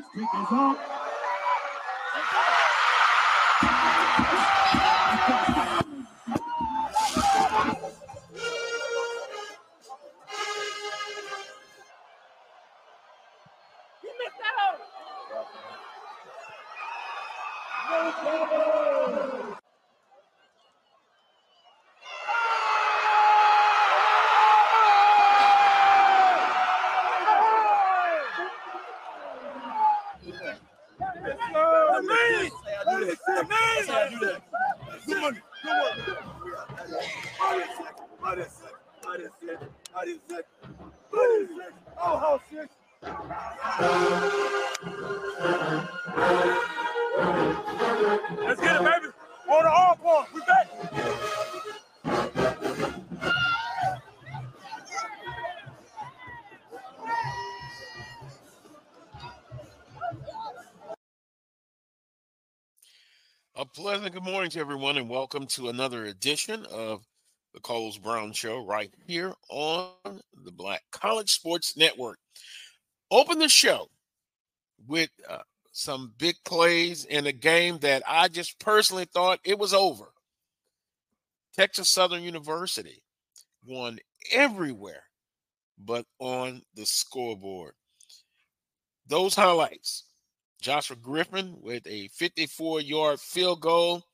[0.00, 0.89] Let's kick is off.
[64.22, 67.06] Good morning to everyone, and welcome to another edition of
[67.54, 72.18] the Carlos Brown Show right here on the Black College Sports Network.
[73.10, 73.88] Open the show
[74.86, 75.38] with uh,
[75.72, 80.12] some big plays in a game that I just personally thought it was over.
[81.56, 83.02] Texas Southern University
[83.64, 83.98] won
[84.30, 85.04] everywhere
[85.78, 87.72] but on the scoreboard.
[89.06, 90.04] Those highlights
[90.60, 94.04] Joshua Griffin with a 54 yard field goal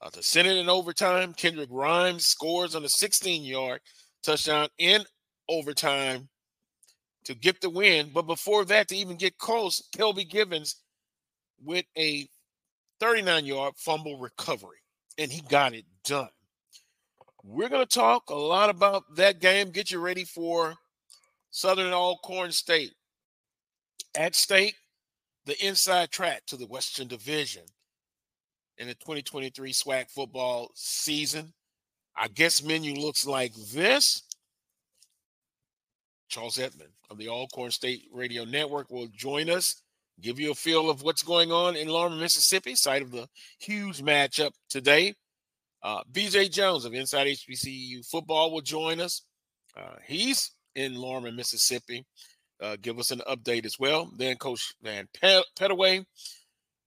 [0.00, 1.34] uh, to send it in overtime.
[1.34, 3.80] Kendrick Rhymes scores on a 16 yard
[4.22, 5.04] touchdown in
[5.48, 6.28] overtime
[7.24, 8.10] to get the win.
[8.12, 10.76] But before that, to even get close, Kelby Givens
[11.62, 12.28] with a
[13.00, 14.78] 39 yard fumble recovery,
[15.18, 16.28] and he got it done.
[17.44, 19.70] We're going to talk a lot about that game.
[19.70, 20.74] Get you ready for
[21.50, 22.92] Southern Alcorn State.
[24.16, 24.74] At stake,
[25.46, 27.62] the inside track to the Western Division
[28.78, 31.52] in the 2023 SWAC football season.
[32.16, 34.22] I guess menu looks like this.
[36.28, 39.82] Charles Edmond of the Alcorn State Radio Network will join us,
[40.20, 43.26] give you a feel of what's going on in Lorman, Mississippi, site of the
[43.58, 45.14] huge matchup today.
[45.82, 49.22] Uh, BJ Jones of Inside HBCU Football will join us.
[49.76, 52.04] Uh, he's in Lorman, Mississippi.
[52.60, 54.10] Uh, give us an update as well.
[54.16, 56.04] Then Coach Vann Pettaway,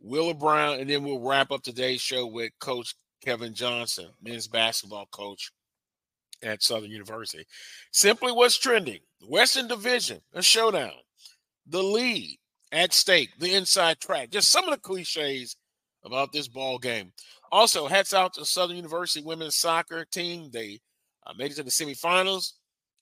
[0.04, 5.08] Wheeler Brown, and then we'll wrap up today's show with Coach Kevin Johnson, men's basketball
[5.12, 5.52] coach
[6.44, 7.46] at Southern University.
[7.92, 10.92] Simply what's trending Western Division, a showdown,
[11.68, 12.38] the lead
[12.72, 15.56] at stake, the inside track, just some of the cliches
[16.04, 17.12] about this ball game.
[17.52, 20.50] Also, hats out to Southern University women's soccer team.
[20.52, 20.80] They
[21.28, 22.54] uh, made it to the semifinals.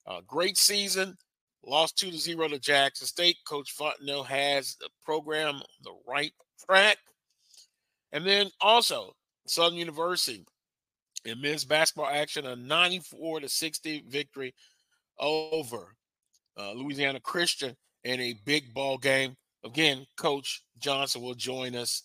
[0.05, 1.15] Uh, great season.
[1.65, 3.37] Lost two to zero to Jackson State.
[3.45, 6.31] Coach Fontenot has the program on the right
[6.65, 6.97] track.
[8.11, 9.13] And then also
[9.45, 10.45] Southern University
[11.25, 14.53] in men's basketball action, a 94 to 60 victory
[15.19, 15.95] over
[16.57, 19.35] uh, Louisiana Christian in a big ball game.
[19.65, 22.03] Again, Coach Johnson will join us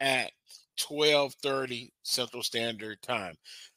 [0.00, 0.30] at
[0.78, 3.34] 12:30 Central Standard Time.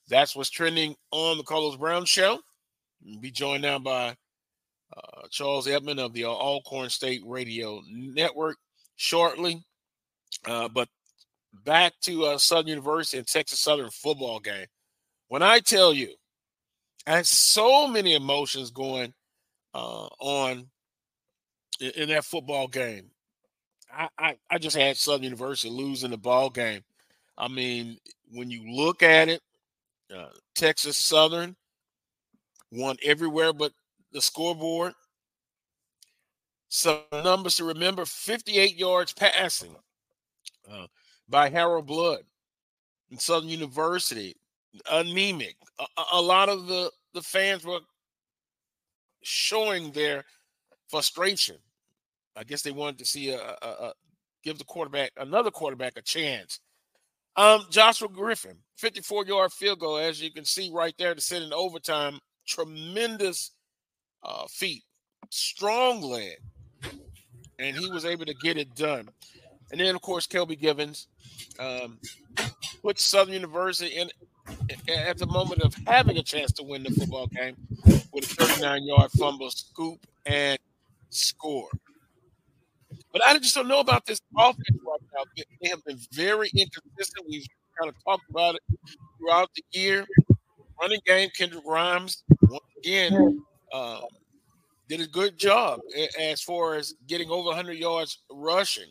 [0.08, 2.40] That's what's trending on the Carlos Brown Show.
[3.04, 4.16] We'll be joined now by
[4.96, 8.58] uh, Charles Edmond of the Alcorn State Radio Network
[8.96, 9.64] shortly.
[10.46, 10.88] Uh, but
[11.66, 14.68] back to uh, Southern University and Texas Southern football game.
[15.28, 16.14] When I tell you,
[17.06, 19.14] I had so many emotions going
[19.74, 20.70] uh, on
[21.80, 23.10] in, in, that football game.
[23.92, 26.82] I, I, I just had Southern University losing the ball game.
[27.38, 27.98] I mean,
[28.32, 29.42] when you look at it,
[30.16, 31.56] uh, Texas Southern
[32.72, 33.72] won everywhere but
[34.12, 34.94] the scoreboard.
[36.70, 39.76] Some numbers to remember 58 yards passing
[40.70, 40.88] uh,
[41.30, 42.24] by Harold Blood
[43.10, 44.36] in Southern University.
[44.92, 45.56] Anemic.
[45.80, 47.80] A, a, lot of the, the fans were
[49.24, 50.26] showing their
[50.88, 51.58] frustration.
[52.36, 53.94] I guess they wanted to see a, a, a
[54.44, 56.60] give the quarterback another quarterback a chance.
[57.36, 61.44] Um, Joshua Griffin, 54 yard field goal, as you can see right there to send
[61.44, 62.20] in overtime.
[62.48, 63.52] Tremendous
[64.24, 64.84] uh, feet,
[65.30, 66.38] strong leg,
[67.60, 69.10] and he was able to get it done.
[69.72, 71.08] And then, of course, Kelby Givens
[71.60, 72.00] um,
[72.82, 74.10] put Southern University in
[74.88, 77.56] at the moment of having a chance to win the football game
[78.14, 80.58] with a 39 yard fumble scoop and
[81.10, 81.70] score.
[83.12, 85.24] But I just don't know about this offense right now.
[85.62, 87.26] They have been very inconsistent.
[87.30, 87.46] We've
[87.80, 88.62] kind of talked about it
[89.18, 90.06] throughout the year.
[90.80, 93.44] Running game, Kendrick Rhymes, once again,
[93.74, 94.02] uh,
[94.88, 95.80] did a good job
[96.20, 98.90] as far as getting over 100 yards rushing.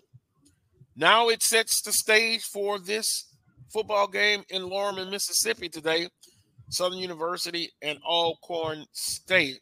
[0.94, 3.34] Now it sets the stage for this
[3.72, 6.08] football game in Lorman, Mississippi today.
[6.68, 9.60] Southern University and Alcorn State.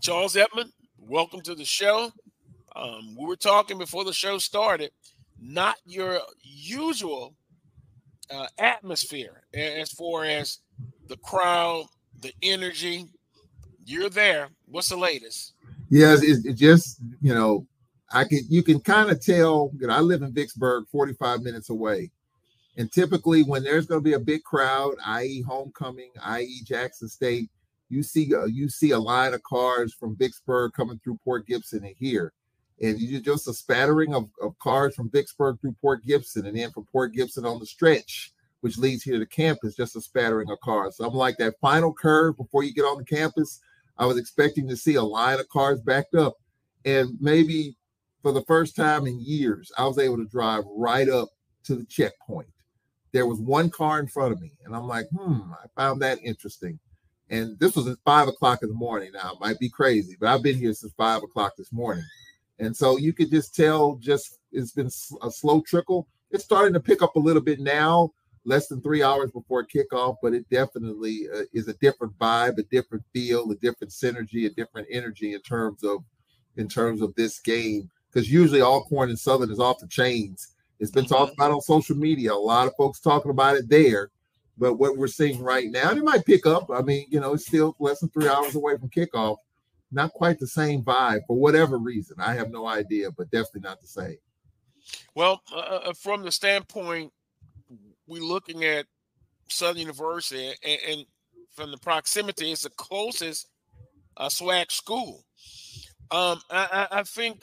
[0.00, 2.12] Charles Edmond, welcome to the show.
[2.76, 4.92] Um, we were talking before the show started,
[5.40, 7.34] not your usual
[8.30, 10.60] uh, atmosphere as far as
[11.08, 11.86] the crowd,
[12.20, 13.06] the energy,
[13.88, 14.48] you're there.
[14.66, 15.54] What's the latest?
[15.90, 17.66] Yes, it's, it's just you know,
[18.12, 19.70] I can you can kind of tell.
[19.78, 22.10] You know, I live in Vicksburg, 45 minutes away,
[22.76, 27.48] and typically when there's going to be a big crowd, i.e., homecoming, i.e., Jackson State,
[27.88, 31.84] you see uh, you see a line of cars from Vicksburg coming through Port Gibson
[31.84, 32.32] and here,
[32.82, 36.70] and you just a spattering of, of cars from Vicksburg through Port Gibson, and then
[36.70, 40.58] from Port Gibson on the stretch which leads here to campus, just a spattering of
[40.60, 40.96] cars.
[40.96, 43.60] So I'm like that final curve before you get on the campus.
[43.98, 46.36] I was expecting to see a line of cars backed up.
[46.84, 47.76] And maybe
[48.22, 51.28] for the first time in years, I was able to drive right up
[51.64, 52.48] to the checkpoint.
[53.12, 56.18] There was one car in front of me, and I'm like, hmm, I found that
[56.22, 56.78] interesting.
[57.30, 59.12] And this was at five o'clock in the morning.
[59.12, 62.04] Now, it might be crazy, but I've been here since five o'clock this morning.
[62.58, 64.90] And so you could just tell, just it's been
[65.22, 66.08] a slow trickle.
[66.30, 68.12] It's starting to pick up a little bit now,
[68.48, 72.62] less than three hours before kickoff, but it definitely uh, is a different vibe, a
[72.62, 76.02] different feel, a different synergy, a different energy in terms of
[76.56, 77.90] in terms of this game.
[78.10, 80.54] Because usually Alcorn and Southern is off the chains.
[80.80, 81.42] It's been talked mm-hmm.
[81.42, 82.32] about on social media.
[82.32, 84.10] A lot of folks talking about it there.
[84.56, 86.68] But what we're seeing right now, it might pick up.
[86.70, 89.36] I mean, you know, it's still less than three hours away from kickoff.
[89.92, 92.16] Not quite the same vibe for whatever reason.
[92.18, 94.16] I have no idea, but definitely not the same.
[95.14, 97.12] Well, uh, uh from the standpoint
[98.08, 98.86] we're looking at
[99.48, 101.06] Southern University, and, and
[101.54, 103.48] from the proximity, it's the closest
[104.16, 105.24] uh, SWAC school.
[106.10, 107.42] Um, I, I, think,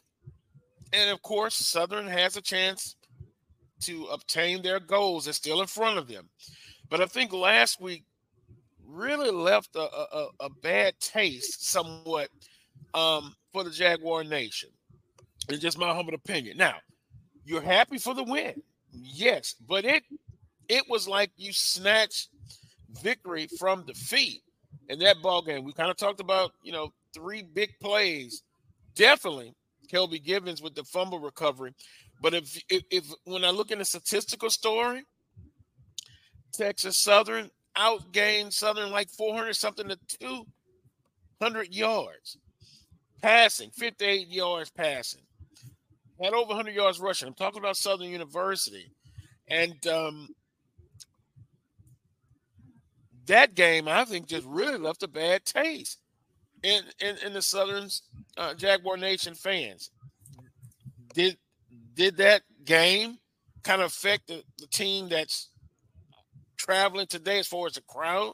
[0.92, 2.96] and of course, Southern has a chance
[3.82, 5.28] to obtain their goals.
[5.28, 6.30] It's still in front of them.
[6.90, 8.04] But I think last week
[8.88, 12.30] really left a, a, a bad taste somewhat
[12.94, 14.70] um, for the Jaguar Nation.
[15.50, 16.58] It's just my humble opinion.
[16.58, 16.76] Now,
[17.44, 18.62] you're happy for the win.
[18.92, 20.04] Yes, but it
[20.70, 22.30] it was like you snatched
[23.02, 24.42] victory from defeat
[24.90, 25.64] in that ball game.
[25.64, 28.44] We kind of talked about, you know, three big plays.
[28.96, 29.54] Definitely
[29.92, 31.74] Kelby Givens with the fumble recovery.
[32.22, 35.04] But if, if, if when I look in the statistical story,
[36.54, 40.00] Texas Southern outgained Southern like 400 something to
[41.40, 42.38] 200 yards
[43.22, 45.22] passing, 58 yards passing,
[46.22, 47.28] had over 100 yards rushing.
[47.28, 48.92] I'm talking about Southern University.
[49.48, 50.30] And um,
[53.28, 56.00] that game, I think, just really left a bad taste
[56.64, 57.90] in in, in the Southern
[58.38, 59.92] uh, Jaguar Nation fans.
[61.14, 61.38] Did
[61.94, 63.18] did that game
[63.64, 65.50] kind of affect the, the team that's
[66.58, 68.34] traveling today as far as the crowd?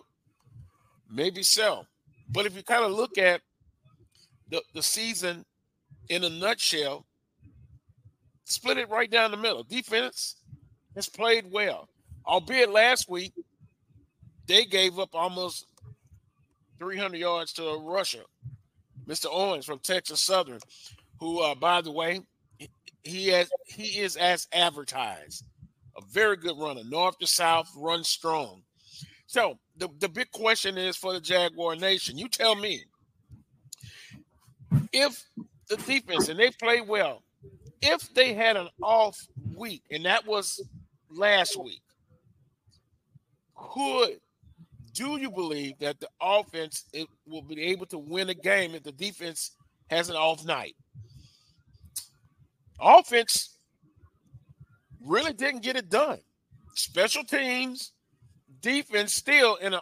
[1.10, 1.86] Maybe so.
[2.30, 3.42] But if you kind of look at
[4.50, 5.46] the, the season
[6.10, 7.06] in a nutshell,
[8.46, 9.64] split it right down the middle.
[9.64, 10.38] Defense
[10.96, 11.90] has played well,
[12.26, 13.34] albeit last week
[14.52, 15.66] they gave up almost
[16.78, 18.24] 300 yards to a rusher,
[19.08, 19.28] Mr.
[19.32, 20.60] Owens from Texas Southern,
[21.22, 22.20] who, uh, by the way,
[23.04, 25.46] he has he is as advertised,
[25.98, 28.62] a very good runner, north to south, run strong.
[29.26, 32.18] So the, the big question is for the Jaguar Nation.
[32.18, 32.84] You tell me
[34.92, 35.24] if
[35.70, 37.24] the defense and they play well,
[37.82, 39.18] if they had an off
[39.56, 40.62] week, and that was
[41.10, 41.82] last week,
[43.56, 44.20] could
[44.94, 46.86] do you believe that the offense
[47.26, 49.52] will be able to win a game if the defense
[49.90, 50.76] has an off night?
[52.80, 53.58] Offense
[55.06, 56.20] really didn't get it done.
[56.76, 57.94] Special teams,
[58.62, 59.82] defense still in a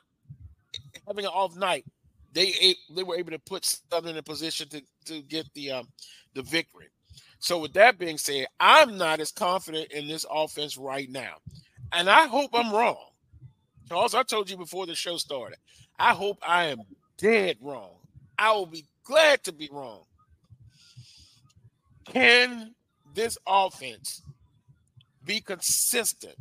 [1.07, 1.85] having an off night.
[2.33, 5.87] They they were able to put Southern in a position to to get the um,
[6.33, 6.87] the victory.
[7.39, 11.35] So with that being said, I'm not as confident in this offense right now,
[11.93, 13.08] and I hope I'm wrong.
[13.89, 15.57] Charles, I told you before the show started.
[15.97, 16.81] I hope I am
[17.17, 17.95] dead wrong.
[18.37, 20.03] I will be glad to be wrong.
[22.05, 22.75] Can
[23.15, 24.21] this offense
[25.25, 26.35] be consistent?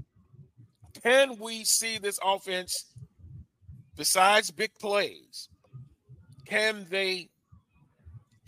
[1.02, 2.84] Can we see this offense,
[3.96, 5.48] besides big plays,
[6.44, 7.30] can they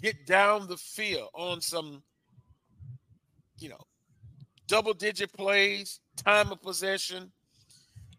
[0.03, 2.03] get down the field on some,
[3.59, 3.81] you know,
[4.67, 7.33] double digit plays, time of possession?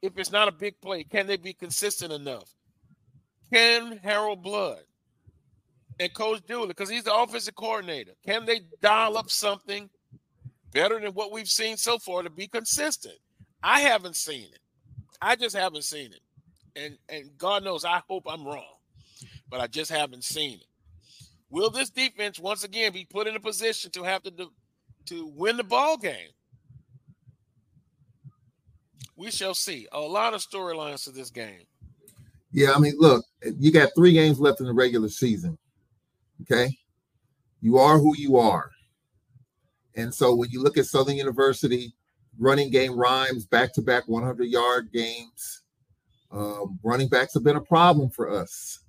[0.01, 2.49] If it's not a big play, can they be consistent enough?
[3.53, 4.81] Can Harold Blood
[5.99, 9.89] and Coach Dooley, because he's the offensive coordinator, can they dial up something
[10.71, 13.17] better than what we've seen so far to be consistent?
[13.61, 14.59] I haven't seen it.
[15.21, 16.21] I just haven't seen it.
[16.75, 18.77] And and God knows I hope I'm wrong,
[19.49, 20.67] but I just haven't seen it.
[21.49, 24.51] Will this defense once again be put in a position to have to do,
[25.07, 26.29] to win the ball game?
[29.21, 29.87] We shall see.
[29.91, 31.67] A lot of storylines to this game.
[32.51, 33.23] Yeah, I mean, look,
[33.59, 35.59] you got three games left in the regular season.
[36.41, 36.75] Okay.
[37.61, 38.71] You are who you are.
[39.95, 41.93] And so when you look at Southern University,
[42.39, 45.61] running game rhymes, back to back 100 yard games,
[46.31, 48.79] um, running backs have been a problem for us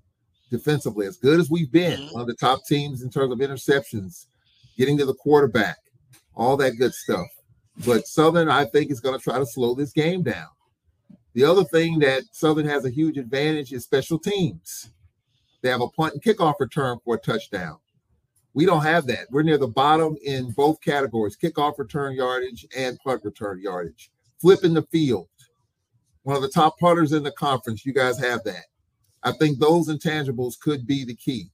[0.51, 1.07] defensively.
[1.07, 2.15] As good as we've been, mm-hmm.
[2.15, 4.29] one of the top teams in terms of interceptions,
[4.79, 5.77] getting to the quarterback,
[6.35, 7.27] all that good stuff.
[7.85, 10.49] But Southern, I think, is going to try to slow this game down.
[11.35, 14.91] The other thing that Southern has a huge advantage is special teams.
[15.62, 17.79] They have a punt and kickoff return for a touchdown.
[18.55, 19.29] We don't have that.
[19.31, 24.11] We're near the bottom in both categories kickoff return yardage and punt return yardage.
[24.41, 25.29] Flipping the field.
[26.25, 27.87] One of the top punters in the conference.
[27.87, 28.67] You guys have that.
[29.23, 31.50] I think those intangibles could be the key.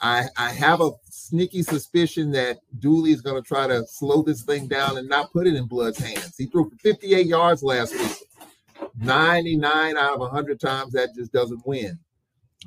[0.00, 4.42] I, I have a sneaky suspicion that Dooley is going to try to slow this
[4.42, 6.36] thing down and not put it in Blood's hands.
[6.36, 8.16] He threw for 58 yards last week.
[9.00, 11.98] 99 out of 100 times that just doesn't win.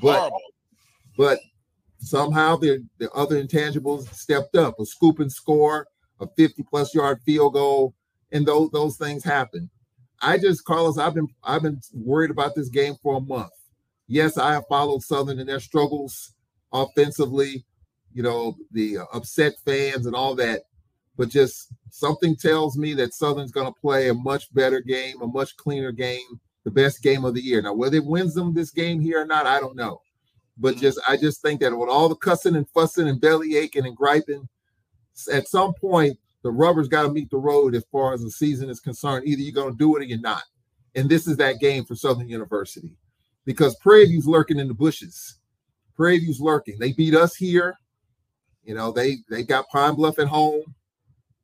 [0.02, 0.34] But,
[1.18, 1.40] but
[2.00, 5.88] somehow the, the other intangibles stepped up a scoop and score,
[6.20, 7.94] a 50 plus yard field goal,
[8.32, 9.70] and those, those things happen.
[10.22, 13.52] I just, Carlos, I've been I've been worried about this game for a month.
[14.08, 16.34] Yes, I have followed Southern and their struggles
[16.74, 17.66] offensively,
[18.14, 20.64] you know, the uh, upset fans and all that.
[21.18, 25.28] But just something tells me that Southern's going to play a much better game, a
[25.28, 27.62] much cleaner game, the best game of the year.
[27.62, 30.02] Now, whether it wins them this game here or not, I don't know.
[30.58, 30.82] But mm-hmm.
[30.82, 33.96] just I just think that with all the cussing and fussing and belly aching and
[33.96, 34.48] griping,
[35.32, 38.70] at some point the rubber's got to meet the road as far as the season
[38.70, 39.28] is concerned.
[39.28, 40.44] Either you're going to do it or you're not.
[40.96, 42.96] And this is that game for Southern University
[43.46, 45.38] because Prairie View's lurking in the bushes.
[46.02, 46.80] Prairie lurking.
[46.80, 47.78] They beat us here.
[48.64, 50.64] You know, they they got Pine Bluff at home.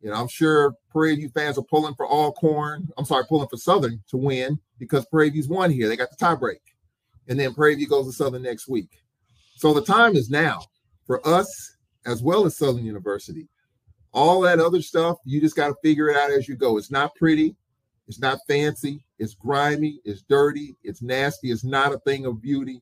[0.02, 2.88] You know, I'm sure Prairie View fans are pulling for Alcorn.
[2.98, 5.88] I'm sorry, pulling for Southern to win because Prairie View's won here.
[5.88, 6.58] They got the tiebreak.
[7.28, 8.90] And then Prairie View goes to Southern next week.
[9.58, 10.62] So the time is now
[11.06, 13.48] for us as well as Southern University.
[14.12, 16.78] All that other stuff, you just got to figure it out as you go.
[16.78, 17.56] It's not pretty.
[18.08, 19.06] It's not fancy.
[19.20, 20.00] It's grimy.
[20.04, 20.76] It's dirty.
[20.84, 21.52] It's nasty.
[21.52, 22.82] It's not a thing of beauty.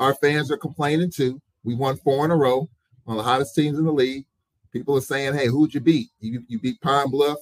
[0.00, 1.40] Our fans are complaining too.
[1.62, 2.68] We won four in a row,
[3.04, 4.24] one of the hottest teams in the league.
[4.72, 6.08] People are saying, hey, who'd you beat?
[6.20, 7.38] You, you beat Pine Bluff,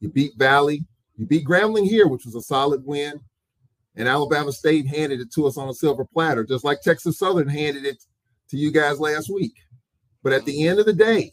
[0.00, 0.84] you beat Valley,
[1.16, 3.20] you beat Grambling here, which was a solid win.
[3.96, 7.48] And Alabama State handed it to us on a silver platter, just like Texas Southern
[7.48, 8.04] handed it
[8.50, 9.54] to you guys last week.
[10.22, 11.32] But at the end of the day,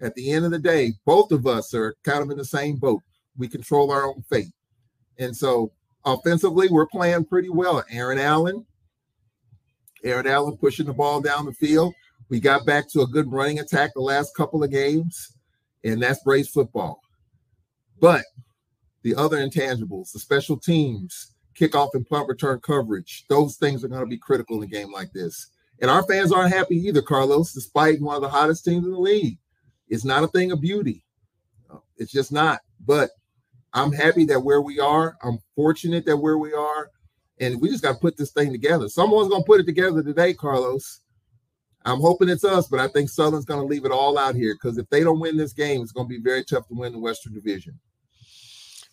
[0.00, 2.76] at the end of the day, both of us are kind of in the same
[2.76, 3.02] boat.
[3.36, 4.52] We control our own fate.
[5.18, 5.72] And so
[6.04, 7.84] offensively, we're playing pretty well.
[7.90, 8.64] Aaron Allen,
[10.04, 11.94] Aaron Allen pushing the ball down the field.
[12.28, 15.36] We got back to a good running attack the last couple of games,
[15.82, 17.00] and that's Braves football.
[18.00, 18.24] But
[19.02, 24.00] the other intangibles, the special teams, kickoff and punt return coverage, those things are going
[24.00, 25.50] to be critical in a game like this.
[25.80, 28.98] And our fans aren't happy either, Carlos, despite one of the hottest teams in the
[28.98, 29.38] league.
[29.88, 31.04] It's not a thing of beauty.
[31.70, 32.60] Uh, it's just not.
[32.84, 33.10] But
[33.72, 36.90] I'm happy that where we are, I'm fortunate that where we are,
[37.40, 38.88] and we just got to put this thing together.
[38.88, 41.00] Someone's going to put it together today, Carlos.
[41.84, 44.54] I'm hoping it's us, but I think Southern's going to leave it all out here
[44.54, 46.92] because if they don't win this game, it's going to be very tough to win
[46.92, 47.78] the Western Division.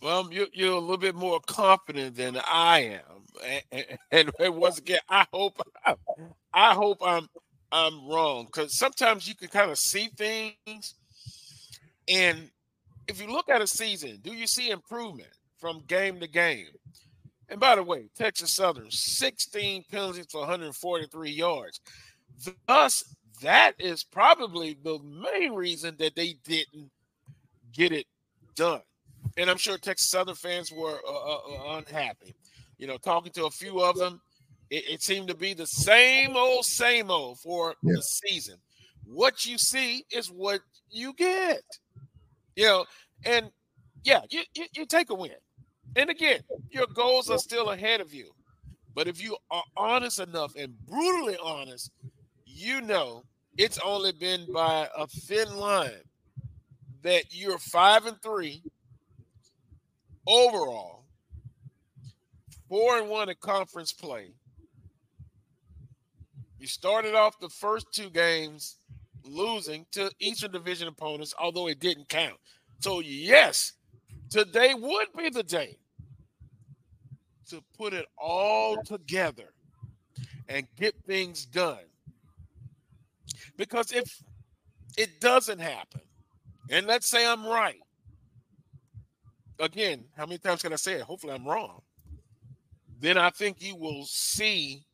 [0.01, 4.79] Well, you're, you're a little bit more confident than I am, and, and, and once
[4.79, 5.62] again, I hope
[6.53, 7.27] I hope I'm
[7.71, 10.95] I'm wrong because sometimes you can kind of see things,
[12.10, 12.50] and
[13.07, 15.29] if you look at a season, do you see improvement
[15.60, 16.67] from game to game?
[17.51, 21.79] And by the way, Texas Southern 16 penalties for 143 yards.
[22.67, 23.03] Thus,
[23.43, 26.89] that is probably the main reason that they didn't
[27.74, 28.08] get it
[28.55, 28.81] done
[29.38, 32.36] and I'm sure Texas Southern fans were uh, uh, uh, unhappy.
[32.77, 34.22] You know, talking to a few of them,
[34.70, 37.93] it, it seemed to be the same old, same old for yeah.
[37.96, 38.55] the season.
[39.05, 41.64] What you see is what you get.
[42.55, 42.85] You know,
[43.25, 43.51] and
[44.03, 45.31] yeah, you, you, you take a win.
[45.96, 48.32] And again, your goals are still ahead of you.
[48.94, 51.92] But if you are honest enough and brutally honest,
[52.46, 53.24] you know
[53.58, 56.04] it's only been by a thin line
[57.04, 58.62] that you're five and three
[60.27, 61.06] overall,
[62.70, 64.34] four and one in conference play.
[66.60, 68.77] You started off the first two games
[69.25, 72.38] losing to Eastern Division opponents, although it didn't count.
[72.80, 73.74] So, yes,
[74.30, 75.77] today would be the day
[77.51, 79.53] to put it all together
[80.50, 81.77] and get things done.
[83.57, 84.22] Because if
[84.98, 86.01] it doesn't happen,
[86.70, 87.79] and let's say I'm right,
[89.59, 91.01] again, how many times can I say it?
[91.01, 91.81] Hopefully, I'm wrong.
[93.00, 94.85] Then I think you will see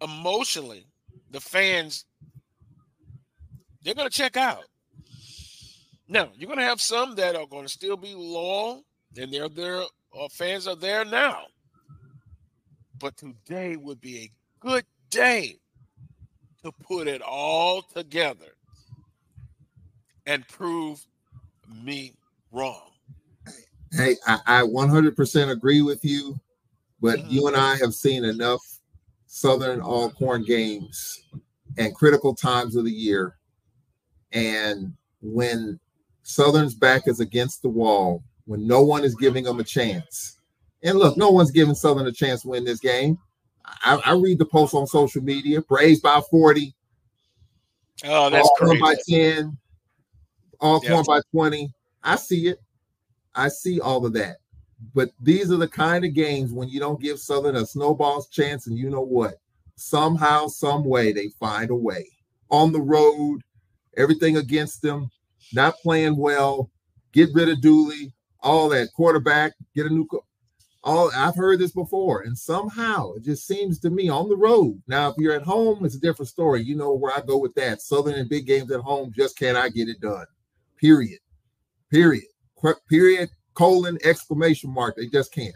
[0.00, 0.86] emotionally
[1.30, 2.04] the fans,
[3.82, 4.64] they're going to check out.
[6.08, 8.84] Now, you're going to have some that are going to still be loyal,
[9.16, 9.82] and they're there,
[10.16, 11.44] uh, fans are there now.
[12.98, 15.56] But today would be a good day
[16.62, 18.56] to put it all together
[20.26, 21.04] and prove
[21.82, 22.14] me
[22.50, 22.90] wrong.
[23.92, 26.38] Hey, I, I 100% agree with you,
[27.00, 27.30] but mm-hmm.
[27.30, 28.60] you and I have seen enough
[29.26, 31.22] Southern Alcorn games
[31.78, 33.36] and critical times of the year.
[34.32, 35.78] And when
[36.22, 40.38] Southern's back is against the wall, when no one is giving them a chance,
[40.82, 43.18] and look, no one's giving Southern a chance to win this game.
[43.84, 45.60] I, I read the posts on social media.
[45.60, 46.74] Braves by 40.
[48.04, 49.58] Oh, that's Alcorn by 10.
[50.60, 51.04] All yep.
[51.04, 51.70] by 20.
[52.02, 52.58] I see it.
[53.34, 54.38] I see all of that.
[54.94, 58.66] But these are the kind of games when you don't give Southern a snowball's chance,
[58.66, 59.34] and you know what?
[59.76, 62.06] Somehow, some way, they find a way
[62.50, 63.42] on the road,
[63.96, 65.10] everything against them,
[65.52, 66.70] not playing well,
[67.12, 70.06] get rid of Dooley, all that quarterback, get a new.
[70.06, 70.24] Co-
[70.84, 74.80] all I've heard this before, and somehow it just seems to me on the road.
[74.86, 76.62] Now, if you're at home, it's a different story.
[76.62, 77.82] You know where I go with that.
[77.82, 80.26] Southern and big games at home just cannot get it done.
[80.76, 81.18] Period.
[81.90, 82.24] Period
[82.88, 84.96] period, colon, exclamation mark.
[84.96, 85.54] They just can't.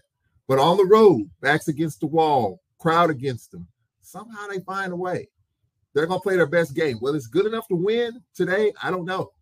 [0.49, 3.67] But on the road, backs against the wall, crowd against them,
[4.03, 5.29] somehow they find a way.
[5.95, 6.99] They're to play their best game.
[7.01, 8.73] Well, it's good enough to win today.
[8.83, 9.33] I don't know.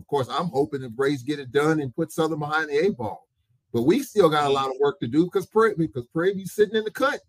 [0.00, 2.96] Of course, I'm hoping the Braves get it done and put Southern behind the eight
[2.96, 3.28] ball.
[3.70, 6.74] But we still got a lot of work to do because Prairie, because Prairie sitting
[6.74, 7.20] in the cut.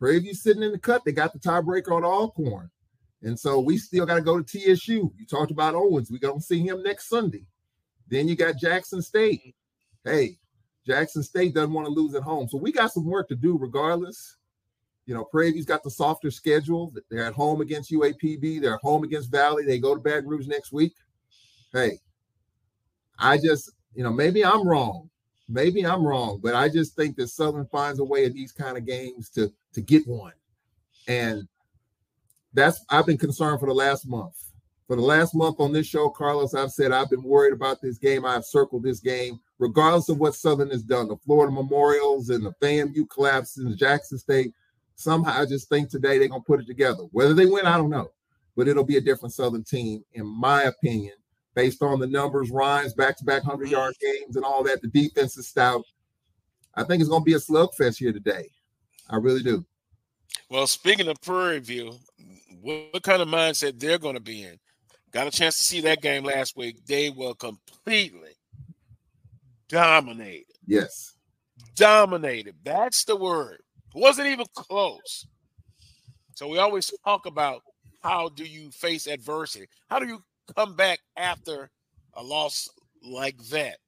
[0.00, 1.04] Prairie sitting in the cut.
[1.04, 2.70] They got the tiebreaker on Alcorn.
[3.22, 5.12] And so we still got to go to TSU.
[5.16, 6.10] You talked about Owens.
[6.10, 7.46] We're going to see him next Sunday.
[8.08, 9.54] Then you got Jackson State.
[10.04, 10.38] Hey,
[10.84, 12.48] Jackson State doesn't want to lose at home.
[12.48, 14.36] So we got some work to do regardless.
[15.06, 16.92] You know, Prairie's got the softer schedule.
[17.10, 18.60] They're at home against UAPB.
[18.60, 19.64] They're home against Valley.
[19.64, 20.94] They go to Baton Rouge next week.
[21.72, 21.98] Hey,
[23.18, 25.08] I just, you know, maybe I'm wrong.
[25.48, 28.76] Maybe I'm wrong, but I just think that Southern finds a way in these kind
[28.76, 30.32] of games to to get one.
[31.08, 31.46] And
[32.54, 34.34] that's I've been concerned for the last month.
[34.86, 37.98] For the last month on this show, Carlos, I've said I've been worried about this
[37.98, 38.24] game.
[38.26, 42.52] I've circled this game, regardless of what Southern has done, the Florida Memorials and the
[42.60, 44.52] FAMU collapse in Jackson State.
[44.94, 47.04] Somehow I just think today they're gonna put it together.
[47.12, 48.10] Whether they win, I don't know.
[48.54, 51.14] But it'll be a different Southern team, in my opinion,
[51.54, 54.22] based on the numbers, Ryan's back-to-back 100-yard mm-hmm.
[54.24, 54.82] games and all that.
[54.82, 55.84] The defense is stout.
[56.74, 58.48] I think it's gonna be a slugfest here today.
[59.10, 59.64] I really do.
[60.48, 61.94] Well, speaking of Prairie View,
[62.60, 64.58] what, what kind of mindset they're going to be in?
[65.10, 66.86] Got a chance to see that game last week.
[66.86, 68.36] They were completely
[69.68, 70.46] dominated.
[70.66, 71.14] Yes.
[71.76, 72.54] Dominated.
[72.64, 73.62] That's the word.
[73.94, 75.26] It wasn't even close.
[76.34, 77.62] So we always talk about
[78.02, 79.66] how do you face adversity?
[79.88, 80.22] How do you
[80.56, 81.70] come back after
[82.14, 82.68] a loss
[83.02, 83.78] like that?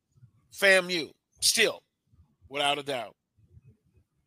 [0.53, 1.83] FAMU, still,
[2.49, 3.15] without a doubt.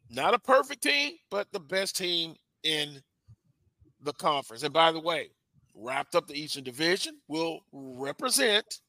[0.10, 3.02] Not a perfect team, but the best team in
[4.02, 4.64] the conference.
[4.64, 5.30] And by the way,
[5.76, 8.80] wrapped up the Eastern Division will represent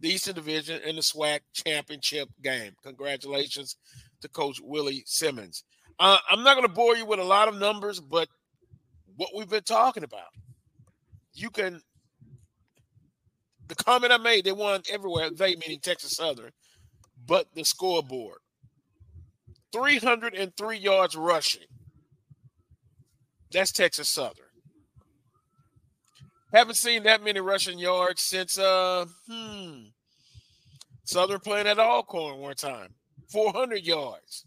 [0.00, 2.72] the Eastern Division in the SWAC championship game.
[2.84, 3.76] Congratulations
[4.20, 5.64] to Coach Willie Simmons.
[5.98, 8.28] Uh, I'm not going to bore you with a lot of numbers, but
[9.16, 10.28] what we've been talking about,
[11.32, 11.80] you can.
[13.68, 16.52] The comment I made, they won everywhere, they meaning Texas Southern,
[17.26, 18.38] but the scoreboard
[19.72, 21.66] 303 yards rushing.
[23.52, 24.46] That's Texas Southern.
[26.52, 29.82] Haven't seen that many rushing yards since uh hmm
[31.04, 32.94] Southern playing at Alcorn one time.
[33.30, 34.44] 400 yards.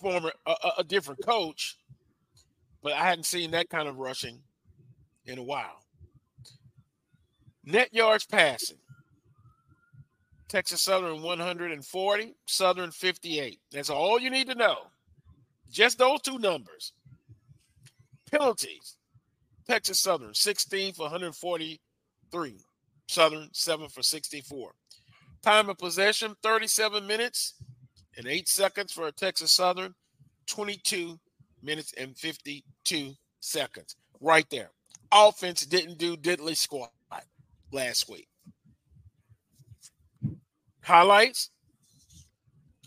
[0.00, 1.76] Former a, a different coach,
[2.82, 4.40] but I hadn't seen that kind of rushing
[5.26, 5.82] in a while.
[7.70, 8.78] Net yards passing.
[10.48, 13.60] Texas Southern 140, Southern 58.
[13.70, 14.86] That's all you need to know.
[15.70, 16.94] Just those two numbers.
[18.30, 18.96] Penalties.
[19.68, 22.56] Texas Southern 16 for 143.
[23.06, 24.72] Southern 7 for 64.
[25.42, 27.52] Time of possession 37 minutes
[28.16, 29.94] and 8 seconds for a Texas Southern,
[30.46, 31.20] 22
[31.62, 33.94] minutes and 52 seconds.
[34.22, 34.70] Right there.
[35.12, 36.92] Offense didn't do diddly squat
[37.72, 38.28] last week.
[40.82, 41.50] Highlights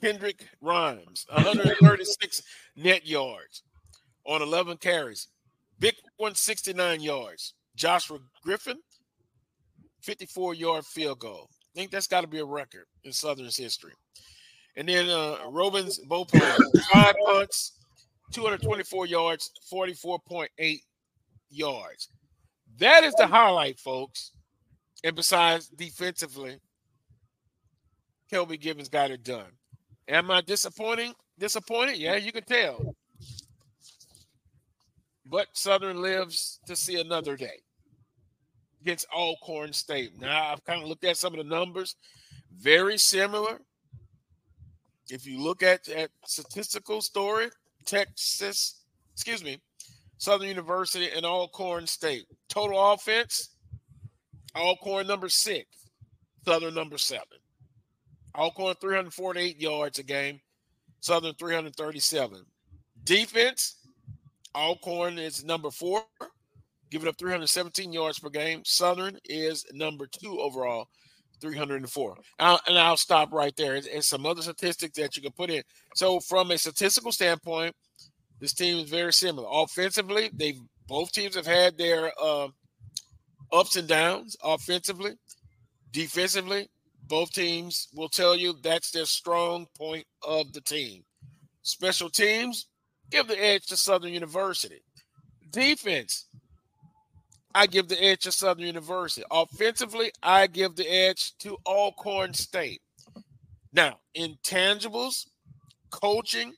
[0.01, 2.41] Kendrick Rhymes, 136
[2.75, 3.61] net yards
[4.25, 5.27] on 11 carries.
[5.79, 7.53] Big 169 yards.
[7.75, 8.77] Joshua Griffin,
[10.01, 11.47] 54 yard field goal.
[11.51, 13.93] I think that's got to be a record in Southern's history.
[14.75, 16.57] And then uh Robins Beauplan,
[16.91, 17.79] five punts,
[18.31, 20.79] 224 yards, 44.8
[21.49, 22.09] yards.
[22.79, 24.31] That is the highlight, folks.
[25.03, 26.59] And besides defensively,
[28.31, 29.51] Kelby Givens got it done.
[30.07, 31.13] Am I disappointing?
[31.37, 31.97] Disappointed?
[31.97, 32.95] Yeah, you can tell.
[35.25, 37.61] But Southern lives to see another day
[38.81, 40.19] against Alcorn State.
[40.19, 41.95] Now I've kind of looked at some of the numbers,
[42.53, 43.61] very similar.
[45.09, 47.47] If you look at at statistical story,
[47.85, 48.83] Texas,
[49.13, 49.59] excuse me,
[50.17, 53.55] Southern University and Alcorn State total offense,
[54.55, 55.65] Alcorn number six,
[56.45, 57.25] Southern number seven.
[58.35, 60.39] Alcorn 348 yards a game,
[60.99, 62.45] Southern 337.
[63.03, 63.77] Defense,
[64.55, 66.03] Alcorn is number four,
[66.89, 68.61] giving up 317 yards per game.
[68.65, 70.87] Southern is number two overall,
[71.41, 72.17] 304.
[72.39, 73.75] I'll, and I'll stop right there.
[73.75, 75.63] And some other statistics that you can put in.
[75.95, 77.75] So, from a statistical standpoint,
[78.39, 79.47] this team is very similar.
[79.51, 80.55] Offensively, they
[80.87, 82.47] both teams have had their uh,
[83.51, 84.35] ups and downs.
[84.43, 85.13] Offensively,
[85.91, 86.69] defensively,
[87.07, 91.03] both teams will tell you that's their strong point of the team.
[91.61, 92.67] Special teams
[93.09, 94.81] give the edge to Southern University.
[95.51, 96.27] Defense,
[97.53, 99.25] I give the edge to Southern University.
[99.29, 102.81] Offensively, I give the edge to Alcorn State.
[103.73, 105.27] Now, intangibles,
[105.89, 106.53] coaching,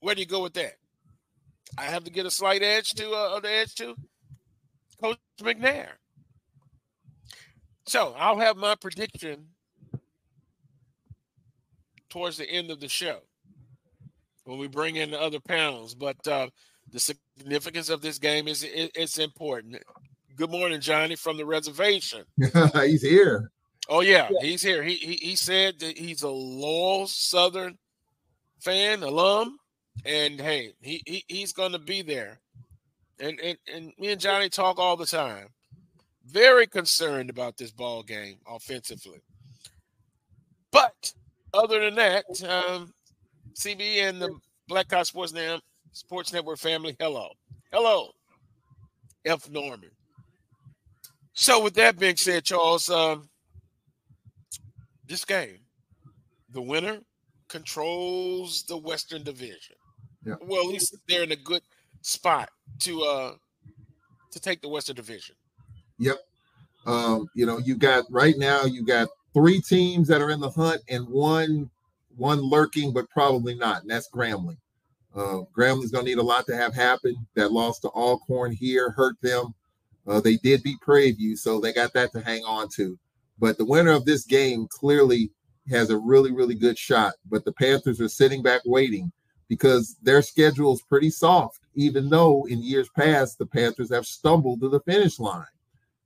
[0.00, 0.74] where do you go with that?
[1.78, 3.94] I have to get a slight edge to uh, the edge to
[5.00, 5.88] Coach McNair.
[7.86, 9.46] So I'll have my prediction
[12.08, 13.20] towards the end of the show
[14.44, 15.94] when we bring in the other panels.
[15.94, 16.48] But uh,
[16.90, 19.76] the significance of this game is it, it's important.
[20.34, 22.24] Good morning, Johnny, from the reservation.
[22.74, 23.50] he's here.
[23.88, 24.82] Oh yeah, yeah, he's here.
[24.82, 27.78] He, he he said that he's a loyal Southern
[28.60, 29.58] fan, alum,
[30.04, 32.40] and hey, he, he he's going to be there.
[33.18, 35.48] And, and and me and Johnny talk all the time.
[36.26, 39.20] Very concerned about this ball game offensively.
[40.70, 41.12] But
[41.54, 42.92] other than that, um,
[43.54, 44.36] CB and the
[44.68, 45.32] Black College Sports,
[45.92, 47.30] Sports Network family, hello.
[47.72, 48.10] Hello,
[49.24, 49.48] F.
[49.50, 49.90] Norman.
[51.32, 53.28] So, with that being said, Charles, um,
[55.06, 55.58] this game,
[56.50, 56.98] the winner
[57.48, 59.76] controls the Western Division.
[60.24, 60.34] Yeah.
[60.40, 61.62] Well, at least they're in a good
[62.02, 63.34] spot to uh
[64.30, 65.34] to take the Western Division.
[65.98, 66.18] Yep.
[66.86, 70.50] Um, you know, you got right now you got three teams that are in the
[70.50, 71.70] hunt and one
[72.16, 74.56] one lurking, but probably not, and that's Grambling.
[75.14, 77.16] Uh, Grambling's to need a lot to have happen.
[77.34, 79.54] That loss to Alcorn here hurt them.
[80.06, 82.98] Uh, they did beat Prairie View, so they got that to hang on to.
[83.38, 85.30] But the winner of this game clearly
[85.70, 87.14] has a really, really good shot.
[87.28, 89.10] But the Panthers are sitting back waiting
[89.48, 94.60] because their schedule is pretty soft, even though in years past the Panthers have stumbled
[94.60, 95.44] to the finish line.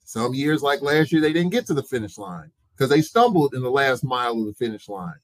[0.05, 3.55] Some years, like last year, they didn't get to the finish line because they stumbled
[3.55, 5.15] in the last mile of the finish line.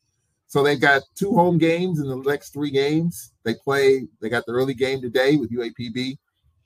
[0.47, 3.33] So they've got two home games in the next three games.
[3.43, 6.19] They play, they got the early game today with UAPB,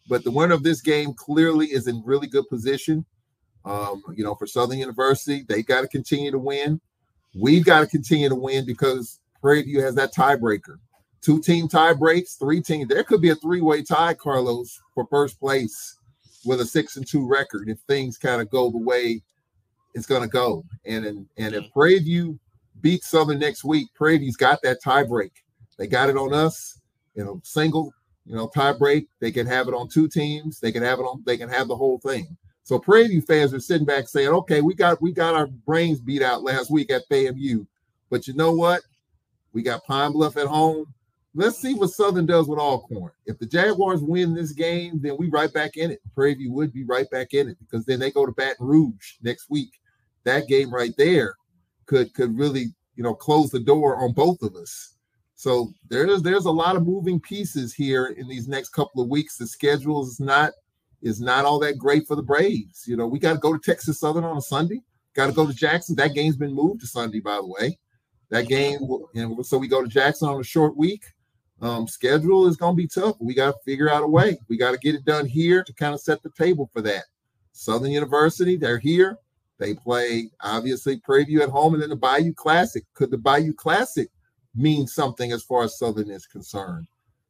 [0.08, 3.06] but the winner of this game clearly is in really good position.
[3.64, 6.80] Um, you know, for Southern University, they got to continue to win.
[7.34, 10.76] We've got to continue to win because Prairie View has that tiebreaker.
[11.22, 12.88] Two team tie breaks, three team.
[12.88, 15.98] There could be a three way tie, Carlos, for first place
[16.44, 19.22] with a six and two record if things kind of go the way
[19.94, 20.64] it's going to go.
[20.86, 22.38] And and, and if Prairie View
[22.80, 25.32] beats Southern next week, Prairie View's got that tie break.
[25.76, 26.80] They got it on us,
[27.14, 27.92] you know, single,
[28.24, 29.08] you know, tie break.
[29.20, 30.60] They can have it on two teams.
[30.60, 31.22] They can have it on.
[31.26, 32.36] They can have the whole thing.
[32.62, 36.00] So Prairie View fans are sitting back saying, okay, we got we got our brains
[36.00, 37.66] beat out last week at FAMU,
[38.08, 38.82] but you know what?
[39.52, 40.86] We got Pine Bluff at home.
[41.34, 43.12] Let's see what Southern does with Alcorn.
[43.26, 46.00] If the Jaguars win this game, then we right back in it.
[46.14, 49.14] Prairie View would be right back in it because then they go to Baton Rouge
[49.22, 49.80] next week.
[50.24, 51.36] That game right there
[51.86, 52.66] could could really
[52.96, 54.96] you know close the door on both of us.
[55.36, 59.36] So there's there's a lot of moving pieces here in these next couple of weeks.
[59.36, 60.52] The schedule is not
[61.00, 62.84] is not all that great for the Braves.
[62.86, 64.82] You know, we got to go to Texas Southern on a Sunday.
[65.14, 65.96] Got to go to Jackson.
[65.96, 67.78] That game's been moved to Sunday, by the way.
[68.30, 68.78] That game,
[69.14, 71.04] and so we go to Jackson on a short week.
[71.60, 73.16] Um, schedule is going to be tough.
[73.20, 74.38] We got to figure out a way.
[74.48, 77.04] We got to get it done here to kind of set the table for that.
[77.52, 79.18] Southern University, they're here.
[79.58, 82.82] They play obviously Prairie View at home, and then the Bayou Classic.
[82.94, 84.08] Could the Bayou Classic
[84.54, 86.86] mean something as far as Southern is concerned?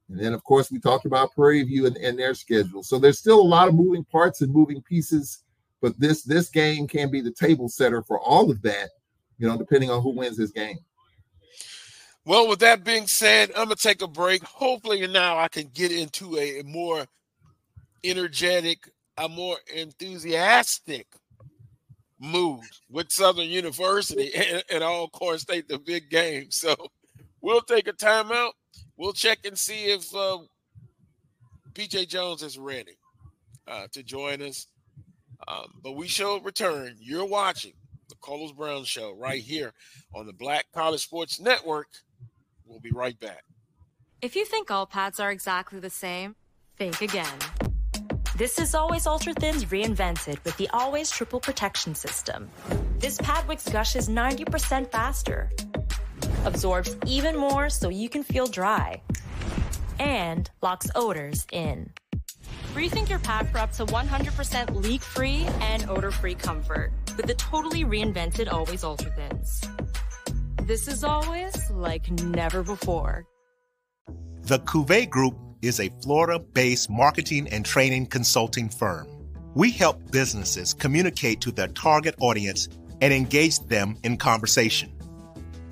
[0.08, 2.84] And then, of course, we talked about Prairie View and, and their schedule.
[2.84, 5.42] So there's still a lot of moving parts and moving pieces,
[5.80, 8.90] but this this game can be the table setter for all of that,
[9.38, 10.78] you know, depending on who wins this game.
[12.24, 14.42] Well, with that being said, I'm gonna take a break.
[14.44, 17.06] Hopefully, now I can get into a more
[18.04, 21.06] energetic, a more enthusiastic
[22.18, 26.50] mood with Southern University and, and Alcorn State, the big game.
[26.50, 26.74] So
[27.40, 28.52] we'll take a timeout
[29.00, 30.38] we'll check and see if uh,
[31.72, 32.98] BJ Jones is ready
[33.66, 34.66] uh, to join us.
[35.48, 36.96] Um, but we shall return.
[37.00, 37.72] You're watching
[38.10, 39.72] the Carlos Brown Show right here
[40.14, 41.88] on the Black College Sports Network.
[42.70, 43.42] We'll be right back.
[44.22, 46.36] If you think all pads are exactly the same,
[46.78, 47.38] think again.
[48.36, 52.48] This is Always Ultra Thins reinvented with the Always Triple Protection System.
[53.00, 55.50] This pad wicks gushes 90% faster
[56.44, 59.02] absorbs even more so you can feel dry,
[59.98, 61.90] and locks odors in.
[62.72, 68.50] Rethink your pad for up to 100% leak-free and odor-free comfort with the totally reinvented
[68.50, 69.60] Always Ultra Thins.
[70.66, 73.26] This is always like never before.
[74.42, 79.08] The Cuvée Group is a Florida-based marketing and training consulting firm.
[79.54, 82.68] We help businesses communicate to their target audience
[83.00, 84.92] and engage them in conversation.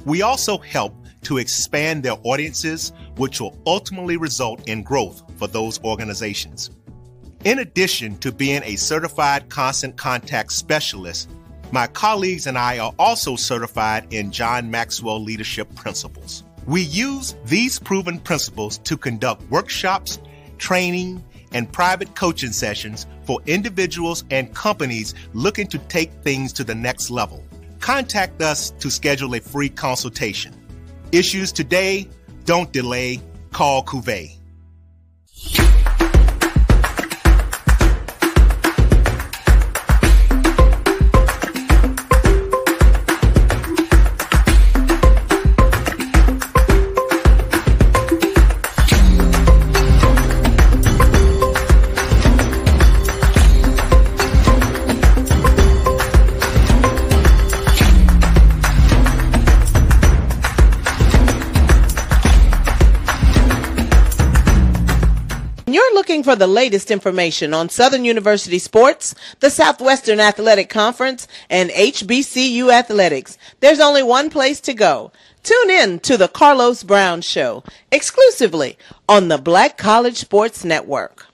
[0.05, 5.83] We also help to expand their audiences, which will ultimately result in growth for those
[5.85, 6.71] organizations.
[7.45, 11.31] In addition to being a certified constant contact specialist,
[11.73, 16.45] my colleagues and I are also certified in John Maxwell Leadership Principles.
[16.67, 20.19] We use these proven principles to conduct workshops,
[20.59, 26.75] training, and private coaching sessions for individuals and companies looking to take things to the
[26.75, 27.45] next level.
[27.81, 30.55] Contact us to schedule a free consultation.
[31.13, 32.09] Issues today,
[32.45, 33.21] don't delay,
[33.53, 34.38] call Cuvée.
[65.99, 72.73] Looking for the latest information on Southern University sports, the Southwestern Athletic Conference, and HBCU
[72.73, 73.37] athletics.
[73.59, 75.11] There's only one place to go.
[75.43, 81.27] Tune in to the Carlos Brown Show, exclusively on the Black College Sports Network.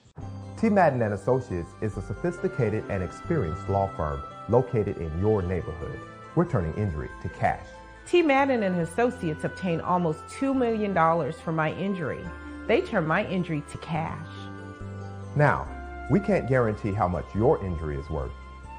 [0.59, 0.69] T.
[0.69, 5.99] Madden and Associates is a sophisticated and experienced law firm located in your neighborhood.
[6.33, 7.67] We're turning injury to cash.
[8.07, 8.23] T.
[8.23, 10.91] Madden and Associates obtained almost $2 million
[11.33, 12.25] for my injury.
[12.67, 14.27] They turned my injury to cash.
[15.35, 15.67] Now,
[16.09, 18.31] we can't guarantee how much your injury is worth,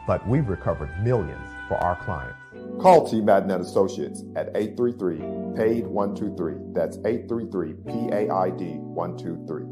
[0.07, 2.39] but we've recovered millions for our clients.
[2.81, 3.21] Call T.
[3.21, 5.19] Madden and Associates at 833
[5.55, 6.73] PAID 123.
[6.73, 9.67] That's 833 PAID 123.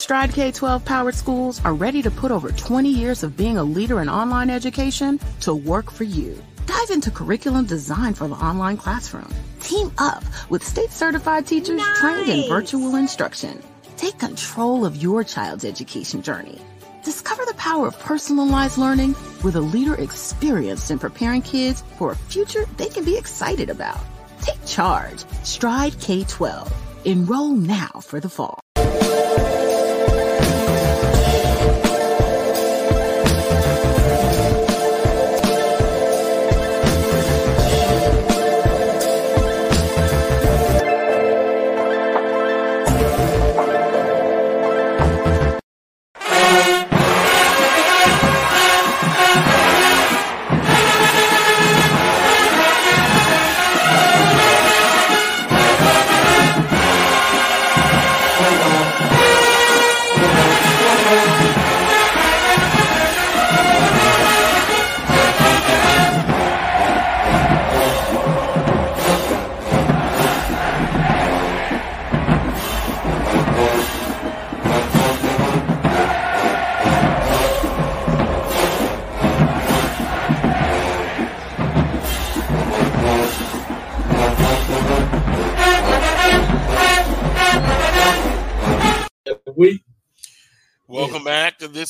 [0.00, 3.64] Stride K 12 powered schools are ready to put over 20 years of being a
[3.64, 6.36] leader in online education to work for you.
[6.66, 9.28] Dive into curriculum design for the online classroom.
[9.60, 11.98] Team up with state certified teachers nice.
[11.98, 13.62] trained in virtual instruction.
[13.96, 16.60] Take control of your child's education journey.
[17.04, 22.16] Discover the power of personalized learning with a leader experienced in preparing kids for a
[22.16, 23.98] future they can be excited about.
[24.40, 25.24] Take charge.
[25.42, 26.72] Stride K 12.
[27.04, 28.60] Enroll now for the fall.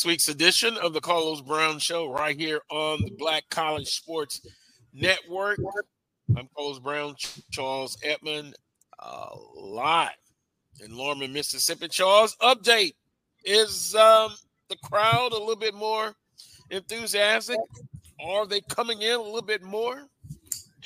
[0.03, 4.45] This week's edition of the Carlos Brown Show right here on the Black College Sports
[4.93, 5.61] Network.
[6.37, 7.15] I'm Carlos Brown,
[7.53, 8.57] Charles Edmond,
[8.99, 10.11] uh, live
[10.85, 11.87] in Lorman, Mississippi.
[11.87, 12.95] Charles, update
[13.45, 14.33] is um,
[14.69, 16.17] the crowd a little bit more
[16.71, 17.59] enthusiastic?
[18.27, 20.09] Are they coming in a little bit more?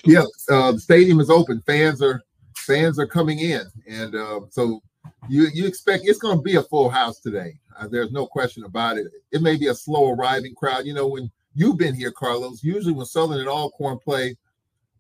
[0.05, 1.63] Yeah, uh, the stadium is open.
[1.65, 2.21] Fans are
[2.55, 4.83] fans are coming in, and uh, so
[5.27, 7.59] you you expect it's going to be a full house today.
[7.79, 9.07] Uh, there's no question about it.
[9.33, 10.87] It may be a slow arriving crowd.
[10.87, 14.37] You know, when you've been here, Carlos, usually when Southern and Alcorn play,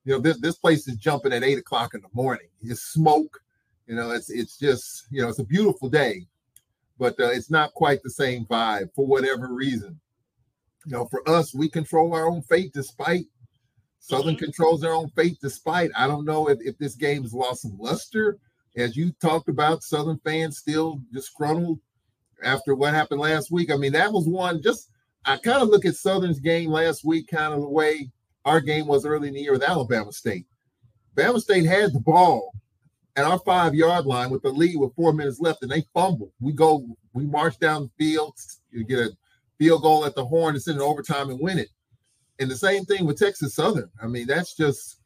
[0.05, 2.49] you know, this, this place is jumping at eight o'clock in the morning.
[2.63, 3.41] It's smoke.
[3.87, 6.27] You know, it's it's just you know it's a beautiful day,
[6.99, 10.01] but uh, it's not quite the same vibe for whatever reason.
[10.85, 13.27] You know, for us, we control our own fate despite
[14.07, 14.45] Southern mm-hmm.
[14.45, 15.91] controls their own fate despite.
[15.97, 18.39] I don't know if, if this game has lost some luster.
[18.77, 21.81] As you talked about, Southern fans still disgruntled
[22.43, 23.71] after what happened last week.
[23.71, 24.91] I mean, that was one just
[25.25, 28.11] I kind of look at Southern's game last week, kind of the way
[28.45, 30.47] our game was early in the year with Alabama State.
[31.17, 32.53] Bama State had the ball
[33.17, 36.31] at our five yard line with the lead with four minutes left, and they fumbled.
[36.41, 38.37] We go, we march down the field,
[38.71, 39.11] you get a
[39.59, 41.71] field goal at the horn and send it overtime and win it.
[42.39, 43.91] And the same thing with Texas Southern.
[44.01, 45.01] I mean, that's just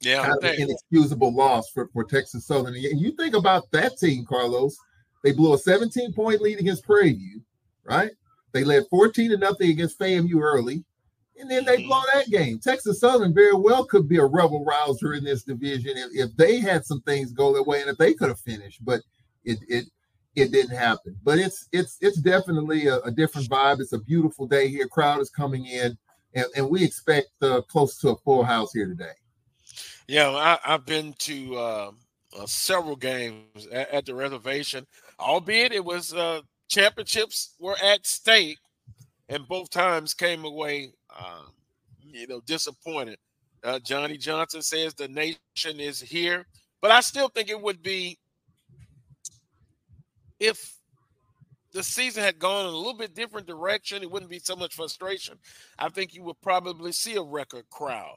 [0.00, 2.74] yeah, kind of an inexcusable loss for, for Texas Southern.
[2.74, 4.76] And you think about that team, Carlos.
[5.24, 7.42] They blew a 17 point lead against Prairie View,
[7.84, 8.10] right?
[8.52, 10.84] They led 14 to nothing against FAMU early,
[11.38, 12.58] and then they blow that game.
[12.58, 16.60] Texas Southern very well could be a rebel rouser in this division if, if they
[16.60, 19.00] had some things go their way and if they could have finished, but
[19.44, 19.86] it it
[20.36, 21.16] it didn't happen.
[21.22, 23.80] But it's it's it's definitely a, a different vibe.
[23.80, 24.86] It's a beautiful day here.
[24.86, 25.96] Crowd is coming in,
[26.34, 29.12] and, and we expect uh, close to a full house here today.
[30.08, 31.90] Yeah, I, have been to uh,
[32.38, 34.86] uh, several games at, at the reservation
[35.18, 38.58] albeit it was uh, championships were at stake,
[39.28, 41.52] and both times came away, um,
[42.00, 43.18] you know, disappointed.
[43.64, 46.46] Uh, Johnny Johnson says the nation is here,
[46.80, 48.18] but I still think it would be
[50.38, 50.74] if
[51.72, 54.74] the season had gone in a little bit different direction, it wouldn't be so much
[54.74, 55.36] frustration.
[55.78, 58.16] I think you would probably see a record crowd,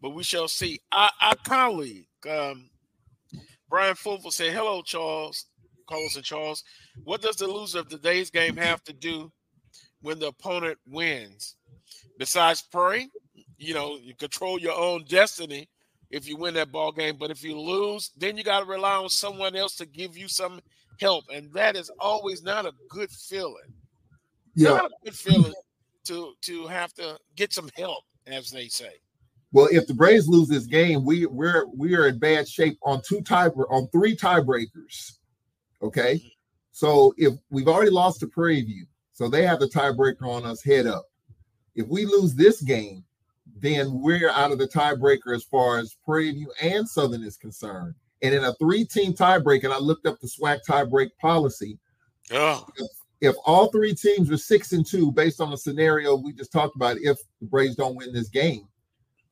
[0.00, 0.80] but we shall see.
[0.92, 2.70] Our, our colleague, um,
[3.72, 5.46] Brian Fulford, said, Hello, Charles.
[5.88, 6.62] Carlos and Charles.
[7.04, 9.32] What does the loser of today's game have to do
[10.02, 11.56] when the opponent wins?
[12.18, 13.08] Besides pray,
[13.56, 15.70] you know, you control your own destiny
[16.10, 17.16] if you win that ball game.
[17.18, 20.28] But if you lose, then you got to rely on someone else to give you
[20.28, 20.60] some
[21.00, 23.72] help, and that is always not a good feeling.
[24.54, 25.54] Yeah, not a good feeling
[26.08, 29.00] to to have to get some help, as they say.
[29.52, 33.02] Well, if the Braves lose this game, we we're we are in bad shape on
[33.06, 35.12] two tie on three tiebreakers.
[35.82, 36.32] Okay,
[36.70, 40.64] so if we've already lost to Prairie View, so they have the tiebreaker on us
[40.64, 41.04] head up.
[41.74, 43.04] If we lose this game,
[43.60, 47.94] then we're out of the tiebreaker as far as Prairie View and Southern is concerned.
[48.22, 51.78] And in a three-team tiebreak, and I looked up the SWAC tiebreak policy.
[52.30, 52.66] Oh.
[52.76, 52.88] If,
[53.20, 56.76] if all three teams are six and two, based on the scenario we just talked
[56.76, 58.68] about, if the Braves don't win this game,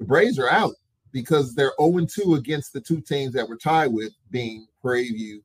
[0.01, 0.75] the Braves are out
[1.13, 5.45] because they're 0 2 against the two teams that we're tied with, being Prairie View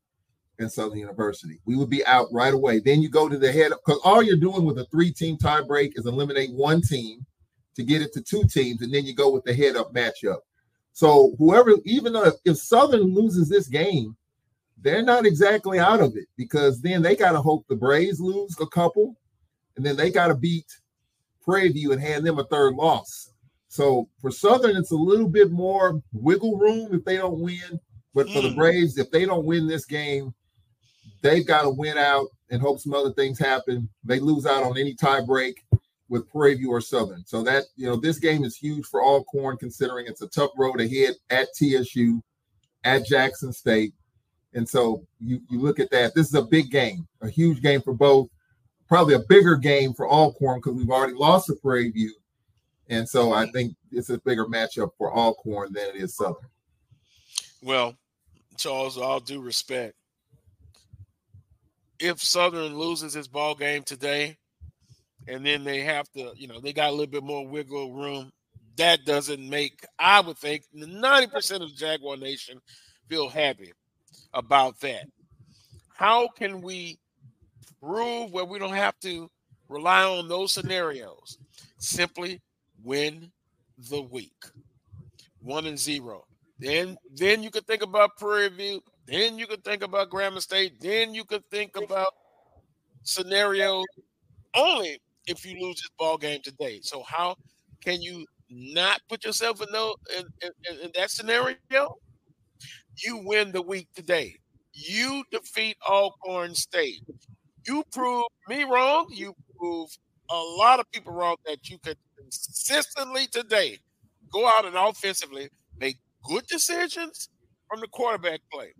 [0.58, 1.60] and Southern University.
[1.66, 2.80] We would be out right away.
[2.80, 5.92] Then you go to the head because all you're doing with a three team tiebreak
[5.96, 7.26] is eliminate one team
[7.76, 10.40] to get it to two teams, and then you go with the head up matchup.
[10.94, 14.16] So whoever, even if Southern loses this game,
[14.82, 18.56] they're not exactly out of it because then they got to hope the Braves lose
[18.62, 19.18] a couple,
[19.76, 20.72] and then they got to beat
[21.42, 23.34] Prairie View and hand them a third loss.
[23.76, 27.78] So for Southern, it's a little bit more wiggle room if they don't win.
[28.14, 28.44] But for mm.
[28.44, 30.34] the Braves, if they don't win this game,
[31.22, 33.90] they've got to win out and hope some other things happen.
[34.06, 35.62] They lose out on any tie break
[36.08, 37.26] with Prairie View or Southern.
[37.26, 40.80] So that you know, this game is huge for Alcorn, considering it's a tough road
[40.80, 42.24] ahead at TSU,
[42.86, 43.94] at Jackson State.
[44.54, 46.16] And so you, you look at that.
[46.16, 48.30] This is a big game, a huge game for both.
[48.88, 52.14] Probably a bigger game for Alcorn because we've already lost to Prairie View.
[52.90, 56.50] And so I think it's a bigger matchup for Alcorn than it is Southern.
[57.64, 57.96] Well,
[58.58, 59.96] Charles, all due respect,
[62.00, 64.38] if Southern loses its ball game today,
[65.28, 68.32] and then they have to, you know, they got a little bit more wiggle room.
[68.78, 72.60] That doesn't make, I would think, 90% of the Jaguar Nation
[73.08, 73.72] feel happy
[74.34, 75.08] about that.
[75.96, 77.00] How can we
[77.82, 79.32] prove where we don't have to
[79.70, 81.38] rely on those scenarios?
[81.80, 82.42] Simply
[82.86, 83.32] win
[83.90, 84.46] the week.
[85.42, 86.24] One and zero.
[86.60, 88.82] Then then you could think about Prairie View.
[89.08, 90.80] Then you could think about Grambling State.
[90.80, 92.14] Then you could think about
[93.04, 93.86] scenarios
[94.56, 96.80] only if you lose this ball game today.
[96.82, 97.36] So how
[97.84, 101.58] can you not put yourself in, those, in, in, in that scenario?
[103.04, 104.36] You win the week today.
[104.72, 107.04] You defeat Alcorn State.
[107.68, 109.08] You prove me wrong.
[109.12, 109.90] You prove
[110.30, 113.78] a lot of people wrong that you could consistently today
[114.32, 115.50] go out and offensively
[115.80, 117.30] make good decisions
[117.70, 118.74] from the quarterback play.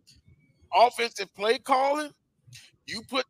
[0.74, 2.12] Offensive play calling,
[2.88, 3.26] you put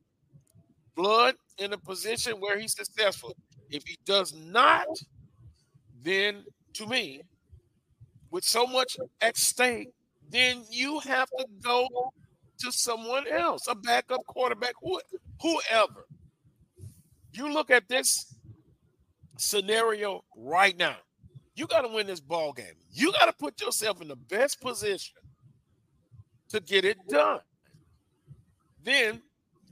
[0.96, 3.36] Blood in a position where he's successful.
[3.70, 4.88] If he does not,
[6.04, 7.22] then to me,
[8.32, 9.90] with so much at stake,
[10.30, 11.88] then you have to go
[12.60, 14.74] to someone else, a backup quarterback,
[15.42, 16.06] whoever.
[17.34, 18.35] You look at this
[19.38, 20.98] scenario right now.
[21.56, 22.76] You got to win this ball game.
[22.92, 25.16] You got to put yourself in the best position
[26.50, 27.40] to get it done.
[28.84, 29.22] Then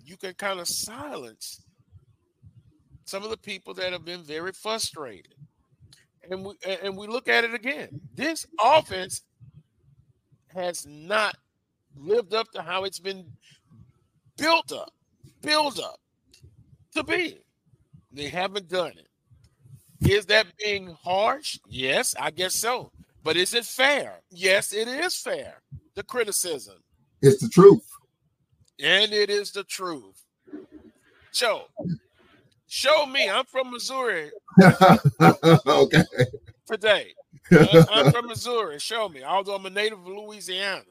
[0.05, 1.61] you can kind of silence
[3.05, 5.36] some of the people that have been very frustrated.
[6.30, 7.99] And we and we look at it again.
[8.16, 9.24] This offense
[10.47, 11.36] has not
[11.97, 13.26] lived up to how it's been
[14.38, 14.93] built up,
[15.41, 15.99] built up
[16.95, 17.39] to be.
[18.11, 19.07] They haven't done it.
[20.10, 21.60] Is that being harsh?
[21.68, 22.91] Yes, I guess so.
[23.24, 24.22] But is it fair?
[24.30, 25.62] Yes, it is fair.
[25.95, 26.78] The criticism.
[27.22, 27.88] It's the truth.
[28.84, 30.26] And it is the truth.
[31.32, 31.64] So,
[32.76, 33.30] Show me.
[33.30, 34.32] I'm from Missouri.
[35.22, 36.04] okay.
[36.66, 37.14] Today.
[37.51, 38.80] Uh, I'm from Missouri.
[38.80, 39.24] Show me.
[39.24, 40.82] Although I'm a native of Louisiana.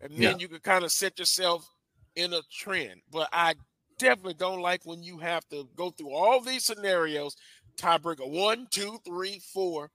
[0.00, 0.36] And then yeah.
[0.38, 1.68] you can kind of set yourself
[2.16, 3.02] in a trend.
[3.12, 3.56] But I
[3.98, 7.36] definitely don't like when you have to go through all these scenarios
[7.78, 9.90] tiebreaker one, two, three, four.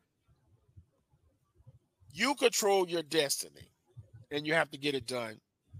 [2.12, 3.70] You control your destiny,
[4.32, 5.40] and you have to get it done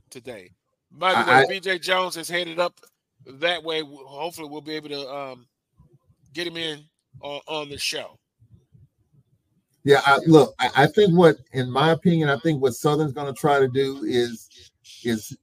[0.10, 0.52] today.
[0.92, 2.80] By the way, BJ Jones is headed up
[3.26, 3.82] that way.
[3.82, 5.48] Hopefully, we'll be able to um,
[6.34, 6.84] get him in
[7.22, 8.20] on, on the show.
[9.84, 13.34] Yeah, I, look, I, I think what, in my opinion, I think what Southern's going
[13.34, 14.50] to try to do is
[15.04, 15.36] is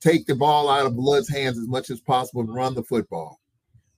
[0.00, 3.40] take the ball out of Blood's hands as much as possible and run the football.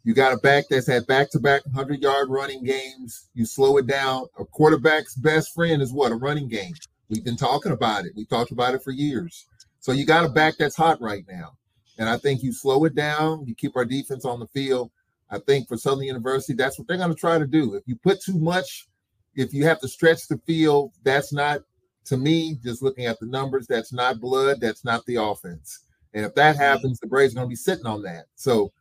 [0.03, 3.29] You got a back that's had back to back 100 yard running games.
[3.35, 4.27] You slow it down.
[4.39, 6.13] A quarterback's best friend is what?
[6.13, 6.75] A running game.
[7.09, 8.13] We've been talking about it.
[8.17, 9.47] We talked about it for years.
[9.81, 11.53] So you got a back that's hot right now.
[11.99, 14.91] And I think you slow it down, you keep our defense on the field.
[15.29, 17.75] I think for Southern University, that's what they're going to try to do.
[17.75, 18.89] If you put too much
[19.35, 21.61] if you have to stretch the field, that's not
[22.07, 25.87] to me, just looking at the numbers, that's not Blood, that's not the offense.
[26.13, 28.27] And if that happens, the Braves are going to be sitting on that.
[28.35, 28.73] So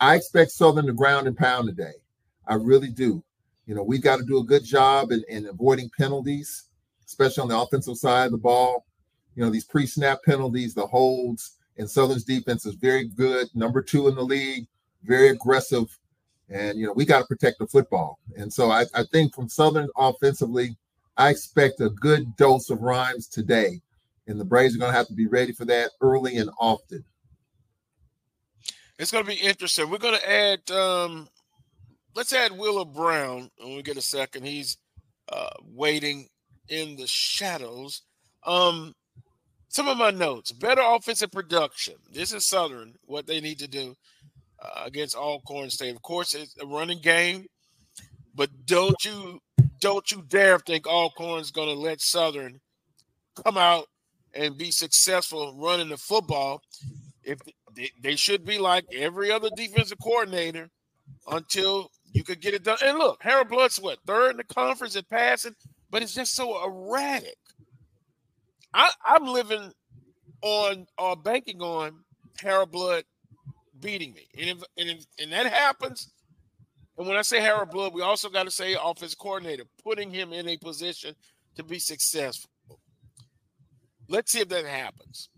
[0.00, 1.92] I expect Southern to ground and pound today.
[2.46, 3.22] I really do.
[3.66, 6.64] You know, we've got to do a good job in, in avoiding penalties,
[7.06, 8.86] especially on the offensive side of the ball.
[9.36, 14.08] You know, these pre-snap penalties, the holds, and Southern's defense is very good, number two
[14.08, 14.66] in the league,
[15.04, 15.86] very aggressive.
[16.48, 18.18] And you know, we got to protect the football.
[18.36, 20.76] And so I, I think from Southern offensively,
[21.16, 23.80] I expect a good dose of Rhymes today.
[24.26, 27.04] And the Braves are going to have to be ready for that early and often.
[29.00, 29.88] It's going to be interesting.
[29.88, 31.26] We're going to add, um,
[32.14, 34.44] let's add Wheeler Brown when we get a second.
[34.44, 34.76] He's
[35.32, 36.28] uh, waiting
[36.68, 38.02] in the shadows.
[38.44, 38.94] Um,
[39.68, 41.94] some of my notes better offensive production.
[42.12, 43.96] This is Southern, what they need to do
[44.62, 45.96] uh, against Alcorn State.
[45.96, 47.46] Of course, it's a running game,
[48.34, 49.40] but don't you
[49.80, 52.60] don't you dare think Alcorn's going to let Southern
[53.42, 53.86] come out
[54.34, 56.60] and be successful running the football.
[57.22, 57.38] If
[58.00, 60.70] they, should be like every other defensive coordinator
[61.30, 62.78] until you could get it done.
[62.84, 65.54] And look, Harold Blood's what third in the conference at passing,
[65.90, 67.36] but it's just so erratic.
[68.72, 69.72] I, I'm living
[70.42, 72.04] on or banking on
[72.40, 73.04] Harold Blood
[73.80, 76.10] beating me, and if, and if, and that happens,
[77.00, 80.34] and when I say Harold Blood, we also got to say offense coordinator, putting him
[80.34, 81.14] in a position
[81.56, 82.50] to be successful.
[84.06, 85.30] Let's see if that happens.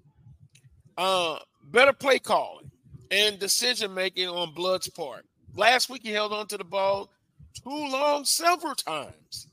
[0.96, 2.70] Uh, better play calling
[3.10, 5.24] and decision making on Blood's part.
[5.54, 7.10] Last week he held on to the ball
[7.62, 9.48] too long several times.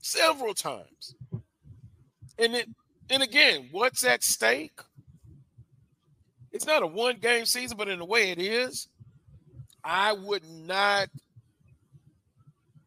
[0.00, 1.14] Several times.
[2.38, 2.68] And it
[3.10, 4.80] and again, what's at stake?
[6.52, 8.88] It's not a one game season, but in a way it is.
[9.82, 11.08] I would not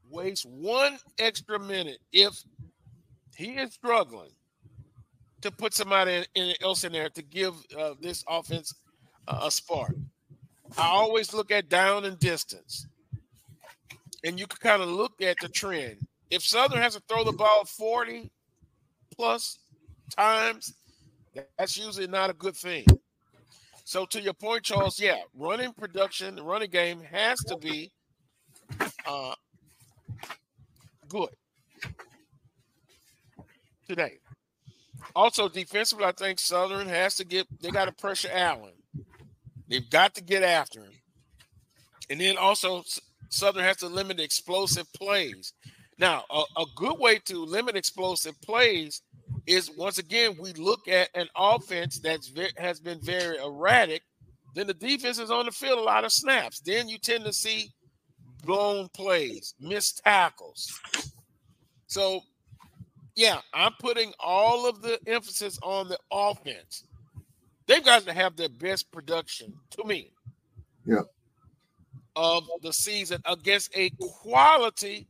[0.09, 2.33] waste one extra minute if
[3.35, 4.31] he is struggling
[5.43, 6.25] to put somebody
[6.61, 8.73] else in there to give uh, this offense
[9.27, 9.93] uh, a spark.
[10.77, 12.87] I always look at down and distance,
[14.23, 16.07] and you can kind of look at the trend.
[16.31, 18.31] If Southern has to throw the ball 40
[19.15, 19.59] plus
[20.15, 20.73] times,
[21.57, 22.85] that's usually not a good thing.
[23.83, 27.91] So to your point, Charles, yeah, running production, the running game has to be
[29.05, 29.35] uh,
[31.09, 31.29] good
[33.87, 34.19] today.
[35.15, 38.73] Also, defensively, I think Southern has to get they got to pressure Allen.
[39.67, 40.93] They've got to get after him.
[42.09, 42.83] And then also
[43.29, 45.53] Southern has to limit explosive plays.
[45.97, 49.01] Now, a, a good way to limit explosive plays
[49.45, 54.01] is once again we look at an offense that's very, has been very erratic.
[54.55, 56.59] Then the defense is on the field a lot of snaps.
[56.59, 57.69] Then you tend to see
[58.43, 60.67] blown plays, missed tackles.
[61.87, 62.21] So,
[63.15, 66.83] yeah, I'm putting all of the emphasis on the offense.
[67.67, 70.11] They've got to have their best production to me.
[70.85, 71.01] Yeah.
[72.15, 75.07] Of the season against a quality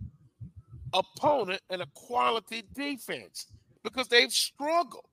[0.93, 3.47] opponent and a quality defense
[3.83, 5.05] because they've struggled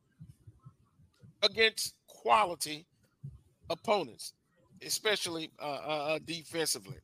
[1.42, 2.86] against quality
[3.70, 4.34] opponents,
[4.84, 6.96] especially uh, uh, uh, defensively.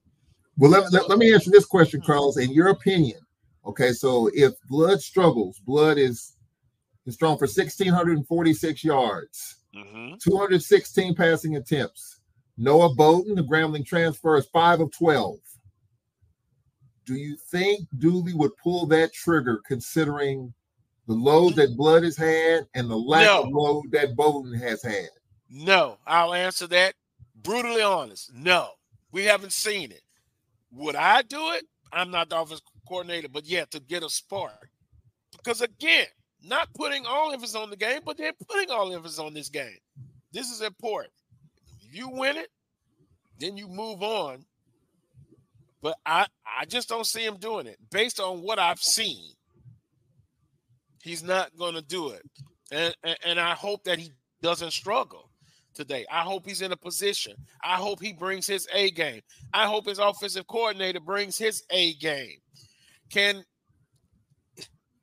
[0.59, 2.39] Well, let, let, let me answer this question, Carlos.
[2.39, 3.19] In your opinion,
[3.67, 6.37] okay, so if Blood struggles, Blood is
[7.07, 10.15] is thrown for 1,646 yards, mm-hmm.
[10.19, 12.21] 216 passing attempts.
[12.59, 15.37] Noah Bowden, the Grambling transfer, is 5 of 12.
[17.05, 20.53] Do you think Dooley would pull that trigger considering
[21.07, 23.43] the load that Blood has had and the lack no.
[23.43, 25.09] of load that Bowden has had?
[25.49, 26.95] No, I'll answer that
[27.37, 28.35] brutally honest.
[28.35, 28.71] No,
[29.13, 30.03] we haven't seen it.
[30.73, 31.65] Would I do it?
[31.93, 34.71] I'm not the offense coordinator, but yeah, to get a spark.
[35.33, 36.07] Because again,
[36.43, 39.79] not putting all emphasis on the game, but then putting all emphasis on this game.
[40.33, 41.13] This is important.
[41.83, 42.49] If you win it,
[43.39, 44.45] then you move on.
[45.83, 49.37] But I, I just don't see him doing it based on what I've seen
[51.07, 52.23] he's not going to do it.
[52.73, 54.11] And, and, and I hope that he
[54.43, 55.31] doesn't struggle
[55.73, 56.05] today.
[56.11, 57.35] I hope he's in a position.
[57.63, 59.21] I hope he brings his A game.
[59.55, 62.39] I hope his offensive coordinator brings his A game.
[63.11, 63.45] Can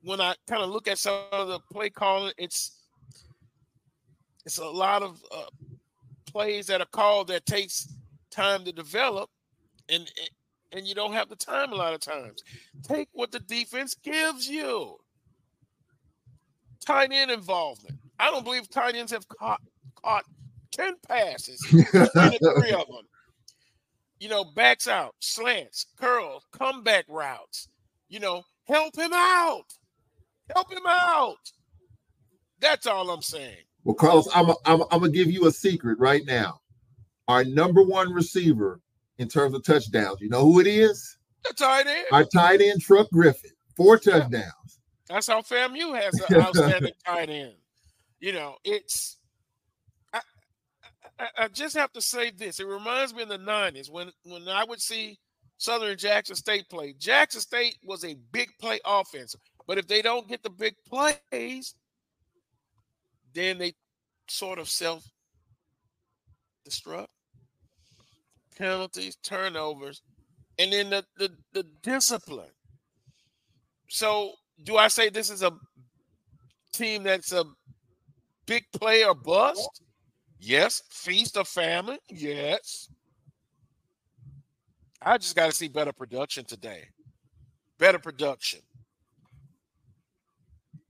[0.04, 2.80] when I kind of look at some of the play calling, it's
[4.46, 5.46] it's a lot of uh,
[6.26, 7.88] plays that are called that takes
[8.30, 9.30] time to develop,
[9.90, 10.10] and
[10.74, 12.44] and you don't have the time a lot of times.
[12.84, 14.98] Take what the defense gives you
[16.86, 17.98] tight end involvement.
[18.20, 19.62] I don't believe tight ends have caught
[20.04, 20.26] caught
[20.72, 23.08] 10 passes, three of them.
[24.20, 27.70] You know, backs out, slants, curls, comeback routes.
[28.14, 29.66] You know, Help him out.
[30.54, 31.52] Help him out.
[32.60, 33.58] That's all I'm saying.
[33.84, 36.62] Well, Carlos, I'm a, I'm, a, I'm gonna give you a secret right now.
[37.28, 38.80] Our number one receiver
[39.18, 41.18] in terms of touchdowns, you know who it is?
[41.44, 42.06] The tight end.
[42.12, 44.80] Our tight end, Truck Griffin, four touchdowns.
[45.10, 47.56] That's how FAMU has an outstanding tight end.
[48.22, 49.18] You know, it's.
[50.14, 50.22] I,
[51.20, 52.62] I, I just have to say this.
[52.62, 55.20] It reminds me in the '90s when when I would see
[55.58, 56.94] Southern Jackson State play.
[56.98, 59.36] Jackson State was a big play offense,
[59.68, 61.76] but if they don't get the big plays,
[63.34, 63.74] then they
[64.28, 65.04] sort of self
[66.68, 67.08] destruct.
[68.58, 70.02] Penalties, turnovers,
[70.60, 72.52] and then the, the the discipline.
[73.90, 74.34] So,
[74.64, 75.52] do I say this is a
[76.74, 77.46] team that's a
[78.46, 79.82] big play or bust?
[80.40, 80.82] Yes.
[80.90, 82.00] Feast of famine?
[82.10, 82.90] Yes.
[85.06, 86.86] I just got to see better production today.
[87.78, 88.60] Better production.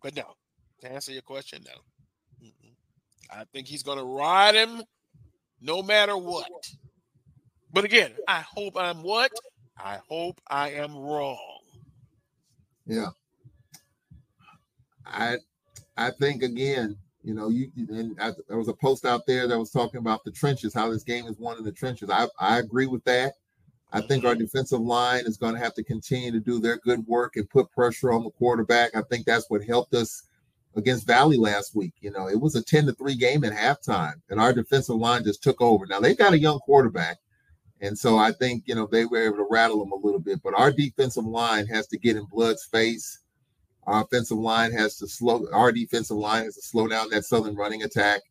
[0.01, 0.35] But no,
[0.81, 2.49] to answer your question, no.
[3.31, 4.83] I think he's going to ride him
[5.61, 6.49] no matter what.
[7.71, 9.31] But again, I hope I'm what?
[9.77, 11.59] I hope I am wrong.
[12.85, 13.07] Yeah.
[15.05, 15.37] I
[15.97, 19.57] I think again, you know, you and I, there was a post out there that
[19.57, 22.09] was talking about the trenches, how this game is won in the trenches.
[22.09, 23.33] I I agree with that.
[23.95, 27.05] I think our defensive line is going to have to continue to do their good
[27.05, 28.95] work and put pressure on the quarterback.
[28.95, 30.23] I think that's what helped us
[30.75, 31.93] against Valley last week.
[32.01, 35.23] You know, it was a 10 to 3 game at halftime, and our defensive line
[35.23, 35.85] just took over.
[35.85, 37.19] Now they've got a young quarterback,
[37.81, 40.41] and so I think, you know, they were able to rattle them a little bit,
[40.41, 43.19] but our defensive line has to get in Blood's face.
[43.85, 47.55] Our offensive line has to slow, our defensive line has to slow down that Southern
[47.55, 48.21] running attack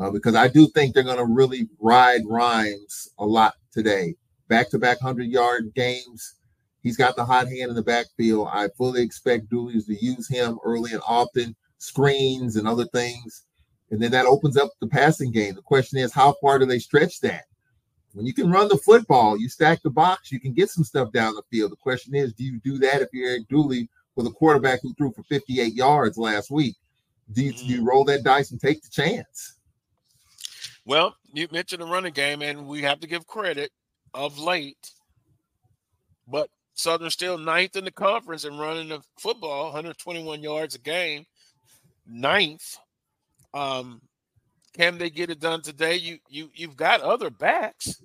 [0.00, 4.16] uh, because I do think they're going to really ride Rhymes a lot today
[4.52, 6.34] back to back 100 yard games.
[6.82, 8.48] He's got the hot hand in the backfield.
[8.52, 13.44] I fully expect Dooley's to use him early and often, screens and other things.
[13.90, 15.54] And then that opens up the passing game.
[15.54, 17.44] The question is, how far do they stretch that?
[18.12, 21.12] When you can run the football, you stack the box, you can get some stuff
[21.12, 21.72] down the field.
[21.72, 24.92] The question is, do you do that if you're Eric Dooley with a quarterback who
[24.92, 26.76] threw for 58 yards last week?
[27.32, 27.86] Do you, do you mm.
[27.86, 29.56] roll that dice and take the chance?
[30.84, 33.72] Well, you mentioned the running game, and we have to give credit
[34.14, 34.92] of late,
[36.28, 41.26] but Southern still ninth in the conference and running the football, 121 yards a game,
[42.06, 42.78] ninth.
[43.54, 44.00] Um,
[44.74, 45.96] can they get it done today?
[45.96, 48.02] You you you've got other backs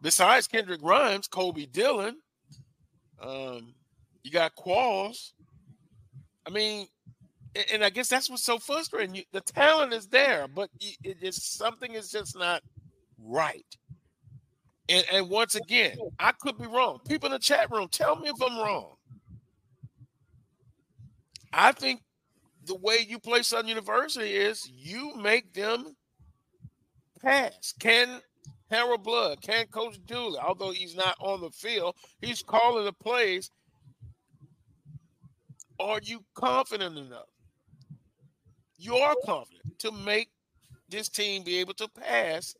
[0.00, 2.16] besides Kendrick Rhymes, Kobe Dillon.
[3.20, 3.74] Um,
[4.22, 5.32] you got Qualls.
[6.46, 6.86] I mean,
[7.72, 9.14] and I guess that's what's so frustrating.
[9.14, 12.62] You, the talent is there, but it is something is just not
[13.18, 13.66] right.
[14.88, 16.98] And, and once again, I could be wrong.
[17.08, 18.94] People in the chat room, tell me if I'm wrong.
[21.52, 22.02] I think
[22.66, 25.94] the way you play Southern University is you make them
[27.22, 27.72] pass.
[27.78, 28.20] Can
[28.70, 33.50] Harold Blood, can Coach Dooley, although he's not on the field, he's calling the plays.
[35.78, 37.28] Are you confident enough?
[38.76, 40.30] You are confident to make
[40.88, 42.54] this team be able to pass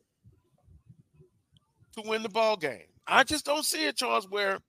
[1.95, 2.87] to win the ball game.
[3.07, 4.59] I just don't see it, Charles, where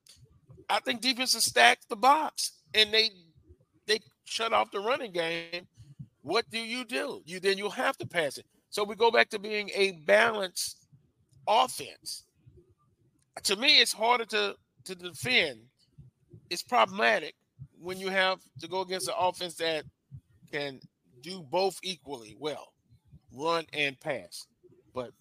[0.69, 3.11] I think defenses stack the box and they
[3.85, 5.67] they shut off the running game.
[6.21, 7.21] What do you do?
[7.25, 8.45] You then you'll have to pass it.
[8.69, 10.85] So we go back to being a balanced
[11.47, 12.23] offense.
[13.43, 14.55] To me, it's harder to
[14.85, 15.59] to defend.
[16.49, 17.35] It's problematic
[17.79, 19.83] when you have to go against an offense that
[20.51, 20.79] can
[21.21, 22.73] do both equally well,
[23.33, 24.47] run and pass.
[24.93, 25.11] But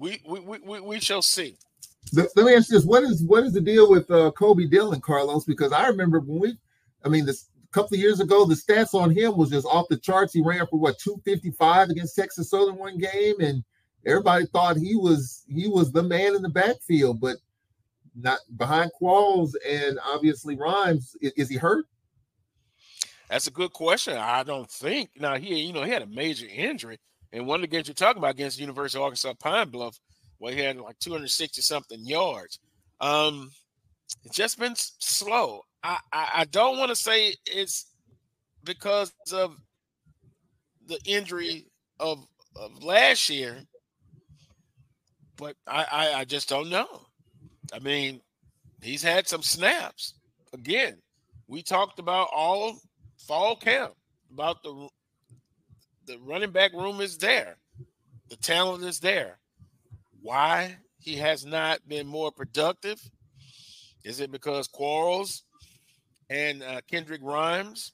[0.00, 1.56] we we we, we shall see.
[2.12, 5.00] Let me ask you this: What is what is the deal with uh, Kobe Dillon,
[5.00, 5.44] Carlos?
[5.44, 6.58] Because I remember when we,
[7.04, 9.86] I mean, this a couple of years ago, the stats on him was just off
[9.88, 10.32] the charts.
[10.32, 13.62] He ran for what 255 against Texas Southern one game, and
[14.06, 17.36] everybody thought he was he was the man in the backfield, but
[18.16, 21.14] not behind Qualls and obviously Rhymes.
[21.20, 21.84] Is, is he hurt?
[23.28, 24.16] That's a good question.
[24.16, 25.10] I don't think.
[25.16, 26.98] Now he, you know, he had a major injury,
[27.32, 29.98] and one of the games you're talking about against University of Arkansas Pine Bluff,
[30.38, 32.58] where he had like 260 something yards.
[33.00, 33.50] Um,
[34.24, 35.62] it's just been slow.
[35.82, 37.92] I, I, I don't want to say it's
[38.64, 39.56] because of
[40.86, 41.66] the injury
[41.98, 42.26] of,
[42.56, 43.58] of last year,
[45.36, 47.06] but I, I, I just don't know.
[47.72, 48.20] I mean,
[48.82, 50.14] he's had some snaps.
[50.52, 50.96] Again,
[51.46, 52.78] we talked about all
[53.18, 53.92] fall camp
[54.32, 54.88] about the
[56.10, 57.56] the running back room is there.
[58.30, 59.38] The talent is there.
[60.22, 63.00] Why he has not been more productive?
[64.04, 65.44] Is it because Quarles
[66.28, 67.92] and uh, Kendrick Rhymes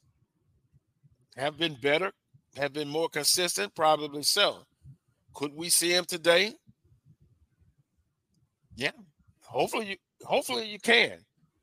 [1.37, 2.13] have been better,
[2.57, 4.61] have been more consistent, probably so.
[5.35, 6.55] Could we see him today?
[8.77, 8.93] Yeah.
[9.43, 11.19] Hopefully you hopefully you can.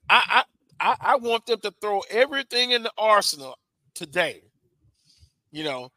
[0.08, 0.43] I
[0.80, 3.58] I I, want them to throw everything in the arsenal
[3.93, 4.43] today.
[5.51, 5.89] You know,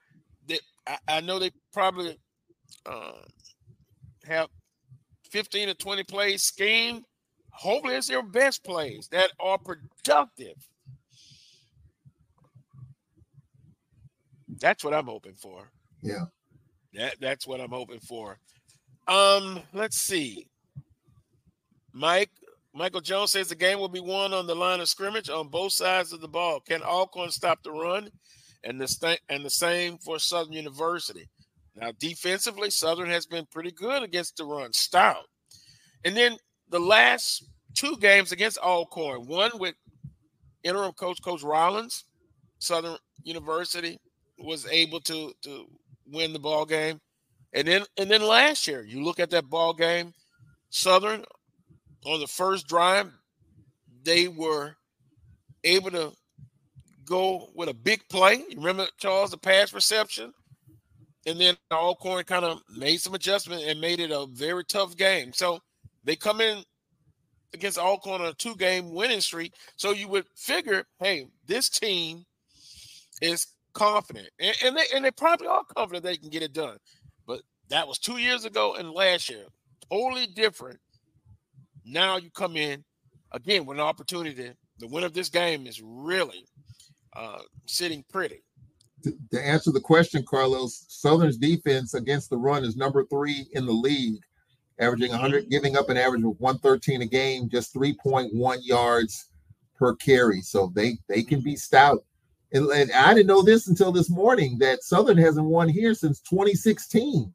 [0.87, 2.19] I, I know they probably
[2.85, 3.13] uh,
[4.25, 4.49] have
[5.31, 7.05] 15 or 20 plays scheme.
[7.51, 10.57] Hopefully, it's their best plays that are productive.
[14.61, 15.71] That's what I'm hoping for.
[16.03, 16.27] Yeah.
[16.95, 18.39] That that's what I'm hoping for.
[19.09, 20.49] Um, let's see.
[21.93, 22.31] Mike
[22.75, 25.73] Michael Jones says the game will be won on the line of scrimmage on both
[25.73, 26.61] sides of the ball.
[26.61, 28.11] Can Alcorn stop the run?
[28.67, 31.29] And the and the same for Southern University.
[31.77, 35.25] Now, defensively, Southern has been pretty good against the run, stout.
[36.05, 36.37] And then
[36.69, 37.45] the last
[37.75, 39.77] two games against Alcorn, one with
[40.65, 42.05] interim coach Coach Rollins,
[42.59, 43.99] Southern University
[44.39, 45.67] was able to to
[46.07, 47.01] win the ball game.
[47.53, 50.13] And then and then last year, you look at that ball game,
[50.71, 51.25] Southern
[52.05, 53.13] on the first drive,
[54.03, 54.75] they were
[55.63, 56.13] able to
[57.07, 58.45] go with a big play.
[58.49, 60.33] You remember Charles the pass reception?
[61.27, 65.33] And then Alcorn kind of made some adjustment and made it a very tough game.
[65.33, 65.61] So
[66.05, 66.63] they come in
[67.53, 69.55] against Alcorn on a two-game winning streak.
[69.77, 72.25] So you would figure, hey, this team
[73.21, 76.79] is confident, and, and they and they probably are confident they can get it done.
[77.27, 79.45] But that was two years ago and last year,
[79.91, 80.79] totally different.
[81.85, 82.85] Now you come in
[83.33, 84.53] again with an opportunity.
[84.79, 86.47] The winner of this game is really
[87.17, 88.43] uh, sitting pretty.
[89.05, 93.67] To, to answer the question, Carlos, Southern's defense against the run is number three in
[93.67, 94.21] the league,
[94.79, 95.51] averaging 100, mm-hmm.
[95.51, 99.31] giving up an average of 113 a game, just 3.1 yards
[99.77, 100.41] per carry.
[100.41, 102.05] So they they can be stout
[102.53, 106.21] and, and, I didn't know this until this morning that Southern hasn't won here since
[106.21, 107.33] 2016.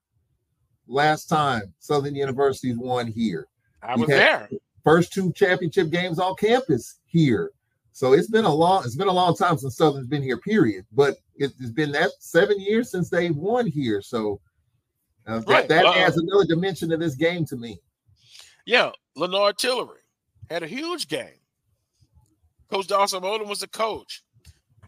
[0.87, 3.47] Last time Southern University's won here.
[3.83, 4.49] I was there.
[4.83, 7.51] First two championship games on campus here.
[7.93, 10.85] So it's been a long it's been a long time since Southern's been here, period.
[10.91, 14.01] But it's been that seven years since they've won here.
[14.01, 14.39] So
[15.27, 15.67] uh, right.
[15.67, 17.79] that, that uh, adds another dimension to this game to me.
[18.65, 19.99] Yeah, Lenard Tillery
[20.49, 21.39] had a huge game.
[22.69, 24.23] Coach Dawson Odums was the coach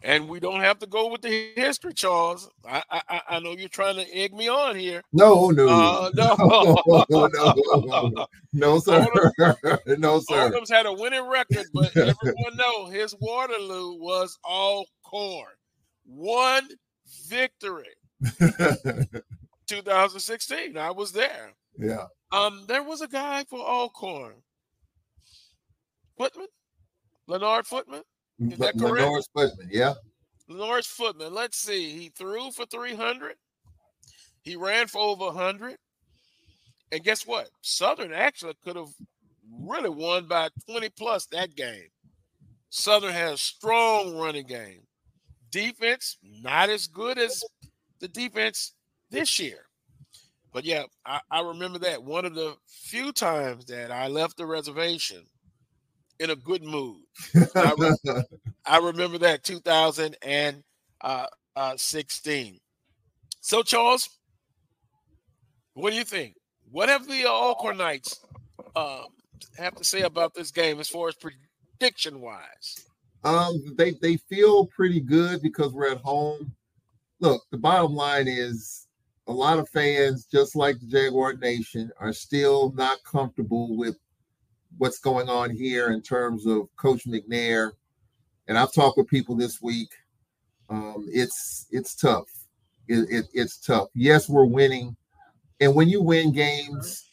[0.04, 2.48] and we don't have to go with the history, Charles.
[2.68, 5.02] I I, I know you're trying to egg me on here.
[5.12, 6.36] No, no, uh, no,
[7.10, 10.50] no, no, no, sir, Odums, no, sir.
[10.50, 15.52] Odums had a winning record, but everyone know his Waterloo was all corn.
[16.04, 16.68] One
[17.26, 17.88] victory.
[19.66, 20.76] 2016.
[20.76, 21.52] I was there.
[21.78, 22.04] Yeah.
[22.30, 24.34] Um, there was a guy for Alcorn.
[26.18, 26.48] Footman?
[27.26, 28.02] Leonard Footman?
[28.52, 29.28] Is that correct?
[29.34, 29.94] Footman, yeah.
[30.48, 31.32] Norris Footman.
[31.32, 31.90] Let's see.
[31.90, 33.34] He threw for 300.
[34.42, 35.76] He ran for over 100.
[36.92, 37.48] And guess what?
[37.62, 38.92] Southern actually could have
[39.60, 41.88] really won by 20 plus that game.
[42.70, 44.82] Southern has strong running game.
[45.50, 47.42] Defense, not as good as
[48.00, 48.74] the defense
[49.10, 49.66] this year.
[50.52, 54.46] But yeah, I, I remember that one of the few times that I left the
[54.46, 55.24] reservation
[56.18, 57.02] in a good mood.
[57.54, 58.22] I, re-
[58.66, 60.64] I, remember that 2016.
[61.00, 61.76] Uh, uh,
[63.40, 64.08] so, Charles,
[65.74, 66.34] what do you think?
[66.70, 68.20] What have the Alcorn Knights
[68.74, 69.06] um,
[69.58, 72.86] have to say about this game as far as prediction wise?
[73.22, 76.52] Um, they they feel pretty good because we're at home.
[77.20, 78.86] Look, the bottom line is
[79.26, 83.96] a lot of fans, just like the Jaguar Nation, are still not comfortable with
[84.78, 87.72] what's going on here in terms of Coach McNair.
[88.48, 89.88] And I've talked with people this week.
[90.68, 92.28] Um, it's it's tough.
[92.88, 93.88] It, it, it's tough.
[93.94, 94.96] Yes, we're winning,
[95.60, 97.04] and when you win games,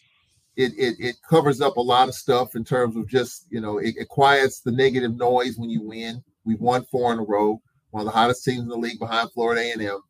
[0.56, 3.78] it, it it covers up a lot of stuff in terms of just you know
[3.78, 6.24] it, it quiets the negative noise when you win.
[6.44, 9.32] We've won four in a row, one of the hottest teams in the league behind
[9.32, 10.02] Florida A&M.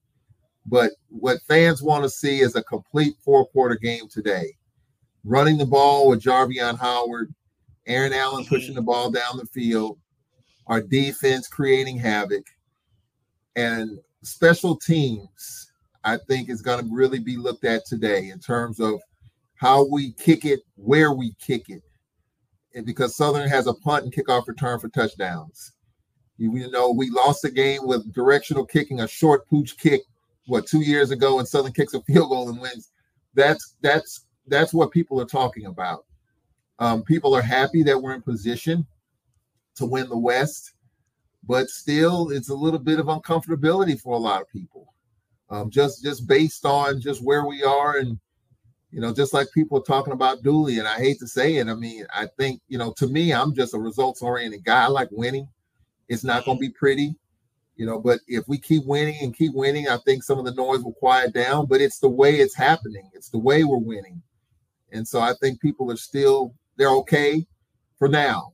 [0.66, 4.54] But what fans want to see is a complete four quarter game today.
[5.24, 7.34] Running the ball with Jarveon Howard,
[7.88, 9.98] Aaron Allen pushing the ball down the field,
[10.68, 12.46] our defense creating havoc,
[13.56, 15.72] and special teams,
[16.04, 19.02] I think, is going to really be looked at today in terms of
[19.56, 21.84] how we kick it, where we kick it.
[22.74, 25.74] And because Southern has a punt and kickoff return for touchdowns.
[26.38, 30.02] You, know, we lost the game with directional kicking, a short pooch kick,
[30.48, 32.92] what, two years ago, and Southern kicks a field goal and wins.
[33.36, 36.06] That's that's that's what people are talking about.
[36.82, 38.86] Um, people are happy that we're in position
[39.76, 40.74] to win the West.
[41.44, 44.94] but still, it's a little bit of uncomfortability for a lot of people.
[45.50, 48.20] Um, just just based on just where we are and
[48.92, 51.68] you know, just like people are talking about Dooley, and I hate to say it.
[51.68, 54.84] I mean, I think, you know, to me, I'm just a results oriented guy.
[54.84, 55.48] I like winning.
[56.10, 57.16] It's not going to be pretty,
[57.78, 60.54] you know, but if we keep winning and keep winning, I think some of the
[60.54, 61.68] noise will quiet down.
[61.68, 64.22] But it's the way it's happening, it's the way we're winning.
[64.92, 67.46] And so I think people are still, they're okay
[68.00, 68.54] for now,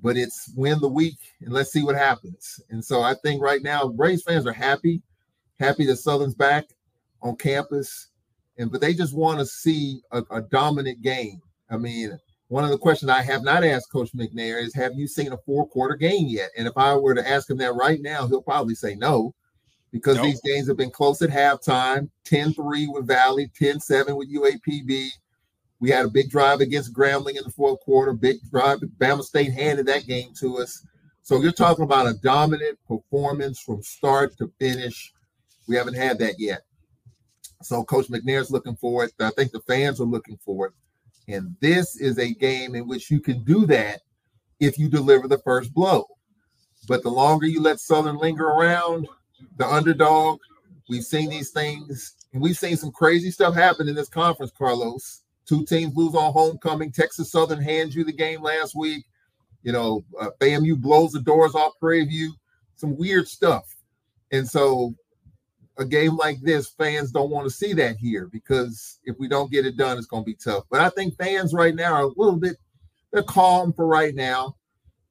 [0.00, 2.60] but it's win the week and let's see what happens.
[2.70, 5.02] And so I think right now, Braves fans are happy,
[5.58, 6.64] happy that Southern's back
[7.22, 8.10] on campus
[8.58, 11.40] and but they just want to see a, a, dominant game.
[11.68, 15.06] I mean, one of the questions I have not asked Coach McNair is, "Have you
[15.06, 18.26] seen a four-quarter game yet?" And if I were to ask him that right now,
[18.26, 19.34] he'll probably say no,
[19.92, 20.26] because nope.
[20.26, 25.10] these games have been close at halftime 10-3 with Valley, 10-7 with UAPB.
[25.80, 28.12] We had a big drive against Grambling in the fourth quarter.
[28.12, 28.78] Big drive.
[28.98, 30.84] Bama State handed that game to us.
[31.22, 35.12] So you're talking about a dominant performance from start to finish.
[35.68, 36.62] We haven't had that yet.
[37.62, 39.12] So Coach McNair's looking for it.
[39.20, 40.72] I think the fans are looking for it.
[41.28, 44.02] And this is a game in which you can do that
[44.60, 46.06] if you deliver the first blow.
[46.88, 49.08] But the longer you let Southern linger around,
[49.56, 50.38] the underdog,
[50.88, 55.22] we've seen these things, and we've seen some crazy stuff happen in this conference, Carlos.
[55.46, 56.92] Two teams lose on homecoming.
[56.92, 59.04] Texas Southern hands you the game last week.
[59.62, 60.30] You know, uh,
[60.76, 62.32] blows the doors off Prairie View.
[62.76, 63.74] Some weird stuff.
[64.32, 64.94] And so
[65.78, 69.50] a game like this, fans don't want to see that here because if we don't
[69.50, 70.64] get it done, it's going to be tough.
[70.70, 72.56] But I think fans right now are a little bit
[73.12, 74.56] they're calm for right now.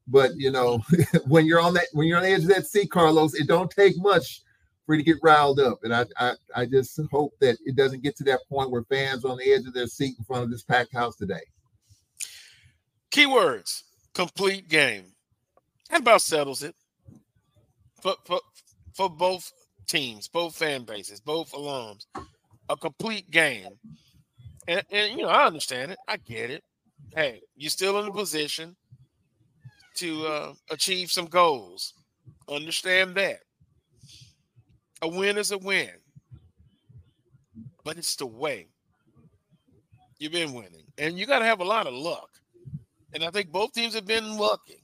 [0.06, 0.80] But you know,
[1.26, 3.70] when you're on that when you're on the edge of that seat, Carlos, it don't
[3.70, 4.42] take much
[4.94, 5.80] you to get riled up.
[5.82, 9.24] And I, I I just hope that it doesn't get to that point where fans
[9.24, 11.42] are on the edge of their seat in front of this packed house today.
[13.10, 13.82] Keywords:
[14.14, 15.12] complete game.
[15.90, 16.74] That about settles it
[18.00, 18.40] for for,
[18.94, 19.52] for both
[19.86, 22.06] teams, both fan bases, both alums,
[22.68, 23.70] a complete game.
[24.68, 25.98] And, and you know, I understand it.
[26.08, 26.64] I get it.
[27.14, 28.76] Hey, you're still in a position
[29.96, 31.94] to uh, achieve some goals.
[32.48, 33.40] Understand that.
[35.02, 35.90] A win is a win,
[37.84, 38.68] but it's the way.
[40.18, 42.30] You've been winning, and you got to have a lot of luck.
[43.12, 44.82] And I think both teams have been lucky.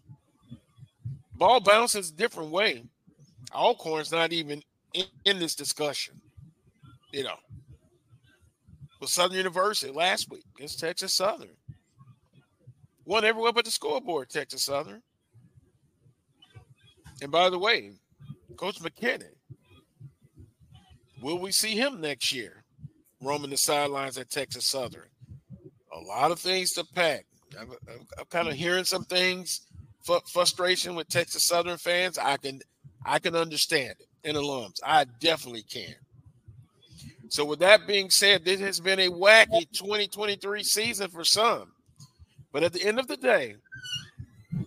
[1.35, 2.85] Ball bounces a different way.
[3.55, 4.63] Alcorn's not even
[4.95, 6.21] in, in this discussion.
[7.13, 7.37] You know,
[9.01, 11.51] with Southern University last week against Texas Southern.
[13.05, 15.03] Won everywhere but the scoreboard, Texas Southern.
[17.21, 17.93] And by the way,
[18.57, 19.35] Coach McKinney,
[21.23, 22.65] will we see him next year
[23.21, 25.09] roaming the sidelines at Texas Southern?
[25.95, 27.27] A lot of things to pack.
[27.59, 29.63] I'm, I'm, I'm kind of hearing some things,
[30.33, 32.19] frustration with Texas Southern fans.
[32.19, 32.61] I can,
[33.05, 34.81] I can understand it and alums.
[34.85, 35.95] I definitely can.
[37.29, 41.73] So, with that being said, this has been a wacky 2023 season for some.
[42.53, 43.57] But at the end of the day,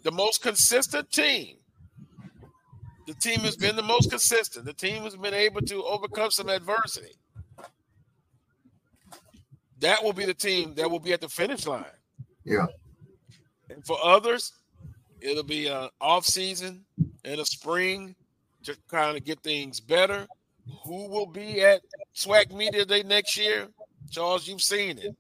[0.02, 1.58] the most consistent team,
[3.06, 4.66] the team has been the most consistent.
[4.66, 7.14] The team has been able to overcome some adversity.
[9.80, 11.86] That will be the team that will be at the finish line.
[12.44, 12.66] Yeah.
[13.70, 14.54] And for others,
[15.20, 16.86] it'll be an off season
[17.24, 18.16] and a spring
[18.64, 20.28] to kind of get things better.
[20.84, 21.82] Who will be at
[22.16, 23.68] SWAC Media Day next year?
[24.10, 25.16] Charles, you've seen it.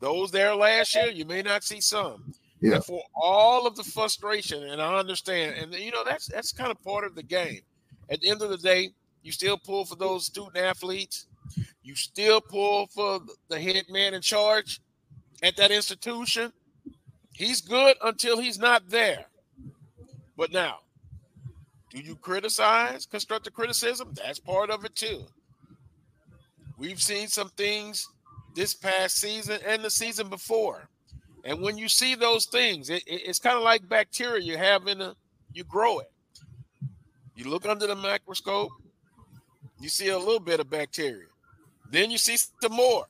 [0.00, 2.32] Those there last year, you may not see some.
[2.62, 2.76] Yeah.
[2.76, 6.70] And for all of the frustration, and I understand, and you know that's that's kind
[6.70, 7.60] of part of the game.
[8.08, 8.90] At the end of the day,
[9.22, 11.26] you still pull for those student athletes.
[11.82, 14.80] You still pull for the head man in charge
[15.42, 16.52] at that institution.
[17.32, 19.26] He's good until he's not there.
[20.36, 20.78] But now,
[21.90, 24.14] do you criticize constructive criticism?
[24.14, 25.24] That's part of it too.
[26.78, 28.08] We've seen some things
[28.54, 30.88] this past season and the season before.
[31.44, 34.86] And when you see those things, it, it, it's kind of like bacteria you have
[34.86, 35.14] in a,
[35.52, 36.10] you grow it.
[37.34, 38.70] You look under the microscope,
[39.80, 41.26] you see a little bit of bacteria.
[41.90, 43.06] Then you see some more.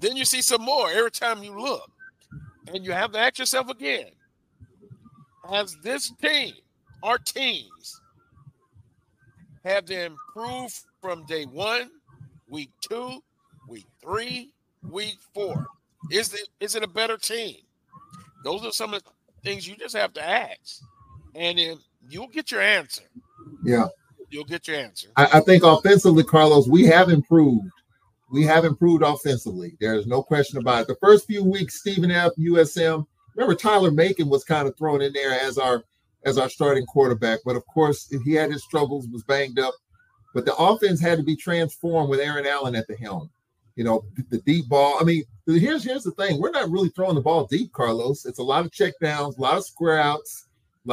[0.00, 1.90] Then you see some more every time you look.
[2.72, 4.08] And you have to ask yourself again
[5.50, 6.54] Has this team,
[7.02, 8.00] our teams,
[9.64, 11.90] have they improved from day one,
[12.48, 13.22] week two,
[13.68, 14.52] week three,
[14.82, 15.66] week four?
[16.10, 17.56] Is it is it a better team?
[18.44, 19.10] Those are some of the
[19.42, 20.82] things you just have to ask,
[21.34, 21.78] and then
[22.08, 23.02] you'll get your answer.
[23.64, 23.86] Yeah,
[24.30, 25.08] you'll get your answer.
[25.16, 27.68] I, I think offensively, Carlos, we have improved.
[28.30, 29.76] We have improved offensively.
[29.80, 30.88] There's no question about it.
[30.88, 32.32] The first few weeks, Stephen F.
[32.38, 33.06] USM.
[33.34, 35.84] Remember, Tyler Macon was kind of thrown in there as our
[36.24, 37.40] as our starting quarterback.
[37.44, 39.74] But of course, he had his struggles, was banged up.
[40.34, 43.30] But the offense had to be transformed with Aaron Allen at the helm.
[43.76, 44.96] You know, the deep ball.
[45.00, 45.24] I mean,
[45.54, 48.26] here's here's the thing: we're not really throwing the ball deep, Carlos.
[48.26, 50.46] It's a lot of check downs, a lot of square outs.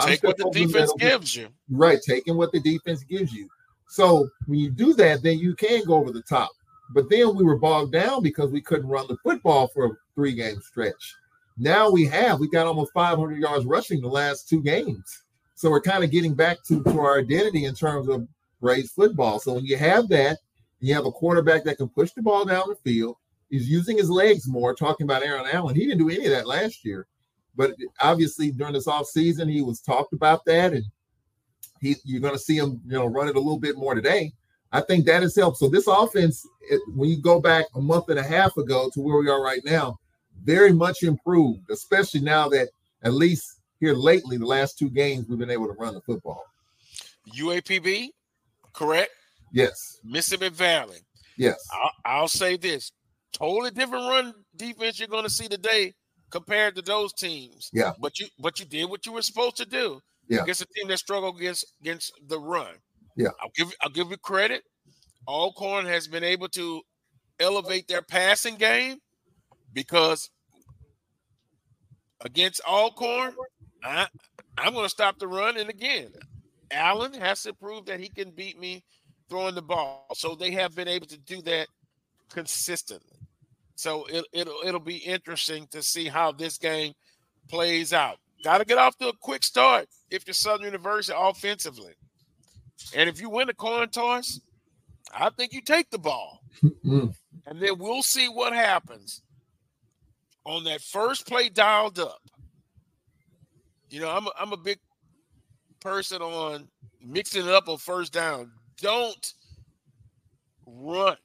[0.05, 1.47] Take what the defense gives you.
[1.69, 3.49] Right, taking what the defense gives you.
[3.89, 6.51] So when you do that, then you can go over the top.
[6.93, 10.33] But then we were bogged down because we couldn't run the football for a three
[10.33, 11.15] game stretch.
[11.57, 15.23] Now we have, we got almost 500 yards rushing the last two games.
[15.55, 18.27] So we're kind of getting back to, to our identity in terms of
[18.61, 19.39] raised football.
[19.39, 20.37] So when you have that,
[20.79, 23.17] you have a quarterback that can push the ball down the field.
[23.49, 24.73] He's using his legs more.
[24.73, 27.07] Talking about Aaron Allen, he didn't do any of that last year,
[27.55, 27.71] but
[28.01, 30.83] obviously during this off season, he was talked about that, and
[31.79, 34.33] he you're going to see him, you know, run it a little bit more today.
[34.71, 35.57] I think that has helped.
[35.57, 38.99] So this offense, it, when you go back a month and a half ago to
[38.99, 39.97] where we are right now,
[40.43, 42.69] very much improved, especially now that
[43.03, 46.43] at least here lately, the last two games, we've been able to run the football.
[47.35, 48.09] UAPB,
[48.73, 49.11] correct?
[49.51, 49.99] Yes.
[50.03, 50.99] Mississippi Valley.
[51.37, 51.65] Yes.
[51.71, 52.91] I'll, I'll say this
[53.33, 55.93] totally different run defense you're going to see today
[56.31, 57.69] compared to those teams.
[57.73, 57.93] Yeah.
[57.99, 60.43] But you but you did what you were supposed to do yeah.
[60.43, 62.75] against a team that struggled against against the run.
[63.15, 63.29] Yeah.
[63.41, 64.63] I'll give I'll give you credit.
[65.27, 66.81] Alcorn has been able to
[67.39, 68.97] elevate their passing game
[69.73, 70.29] because
[72.21, 73.33] against Alcorn,
[73.83, 74.07] I,
[74.57, 75.57] I'm going to stop the run.
[75.57, 76.09] And again,
[76.71, 78.83] Allen has to prove that he can beat me
[79.29, 80.07] throwing the ball.
[80.15, 81.67] So they have been able to do that
[82.31, 83.16] consistently.
[83.77, 86.93] So it, it'll it'll be interesting to see how this game
[87.47, 88.17] plays out.
[88.43, 91.93] Got to get off to a quick start if you're Southern University offensively.
[92.95, 94.41] And if you win the coin toss,
[95.13, 96.41] I think you take the ball.
[96.63, 97.09] Mm-hmm.
[97.45, 99.21] and then we'll see what happens
[100.43, 102.19] on that first play dialed up.
[103.91, 104.79] You know, I'm a, I'm a big
[105.81, 106.67] person on
[106.99, 108.51] mixing it up on first down.
[108.81, 109.33] Don't
[110.65, 111.15] run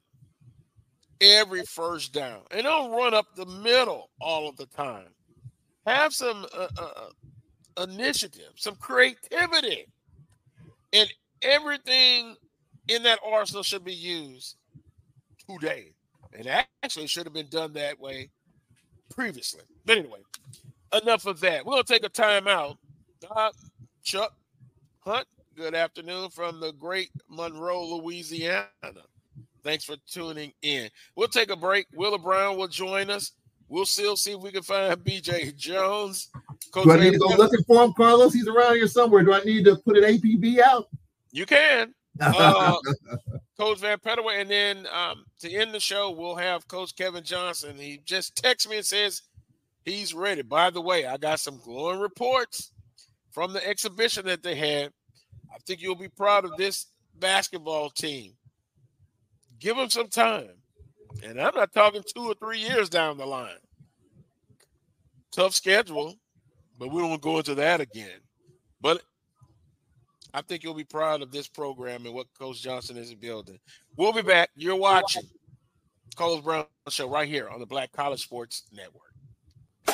[1.23, 5.09] every first down and don't run up the middle all of the time.
[5.87, 9.87] Have some uh, uh, initiative, some creativity,
[10.93, 11.13] and
[11.43, 12.37] everything
[12.89, 14.57] in that arsenal should be used
[15.49, 15.93] today.
[16.35, 16.49] And
[16.83, 18.31] actually should have been done that way
[19.11, 19.63] previously.
[19.85, 20.21] But anyway,
[21.03, 21.65] enough of that.
[21.65, 22.77] We're gonna take a timeout.
[23.31, 23.51] Uh,
[24.03, 24.35] Chuck
[25.01, 28.67] Hunt, good afternoon from the great Monroe, Louisiana.
[29.63, 30.89] Thanks for tuning in.
[31.17, 31.87] We'll take a break.
[31.95, 33.33] Wheeler Brown will join us.
[33.69, 36.29] We'll still see if we can find BJ Jones.
[36.73, 38.35] Coach Do I need to go looking for him, Carlos?
[38.35, 39.23] He's around here somewhere.
[39.23, 40.89] Do I need to put an APB out?
[41.31, 41.95] You can.
[42.21, 42.77] Uh,
[43.59, 47.77] Coach Vann Pettaway, and then um, to end the show, we'll have Coach Kevin Johnson.
[47.77, 49.23] He just texts me and says
[49.85, 50.43] he's ready.
[50.43, 52.73] By the way, I got some glowing reports
[53.31, 54.93] from the exhibition that they had.
[55.53, 56.89] I think you'll be proud of this
[57.19, 58.35] basketball team.
[59.63, 60.49] Give them some time.
[61.23, 63.55] And I'm not talking two or three years down the line.
[65.31, 66.17] Tough schedule,
[66.81, 68.19] but we don't go into that again.
[68.81, 69.03] But
[70.35, 73.61] I think you'll be proud of this program and what Coach Johnson is building.
[73.97, 74.51] We'll be back.
[74.57, 75.23] You're watching
[76.17, 79.12] Carlos Brown Show right here on the Black College Sports Network.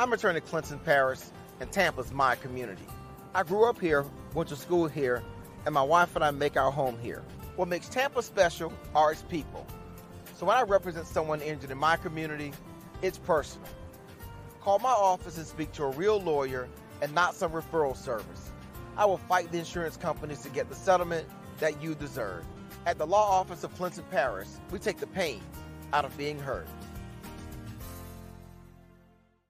[0.00, 1.30] I'm returning to Clinton Paris,
[1.60, 2.86] and Tampa's my community.
[3.34, 5.22] I grew up here, went to school here,
[5.66, 7.22] and my wife and I make our home here.
[7.56, 9.66] What makes Tampa special are its people.
[10.36, 12.54] So when I represent someone injured in my community,
[13.02, 13.68] it's personal.
[14.62, 16.66] Call my office and speak to a real lawyer
[17.02, 18.52] and not some referral service.
[18.96, 21.28] I will fight the insurance companies to get the settlement
[21.58, 22.46] that you deserve.
[22.86, 25.42] At the law office of Clinton Paris, we take the pain
[25.92, 26.68] out of being hurt.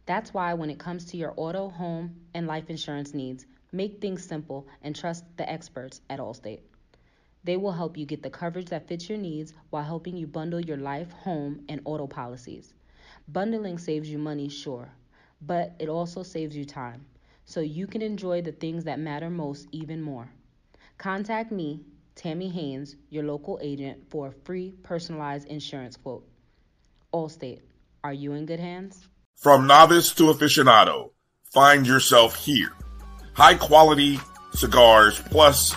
[0.06, 4.24] That's why when it comes to your auto, home, and life insurance needs, make things
[4.24, 6.60] simple and trust the experts at Allstate.
[7.46, 10.58] They will help you get the coverage that fits your needs while helping you bundle
[10.58, 12.74] your life, home, and auto policies.
[13.28, 14.88] Bundling saves you money, sure,
[15.40, 17.06] but it also saves you time,
[17.44, 20.28] so you can enjoy the things that matter most even more.
[20.98, 21.84] Contact me,
[22.16, 26.26] Tammy Haynes, your local agent, for a free personalized insurance quote.
[27.14, 27.60] Allstate,
[28.02, 29.06] are you in good hands?
[29.36, 31.10] From novice to aficionado,
[31.44, 32.72] find yourself here.
[33.34, 34.18] High quality
[34.52, 35.76] cigars plus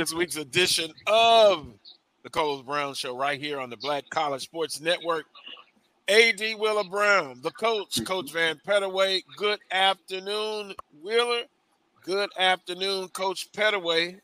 [0.00, 1.66] this week's edition of
[2.22, 5.26] the Carlos Brown Show right here on the Black College Sports Network.
[6.08, 9.22] AD Wheeler Brown, the coach, Coach Vann Pettaway.
[9.36, 10.72] Good afternoon,
[11.02, 11.42] Wheeler.
[12.02, 14.18] Good afternoon, Coach Pettaway.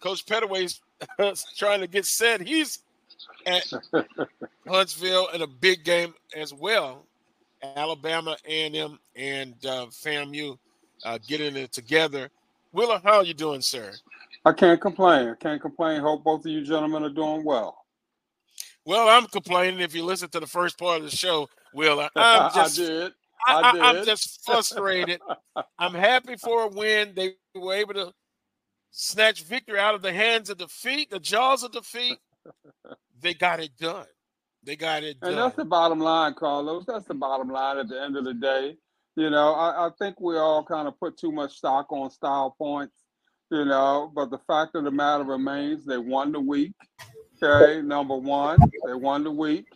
[0.00, 0.80] Coach Pettaway's
[1.58, 2.40] trying to get set.
[2.40, 2.78] He's
[3.44, 3.70] at
[4.66, 7.04] Huntsville in a big game as well.
[7.76, 10.56] Alabama, A&M, and uh, FAMU
[11.04, 12.30] uh, getting it together.
[12.72, 13.92] Wheeler, how are you doing, sir?
[14.44, 15.28] I can't complain.
[15.28, 16.00] I can't complain.
[16.00, 17.76] Hope both of you gentlemen are doing well.
[18.86, 22.08] Well, I'm complaining if you listen to the first part of the show, Wheeler.
[22.16, 23.12] I'm just, I did.
[23.46, 25.20] I, I I, am just frustrated.
[25.78, 27.12] I'm happy for a win.
[27.14, 28.12] They were able to
[28.90, 32.18] snatch victory out of the hands of defeat, the jaws of defeat.
[33.20, 34.06] They got it done.
[34.62, 35.30] They got it done.
[35.30, 36.84] And that's the bottom line, Carlos.
[36.86, 38.76] That's the bottom line at the end of the day.
[39.16, 42.54] You know, I, I think we all kind of put too much stock on style
[42.56, 42.94] points,
[43.50, 46.72] you know, but the fact of the matter remains they won the week.
[47.42, 49.66] Okay, number one, they won the week,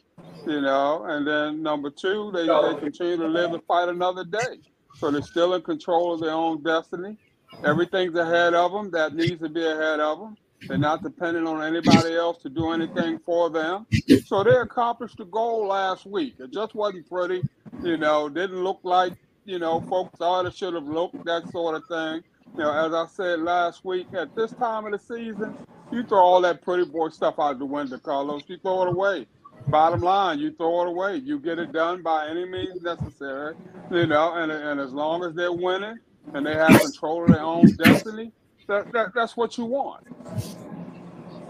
[0.46, 4.60] you know, and then number two, they, they continue to live and fight another day.
[4.96, 7.16] So they're still in control of their own destiny.
[7.64, 10.36] Everything's ahead of them that needs to be ahead of them.
[10.68, 13.86] They're not dependent on anybody else to do anything for them.
[14.26, 16.34] So they accomplished the goal last week.
[16.38, 17.42] It just wasn't pretty,
[17.82, 19.14] you know, didn't look like,
[19.44, 22.22] you know, folks thought it should have looked, that sort of thing.
[22.56, 25.56] You know, as I said last week, at this time of the season,
[25.90, 28.42] you throw all that pretty boy stuff out the window, Carlos.
[28.46, 29.26] You throw it away.
[29.68, 31.16] Bottom line, you throw it away.
[31.16, 33.56] You get it done by any means necessary,
[33.90, 35.98] you know, and, and as long as they're winning
[36.32, 38.30] and they have control of their own destiny,
[38.68, 40.06] that, that that's what you want.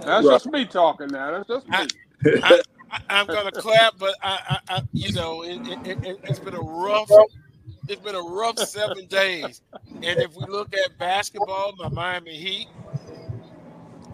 [0.00, 1.32] That's just me talking now.
[1.32, 2.40] That's just me.
[2.42, 2.62] I,
[3.08, 6.60] I'm gonna clap, but I, I, I you know, it, it, it, it's been a
[6.60, 7.10] rough,
[7.88, 9.62] it's been a rough seven days.
[9.94, 12.68] And if we look at basketball, my Miami Heat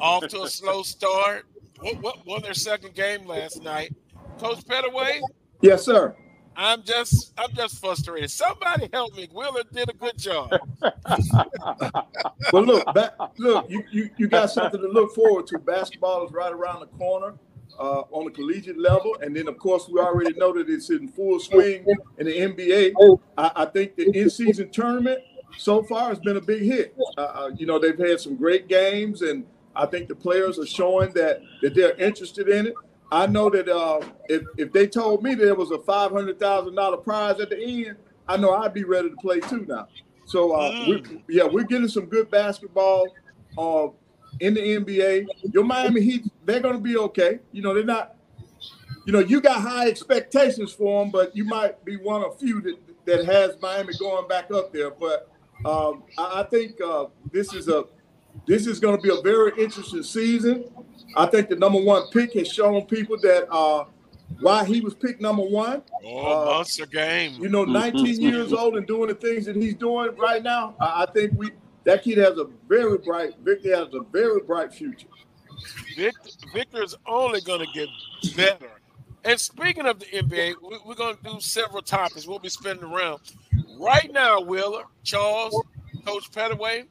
[0.00, 1.46] off to a slow start.
[1.80, 3.94] What, what won their second game last night,
[4.38, 5.20] Coach Pettaway.
[5.60, 6.14] Yes, sir.
[6.56, 8.30] I'm just I'm just frustrated.
[8.30, 9.28] Somebody help me.
[9.32, 10.50] Willard did a good job.
[12.52, 15.58] well, look, back, look, you, you you got something to look forward to.
[15.58, 17.34] Basketball is right around the corner
[17.80, 21.08] uh, on the collegiate level, and then of course we already know that it's in
[21.08, 21.86] full swing
[22.18, 23.18] in the NBA.
[23.38, 25.20] I, I think the in-season tournament
[25.58, 26.96] so far has been a big hit.
[27.16, 30.66] Uh, uh, you know, they've had some great games, and I think the players are
[30.66, 32.74] showing that that they're interested in it.
[33.10, 36.74] I know that uh, if if they told me there was a five hundred thousand
[36.74, 37.96] dollar prize at the end,
[38.28, 39.88] I know I'd be ready to play too now.
[40.26, 40.88] So uh, mm.
[40.88, 43.06] we're, yeah, we're getting some good basketball
[43.58, 43.88] uh,
[44.38, 45.26] in the NBA.
[45.52, 47.40] Your Miami Heat, they're going to be okay.
[47.52, 48.16] You know, they're not.
[49.06, 52.60] You know, you got high expectations for them, but you might be one of few
[52.60, 52.76] that
[53.06, 54.90] that has Miami going back up there.
[54.90, 55.28] But
[55.64, 57.84] um, I, I, think uh, this is a
[58.46, 60.64] this is going to be a very interesting season.
[61.16, 63.84] I think the number one pick has shown people that uh,
[64.38, 65.82] why he was picked number one.
[66.04, 67.34] Oh, uh, monster game.
[67.42, 70.74] You know, 19 years old and doing the things that he's doing right now.
[70.80, 71.50] I, I think we
[71.84, 73.34] that kid has a very bright.
[73.42, 75.08] Victor has a very bright future.
[75.96, 77.88] Victor, Victor's only going to get
[78.36, 78.70] better.
[79.24, 82.26] And speaking of the NBA, we, we're going to do several topics.
[82.26, 83.20] We'll be spinning around
[83.78, 84.40] right now.
[84.40, 85.54] Wheeler, Charles,
[86.06, 86.86] Coach Pettaway.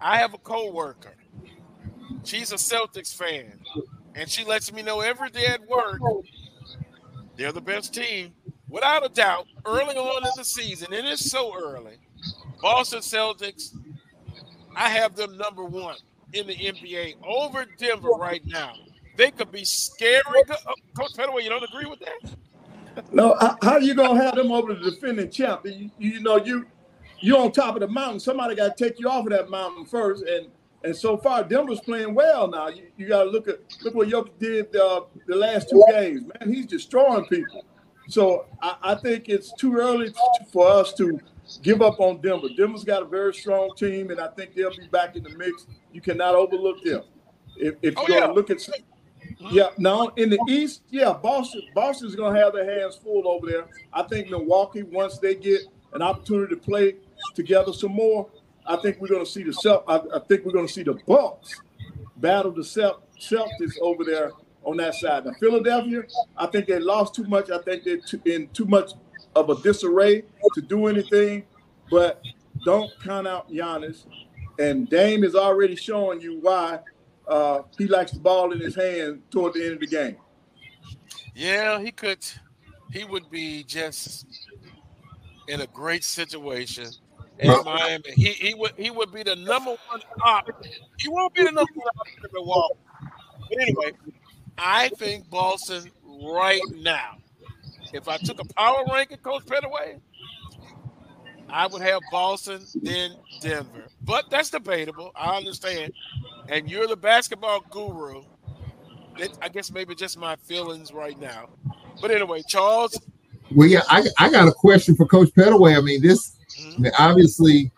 [0.00, 1.14] I have a co-worker
[2.24, 3.60] She's a Celtics fan,
[4.14, 6.00] and she lets me know every day at work
[7.36, 8.32] they're the best team,
[8.68, 9.46] without a doubt.
[9.66, 11.98] Early on in the season, and it's so early.
[12.64, 13.76] Boston Celtics,
[14.74, 15.96] I have them number one
[16.32, 18.72] in the NBA over Denver right now.
[19.18, 20.22] They could be scary.
[20.48, 23.04] Uh, Coach Pettaway, you don't agree with that?
[23.12, 25.60] No, how are you gonna have them over the defending champ?
[25.66, 26.64] You, you know, you
[27.20, 28.18] you're on top of the mountain.
[28.18, 30.46] Somebody got to take you off of that mountain first, and
[30.84, 32.68] and so far, Denver's playing well now.
[32.68, 36.22] You, you got to look at look what Jokic did uh, the last two games.
[36.22, 37.62] Man, he's destroying people.
[38.08, 40.14] So I, I think it's too early
[40.50, 41.20] for us to
[41.62, 42.48] give up on Denver.
[42.56, 45.66] Denver's got a very strong team, and I think they'll be back in the mix.
[45.92, 47.02] You cannot overlook them.
[47.56, 48.68] If, if oh, you're going to look at,
[49.50, 53.46] yeah, now in the East, yeah, Boston, Boston's going to have their hands full over
[53.46, 53.66] there.
[53.92, 55.62] I think Milwaukee, once they get
[55.92, 56.96] an opportunity to play
[57.34, 58.28] together some more,
[58.66, 60.94] I think we're going to see the Celt- I, I think we're to see the
[61.06, 61.60] Bucks
[62.16, 65.26] battle the Celt- Celtics over there on that side.
[65.26, 66.04] Now Philadelphia,
[66.36, 67.50] I think they lost too much.
[67.50, 68.92] I think they're too, in too much
[69.36, 70.22] of a disarray
[70.54, 71.44] to do anything.
[71.90, 72.22] But
[72.64, 74.04] don't count out Giannis.
[74.58, 76.78] And Dame is already showing you why
[77.26, 80.16] uh, he likes the ball in his hand toward the end of the game.
[81.34, 82.24] Yeah, he could.
[82.92, 84.26] He would be just
[85.48, 86.86] in a great situation
[87.38, 88.04] in Miami.
[88.14, 90.48] He he would he would be the number one op.
[90.98, 92.74] He won't be the number one op in Milwaukee.
[93.48, 93.92] But anyway,
[94.56, 97.16] I think Boston right now.
[97.94, 100.00] If I took a power ranking, Coach Pettaway,
[101.48, 103.84] I would have Boston, then Denver.
[104.02, 105.12] But that's debatable.
[105.14, 105.92] I understand.
[106.48, 108.24] And you're the basketball guru.
[109.16, 111.50] It, I guess maybe just my feelings right now.
[112.02, 112.98] But anyway, Charles.
[113.54, 115.78] Well, yeah, I, I got a question for Coach Pettaway.
[115.78, 116.36] I mean, this
[116.76, 117.70] I mean, obviously,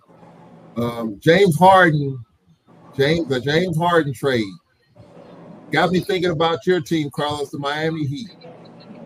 [0.76, 2.18] um, James Harden,
[2.96, 4.44] James the James Harden trade
[5.70, 8.30] got me thinking about your team, Carlos, the Miami Heat.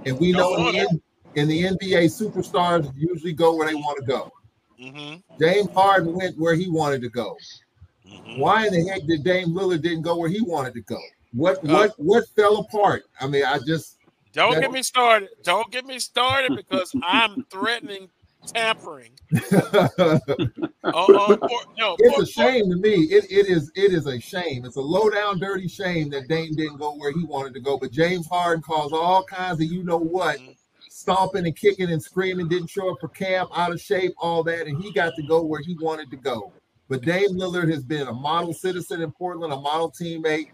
[0.07, 1.01] And we know in the,
[1.35, 4.33] in the NBA, superstars usually go where they want to go.
[4.81, 5.39] Mm-hmm.
[5.39, 7.37] James Harden went where he wanted to go.
[8.07, 8.41] Mm-hmm.
[8.41, 10.99] Why in the heck did Dame Lillard didn't go where he wanted to go?
[11.33, 13.05] What uh, what what fell apart?
[13.21, 13.99] I mean, I just
[14.33, 15.29] don't get me started.
[15.43, 18.09] Don't get me started because I'm threatening
[18.47, 19.13] tampering.
[19.53, 20.19] uh, uh,
[20.85, 23.05] no, it's a shame to me.
[23.05, 24.65] It, it is it is a shame.
[24.65, 27.79] It's a low down dirty shame that Dame didn't go where he wanted to go.
[27.79, 30.53] But James Harden caused all kinds of you know what, mm-hmm.
[30.89, 34.67] stomping and kicking and screaming, didn't show up for camp, out of shape, all that,
[34.67, 36.53] and he got to go where he wanted to go.
[36.89, 40.49] But Dame Lillard has been a model citizen in Portland, a model teammate.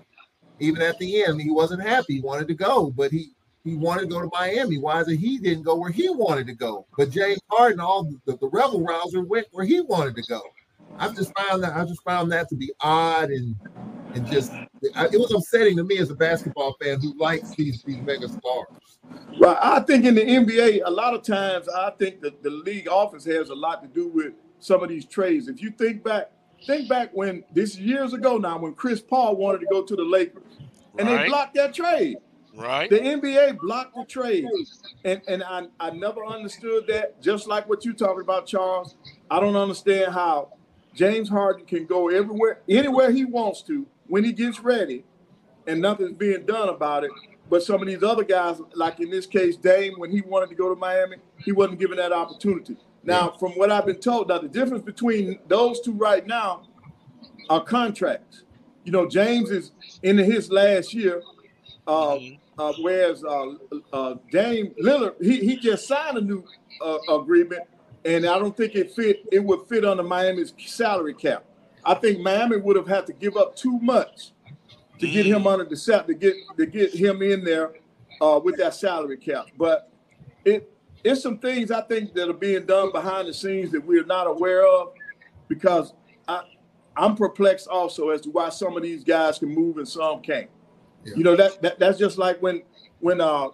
[0.58, 2.14] Even at the end, he wasn't happy.
[2.14, 3.30] He wanted to go, but he
[3.66, 4.78] he wanted to go to Miami.
[4.78, 6.86] Why is it he didn't go where he wanted to go?
[6.96, 10.40] But James Harden, all the, the rebel rouser, went where he wanted to go.
[10.98, 13.56] I just found that I just found that to be odd and
[14.14, 14.52] and just
[14.82, 19.00] it was upsetting to me as a basketball fan who likes these these mega stars.
[19.40, 19.58] Right.
[19.60, 23.24] I think in the NBA, a lot of times I think that the league office
[23.24, 25.48] has a lot to do with some of these trades.
[25.48, 26.30] If you think back,
[26.66, 30.04] think back when this years ago now when Chris Paul wanted to go to the
[30.04, 30.44] Lakers
[30.98, 31.22] and right.
[31.24, 32.16] they blocked that trade.
[32.56, 32.88] Right.
[32.88, 34.46] The NBA blocked the trade.
[35.04, 37.20] And and I, I never understood that.
[37.20, 38.96] Just like what you're talking about, Charles.
[39.30, 40.52] I don't understand how
[40.94, 45.04] James Harden can go everywhere, anywhere he wants to when he gets ready,
[45.66, 47.10] and nothing's being done about it.
[47.50, 50.54] but some of these other guys, like in this case, Dame, when he wanted to
[50.54, 52.76] go to Miami, he wasn't given that opportunity.
[53.02, 56.62] Now, from what I've been told, now the difference between those two right now
[57.48, 58.42] are contracts.
[58.84, 59.72] You know, James is
[60.02, 61.22] in his last year,
[61.86, 62.18] uh,
[62.58, 63.52] uh, whereas uh,
[63.92, 66.44] uh, Dame Lillard, he, he just signed a new
[66.84, 67.62] uh, agreement,
[68.04, 69.24] and I don't think it fit.
[69.30, 71.44] It would fit under Miami's salary cap.
[71.84, 74.32] I think Miami would have had to give up too much
[74.98, 77.74] to get him under the set to get to get him in there
[78.20, 79.46] uh, with that salary cap.
[79.58, 79.90] But
[80.44, 80.72] it
[81.04, 84.26] it's some things I think that are being done behind the scenes that we're not
[84.26, 84.94] aware of
[85.48, 85.92] because
[86.26, 86.42] I
[86.96, 90.48] I'm perplexed also as to why some of these guys can move and some can't.
[91.06, 91.14] Yeah.
[91.16, 92.62] You know that, that that's just like when
[93.00, 93.48] when uh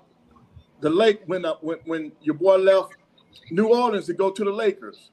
[0.80, 2.94] the lake when uh, when when your boy left
[3.50, 5.10] New Orleans to go to the Lakers.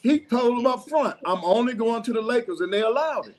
[0.00, 3.36] He told them up front, "I'm only going to the Lakers," and they allowed it.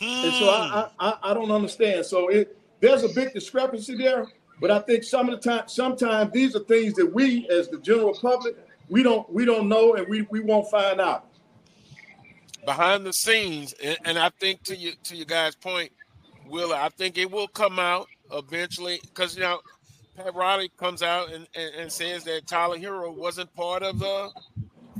[0.00, 2.06] And so I, I I don't understand.
[2.06, 4.26] So it there's a big discrepancy there.
[4.60, 7.78] But I think some of the time, sometimes these are things that we, as the
[7.78, 8.56] general public,
[8.88, 11.26] we don't we don't know and we, we won't find out.
[12.64, 15.92] Behind the scenes, and, and I think to you to your guys' point,
[16.48, 19.60] Will, I think it will come out eventually because you know
[20.16, 24.30] Pat Riley comes out and, and, and, says that Tyler Herro wasn't part of a,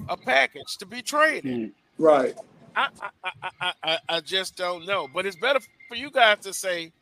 [0.08, 1.44] a package to be traded.
[1.44, 2.36] Mm, right.
[2.74, 5.08] I, I, I, I, I just don't know.
[5.12, 6.92] But it's better for you guys to say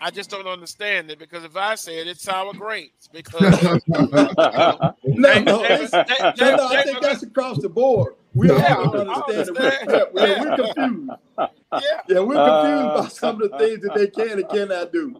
[0.00, 3.08] I just don't understand it because if I say it, it's sour grapes.
[3.08, 3.40] Because
[3.88, 8.14] no, no, no, I think that's across the board.
[8.34, 9.90] We yeah, all don't understand, understand.
[9.90, 10.14] it.
[10.14, 10.40] We're, yeah.
[10.42, 11.10] we're confused.
[11.72, 14.92] Yeah, yeah, we're confused uh, about some of the things that they can and cannot
[14.92, 15.18] do.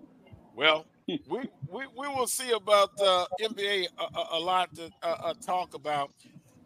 [0.55, 5.35] Well, we we, we will see about uh, NBA a, a, lot to uh, uh,
[5.41, 6.11] talk about.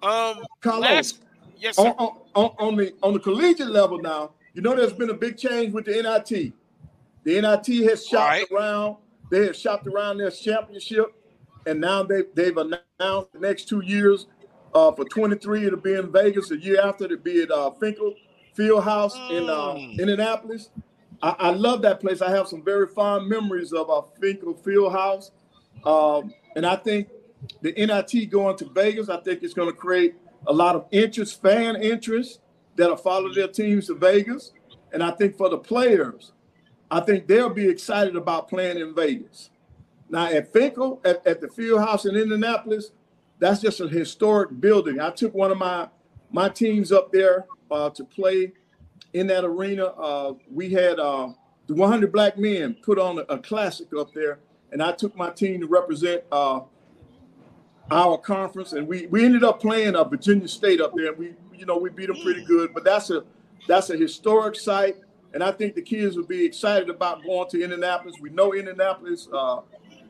[0.02, 1.18] Um, Carlos, last,
[1.56, 1.94] yes, on,
[2.34, 5.72] on, on the on the collegiate level now, you know, there's been a big change
[5.72, 6.52] with the NIT.
[7.22, 8.46] The NIT has shopped right.
[8.50, 8.96] around.
[9.30, 11.14] They have shopped around their championship,
[11.64, 14.26] and now they they've announced the next two years.
[14.76, 16.50] Uh, for 23, it'll be in Vegas.
[16.50, 18.14] A year after, it'll be at uh, Hinkle
[18.52, 19.98] Field House in uh, mm.
[19.98, 20.68] Indianapolis.
[21.22, 22.20] I, I, love that place.
[22.20, 25.30] I have some very fond memories of our Hinkle Field House,
[25.86, 27.08] um, and I think
[27.62, 29.08] the NIT going to Vegas.
[29.08, 30.14] I think it's going to create
[30.46, 32.40] a lot of interest, fan interest
[32.74, 34.52] that'll follow their teams to Vegas.
[34.92, 36.32] And I think for the players,
[36.90, 39.48] I think they'll be excited about playing in Vegas.
[40.10, 42.90] Now at Hinkle, at, at the field house in Indianapolis,
[43.38, 45.00] that's just a historic building.
[45.00, 45.88] I took one of my
[46.30, 48.52] my teams up there uh, to play
[49.12, 49.86] in that arena.
[49.86, 51.28] Uh, we had uh,
[51.66, 54.40] the 100 Black Men put on a, a, classic up there,
[54.72, 56.60] and I took my team to represent uh,
[57.90, 61.10] our conference, and we we ended up playing uh, Virginia State up there.
[61.10, 63.24] And we you know we beat them pretty good, but that's a
[63.68, 64.96] that's a historic site.
[65.34, 68.16] And I think the kids will be excited about going to Indianapolis.
[68.20, 69.60] We know Indianapolis uh,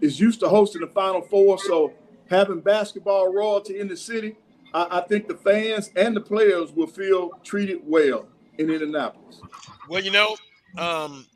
[0.00, 1.92] is used to hosting the Final Four, so
[2.28, 4.36] having basketball royalty in the city,
[4.74, 8.26] I, I think the fans and the players will feel treated well
[8.58, 9.40] in Indianapolis.
[9.88, 10.36] Well, you know,
[10.78, 11.26] um,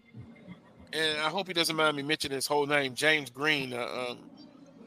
[0.93, 4.19] and I hope he doesn't mind me mentioning his whole name, James Green, uh, um,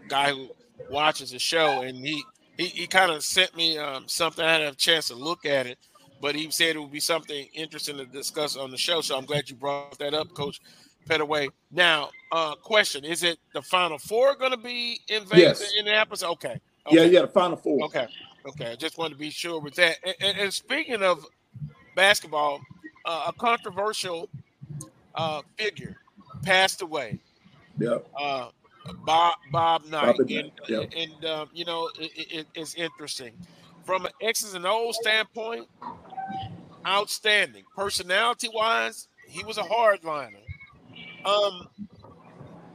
[0.08, 0.50] guy who
[0.90, 2.24] watches the show, and he
[2.58, 4.46] he, he kind of sent me um, something.
[4.46, 5.78] I had a chance to look at it
[6.24, 9.02] but he said it would be something interesting to discuss on the show.
[9.02, 10.62] So I'm glad you brought that up, Coach
[11.06, 11.50] Pettaway.
[11.72, 15.72] Now, uh, question: Is it the Final Four going to be in Vegas, yes.
[15.74, 16.24] in Indianapolis?
[16.24, 16.60] Okay.
[16.88, 16.96] okay.
[16.96, 17.86] Yeah, yeah, the Final Four.
[17.86, 18.08] Okay,
[18.48, 18.72] okay.
[18.72, 19.98] I just wanted to be sure with that.
[20.04, 21.26] And, and, and speaking of
[21.96, 22.62] basketball,
[23.06, 24.30] uh, a controversial
[25.16, 25.98] uh, figure
[26.44, 27.20] passed away.
[27.78, 27.98] Yeah.
[28.18, 28.50] Uh,
[29.06, 30.92] Bob Bob Knight, Bob and, yep.
[30.96, 33.34] and um, you know it, it, it's interesting
[33.86, 35.68] from an X's and O's standpoint
[36.86, 37.64] outstanding.
[37.76, 40.36] Personality wise, he was a hardliner.
[41.26, 41.68] Um,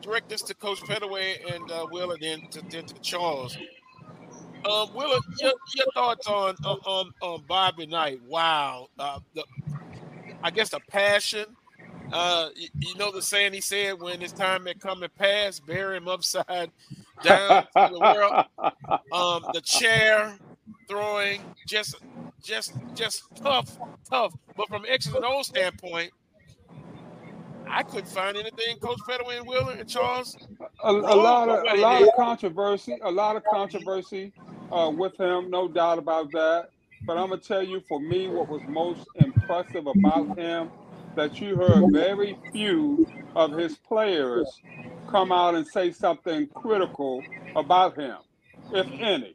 [0.01, 3.57] direct this to Coach Pettaway and uh, Will, and then to, to Charles.
[4.65, 8.20] Um, Will, your, your thoughts on, on on Bobby Knight?
[8.27, 9.45] Wow, uh, the,
[10.43, 11.47] I guess the passion.
[12.12, 15.61] Uh, you, you, know the saying he said, "When his time had come to pass,
[15.61, 16.70] bury him upside
[17.23, 18.47] down to the world."
[19.12, 20.39] Um, the chair
[20.89, 21.97] throwing, just
[22.43, 24.35] just just tough, tough.
[24.57, 26.12] But from X's and O's standpoint,
[27.70, 28.77] I couldn't find anything.
[28.78, 30.36] Coach and Wheeler and Charles.
[30.82, 34.32] A, a lot of a lot of controversy, a lot of controversy
[34.73, 36.70] uh, with him, no doubt about that.
[37.07, 40.70] But I'm gonna tell you, for me, what was most impressive about him
[41.15, 44.61] that you heard very few of his players
[45.09, 47.23] come out and say something critical
[47.57, 48.19] about him,
[48.73, 49.35] if any.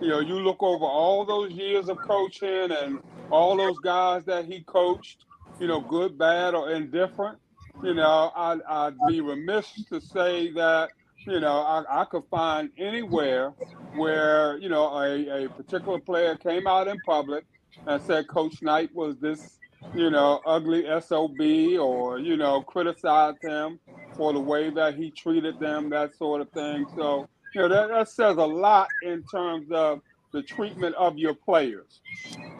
[0.00, 2.98] You know, you look over all those years of coaching and
[3.30, 5.24] all those guys that he coached,
[5.58, 7.38] you know, good, bad, or indifferent.
[7.82, 10.90] You know, I, I'd be remiss to say that,
[11.26, 13.52] you know, I, I could find anywhere
[13.92, 17.44] where, you know, a, a particular player came out in public
[17.86, 19.58] and said Coach Knight was this,
[19.94, 21.40] you know, ugly SOB
[21.80, 23.78] or, you know, criticized him
[24.16, 26.86] for the way that he treated them, that sort of thing.
[26.94, 30.00] So, you know, that, that says a lot in terms of
[30.32, 32.00] the treatment of your players.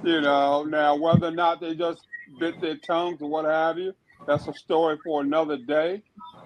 [0.02, 2.06] You know, now whether or not they just
[2.38, 3.92] bit their tongues or what have you,
[4.26, 6.02] that's a story for another day.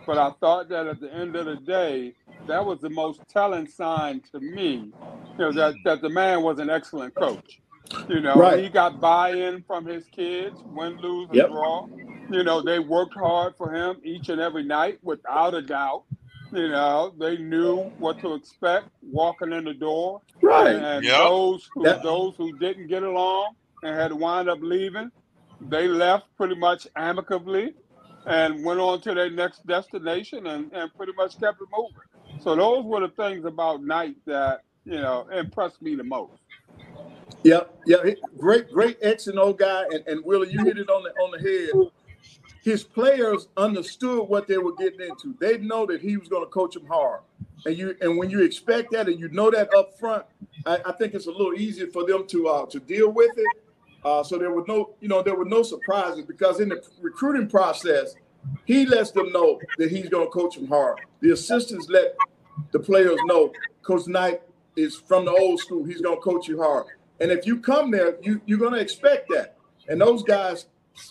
[0.07, 2.15] But I thought that at the end of the day,
[2.47, 4.93] that was the most telling sign to me,
[5.39, 7.61] you know, that, that the man was an excellent coach.
[8.09, 8.59] You know, Right.
[8.59, 11.49] he got buy-in from his kids, win, lose, or Yep.
[11.49, 11.87] draw.
[12.29, 16.05] You know, they worked hard for him each and every night, without a doubt.
[16.53, 20.23] You know, they knew what to expect walking in the door.
[20.43, 20.69] Right.
[20.77, 21.19] And, and Yep.
[21.19, 25.11] those who That- those who didn't get along and had to wind up leaving,
[25.63, 27.75] they left pretty much amicably
[28.27, 32.43] and went on to their next destination and, and pretty much kept it moving.
[32.43, 36.33] So those were the things about Knight that, you know, impressed me the most.
[37.43, 38.17] Yep, yep.
[38.39, 41.31] great, great X and O guy, and, and Willie, you hit it on the on
[41.31, 41.91] the head.
[42.63, 45.35] His players understood what they were getting into.
[45.41, 47.21] They know that he was going to coach them hard,
[47.65, 50.25] and you and when you expect that and you know that up front,
[50.67, 53.65] I, I think it's a little easier for them to uh, to deal with it.
[54.05, 57.49] Uh, so there were no, you know, there were no surprises because in the recruiting
[57.49, 58.15] process,
[58.65, 61.01] he lets them know that he's going to coach them hard.
[61.21, 62.17] The assistants let
[62.73, 63.53] the players know
[63.83, 64.41] Coach Knight
[64.77, 65.85] is from the old school.
[65.85, 66.87] He's going to coach you hard.
[67.21, 69.57] And if you come there, you, you're going to expect that.
[69.89, 70.67] And those guys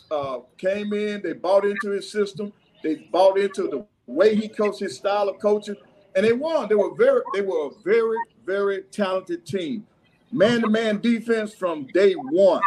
[0.10, 2.52] uh, came in, they bought into his system,
[2.82, 5.76] they bought into the way he coached, his style of coaching,
[6.16, 6.68] and they won.
[6.68, 9.86] They were very, they were a very, very talented team.
[10.32, 12.62] Man-to-man defense from day one.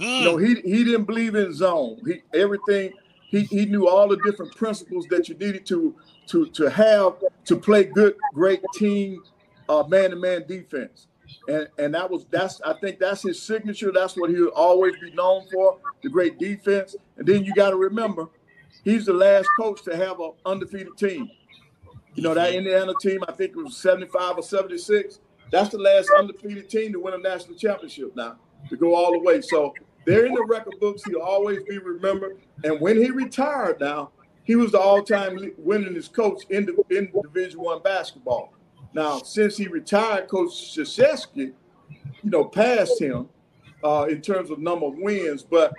[0.00, 2.00] You know, he he didn't believe in zone.
[2.06, 2.92] He everything
[3.30, 5.94] he, he knew all the different principles that you needed to
[6.28, 7.14] to to have
[7.44, 9.22] to play good, great team
[9.68, 11.06] uh, man-to-man defense.
[11.48, 13.92] And and that was that's I think that's his signature.
[13.92, 16.96] That's what he'll always be known for, the great defense.
[17.16, 18.28] And then you got to remember,
[18.84, 21.30] he's the last coach to have an undefeated team.
[22.14, 25.20] You know, that Indiana team, I think it was 75 or 76.
[25.52, 28.36] That's the last undefeated team to win a national championship now,
[28.68, 29.40] to go all the way.
[29.40, 29.72] So
[30.10, 31.04] they're in the record books.
[31.04, 32.38] He'll always be remembered.
[32.64, 34.10] And when he retired now,
[34.42, 38.52] he was the all-time winningest coach in the in Division One basketball.
[38.92, 41.52] Now, since he retired, Coach Krzyzewski,
[42.22, 43.28] you know, passed him
[43.84, 45.72] uh, in terms of number of wins, but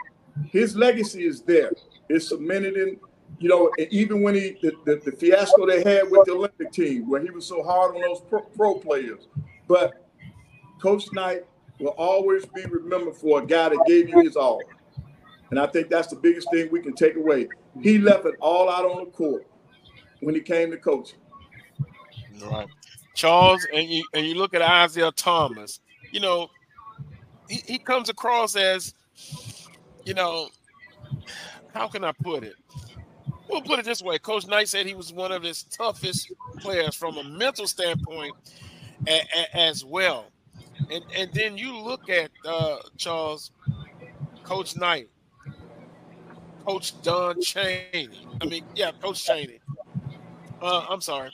[0.49, 1.73] his legacy is there.
[2.07, 2.97] It's cemented in,
[3.39, 7.09] you know, even when he the, the, the fiasco they had with the Olympic team,
[7.09, 9.27] where he was so hard on those pro, pro players,
[9.67, 10.07] but
[10.81, 11.45] Coach Knight
[11.81, 14.61] will always be remembered for a guy that gave you his all.
[15.49, 17.47] And I think that's the biggest thing we can take away.
[17.81, 19.45] He left it all out on the court
[20.21, 21.19] when he came to coaching.
[22.43, 22.67] Right.
[23.13, 25.81] Charles, and you and you look at Isiah Thomas,
[26.11, 26.49] you know,
[27.49, 28.93] he, he comes across as,
[30.05, 30.49] you know,
[31.73, 32.55] how can I put it?
[33.49, 34.17] We'll put it this way.
[34.17, 38.33] Coach Knight said he was one of his toughest players from a mental standpoint
[39.07, 40.30] a, a, as well.
[40.89, 43.51] And and then you look at uh, Charles,
[44.43, 45.09] Coach Knight,
[46.65, 48.09] Coach John Chaney.
[48.41, 49.59] I mean, yeah, Coach Chaney.
[50.61, 51.31] Uh, I'm sorry,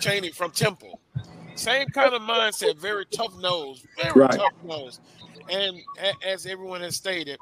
[0.00, 1.00] Chaney from Temple.
[1.56, 4.30] Same kind of mindset, very tough nose, very Right.
[4.30, 5.00] tough nose.
[5.50, 7.38] And a, as everyone has stated,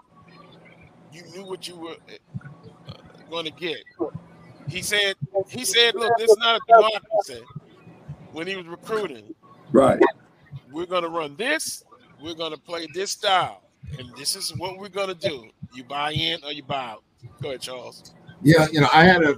[1.12, 2.92] you knew what you were uh,
[3.30, 3.78] going to get.
[4.68, 5.14] He said,
[5.48, 7.44] he said, look, this is not a democracy.
[8.32, 9.34] When he was recruiting,
[9.72, 10.00] Right.
[10.72, 11.84] We're going to run this,
[12.20, 13.62] we're going to play this style,
[13.98, 15.48] and this is what we're going to do.
[15.74, 17.04] You buy in or you buy out.
[17.42, 18.14] Go ahead, Charles.
[18.42, 19.36] Yeah, you know, I had an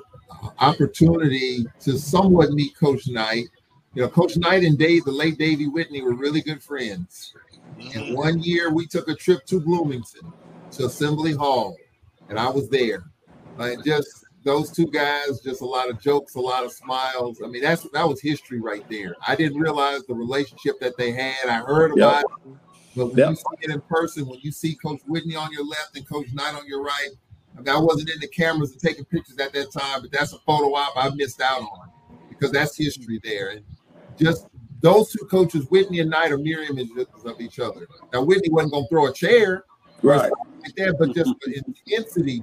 [0.58, 3.46] opportunity to somewhat meet Coach Knight.
[3.94, 7.34] You know, Coach Knight and Dave, the late Davey Whitney, were really good friends.
[7.78, 8.14] And mm-hmm.
[8.14, 10.32] one year we took a trip to Bloomington
[10.72, 11.76] to Assembly Hall,
[12.28, 13.04] and I was there.
[13.58, 17.40] Like just those two guys, just a lot of jokes, a lot of smiles.
[17.44, 19.14] I mean, that's that was history right there.
[19.26, 21.48] I didn't realize the relationship that they had.
[21.48, 22.06] I heard Yep.
[22.08, 22.56] about it,
[22.96, 23.28] but when Yep.
[23.30, 26.32] you see it in person, when you see Coach Whitney on your left and Coach
[26.32, 27.10] Knight on your right,
[27.56, 30.32] I, mean, I wasn't in the cameras and taking pictures at that time, but that's
[30.32, 31.90] a photo op I missed out on
[32.28, 33.50] because that's history there.
[33.50, 33.64] And
[34.18, 34.46] just
[34.80, 37.86] those two coaches, Whitney and Knight, are mirror images of each other.
[38.12, 39.64] Now, Whitney wasn't going to throw a chair,
[40.02, 40.30] Right.
[40.64, 42.42] like that, but just the intensity,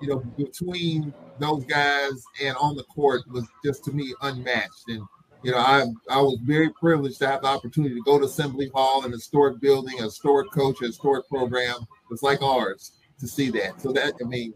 [0.00, 4.88] you know, between those guys and on the court was just to me unmatched.
[4.88, 5.02] And
[5.42, 8.70] you know, I I was very privileged to have the opportunity to go to Assembly
[8.74, 11.76] Hall, an historic building, a historic coach, a historic program.
[12.10, 12.92] It's like ours.
[13.20, 13.80] to see that.
[13.80, 14.52] So that I mean,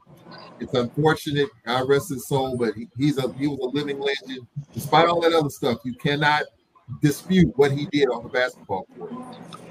[0.60, 1.48] it's unfortunate.
[1.64, 4.46] God rest his soul, but he, he's a he was a living legend.
[4.72, 6.44] Despite all that other stuff, you cannot
[7.00, 9.12] dispute what he did on the basketball court.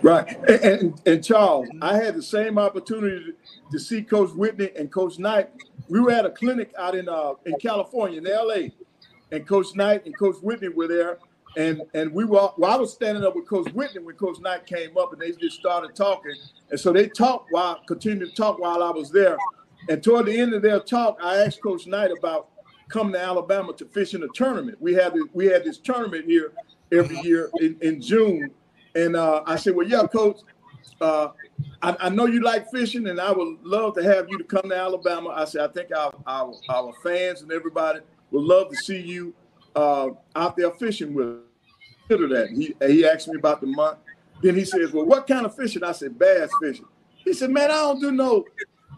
[0.02, 0.38] Right.
[0.50, 3.34] And, and, Charles, I had the same opportunity to,
[3.72, 5.50] to, see Coach Whitney and Coach Knight.
[5.88, 8.70] We were at a clinic out in uh, in California, in LA,
[9.32, 11.20] and Coach Knight and Coach Whitney were there.
[11.56, 14.66] And and we were well, I was standing up with Coach Whitney when Coach Knight
[14.66, 16.36] came up and they just started talking.
[16.72, 19.38] And so they talked while continued to talk while I was there.
[19.90, 22.50] And toward the end of their talk, I asked Coach Knight about
[22.90, 24.78] coming to Alabama to fish in a tournament.
[24.82, 26.54] We had we had this tournament here
[26.92, 28.52] every year in, in June.
[28.96, 30.40] And uh, I said, Well, yeah, coach,
[31.02, 31.30] uh,
[31.82, 34.70] I, I, know you like fishing, and I would love to have you to come
[34.70, 35.30] to Alabama.
[35.30, 38.00] I said, I think our, our, our fans and everybody
[38.32, 39.34] would love to see you
[39.76, 41.42] uh, out there fishing with us.
[42.08, 42.50] Consider that.
[42.50, 43.98] He, he asked me about the month.
[44.42, 45.84] Then he says, Well, what kind of fishing?
[45.84, 46.86] I said, Bass fishing.
[47.16, 48.46] He said, Man, I don't do no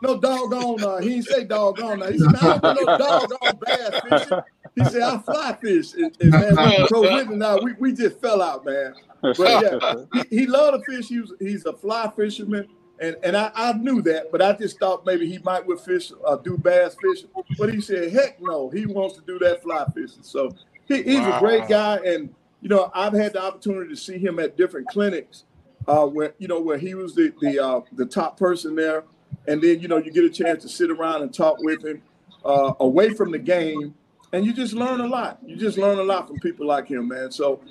[0.01, 0.83] no doggone.
[0.83, 2.11] Uh, he didn't say doggone.
[2.11, 4.39] He said, I don't do no doggone bass fishing.
[4.75, 5.93] He said, I fly fish.
[5.93, 6.55] And, and man,
[6.87, 8.93] Coach Whitney now, we, we just fell out, man.
[9.21, 9.95] But yeah,
[10.29, 11.07] he, he loved to fish.
[11.07, 12.67] He was, he's a fly fisherman.
[12.99, 16.11] And and I, I knew that, but I just thought maybe he might would fish,
[16.25, 17.29] uh, do bass fishing.
[17.57, 20.23] But he said, heck no, he wants to do that fly fishing.
[20.23, 20.51] So
[20.87, 21.37] he, he's wow.
[21.37, 21.97] a great guy.
[21.97, 25.43] And, you know, I've had the opportunity to see him at different clinics
[25.87, 29.03] uh, where, you know, where he was the, the, uh, the top person there.
[29.47, 32.01] And then, you know, you get a chance to sit around and talk with him
[32.45, 33.93] uh, away from the game
[34.35, 35.39] and you just learn a lot.
[35.45, 37.31] You just learn a lot from people like him, man.
[37.31, 37.61] So,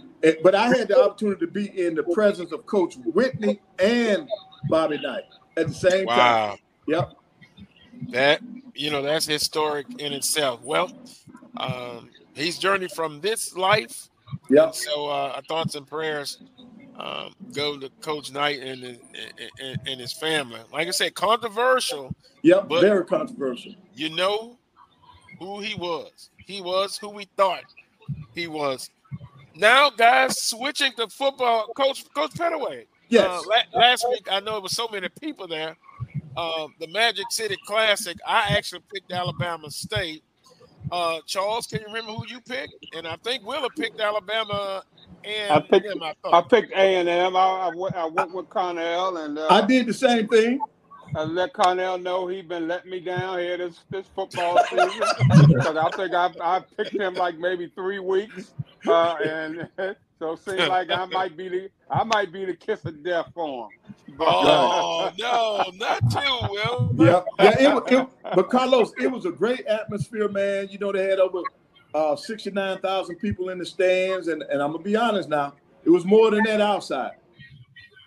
[0.42, 4.26] but I had the opportunity to be in the presence of Coach Whitney and
[4.70, 5.24] Bobby Knight
[5.58, 6.16] at the same wow.
[6.16, 6.58] time.
[6.86, 7.12] Yep.
[8.08, 8.40] That
[8.74, 10.62] you know that's historic in itself.
[10.62, 10.90] Well,
[11.58, 14.08] um, he's journeyed from this life.
[14.48, 14.74] Yep.
[14.74, 16.38] So uh, our thoughts and prayers
[16.98, 18.82] um, go to Coach Knight and,
[19.62, 20.60] and, and his family.
[20.72, 22.14] Like I said, controversial.
[22.40, 23.74] Yep, But very controversial.
[23.94, 24.58] You know
[25.38, 26.30] who he was.
[26.46, 27.64] He was who we thought
[28.34, 28.90] he was.
[29.56, 32.86] Now, guys, switching to football, Coach Coach Pettaway.
[33.08, 33.26] Yes.
[33.26, 35.76] Uh, la- last week, I know it was so many people there.
[36.36, 38.16] Uh, the Magic City Classic.
[38.26, 40.24] I actually picked Alabama State.
[40.90, 42.74] Uh, Charles, can you remember who you picked?
[42.96, 44.82] And I think Willa picked Alabama.
[45.24, 47.36] And I picked I, I, picked A and M.
[47.36, 50.60] I, went, I went with Connell, and uh, I did the same thing.
[51.16, 54.88] I let Connell know he's been letting me down here this this football season
[55.48, 58.52] because I think I I picked him like maybe three weeks,
[58.86, 59.68] uh, and
[60.18, 63.30] so it seems like I might be the I might be the kiss of death
[63.32, 64.16] for him.
[64.18, 66.90] But, oh no, not you, Will.
[66.96, 67.78] Yeah, yeah.
[67.78, 70.68] It, it, but Carlos, it was a great atmosphere, man.
[70.70, 71.42] You know they had over
[71.94, 75.54] uh, sixty nine thousand people in the stands, and and I'm gonna be honest now,
[75.84, 77.12] it was more than that outside.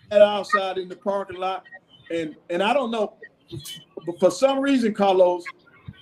[0.09, 1.63] That outside in the parking lot
[2.11, 3.13] and and I don't know,
[4.05, 5.43] but for some reason, Carlos,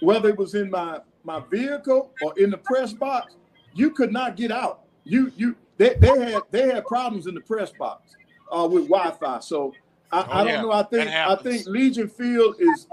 [0.02, 3.36] whether it was in my my vehicle or in the press box,
[3.74, 4.82] you could not get out.
[5.04, 8.16] You you they, they had they had problems in the press box
[8.52, 9.40] uh, with Wi-Fi.
[9.40, 9.74] So
[10.12, 10.62] I, oh, I don't yeah.
[10.62, 10.72] know.
[10.72, 12.88] I think I think Legion Field is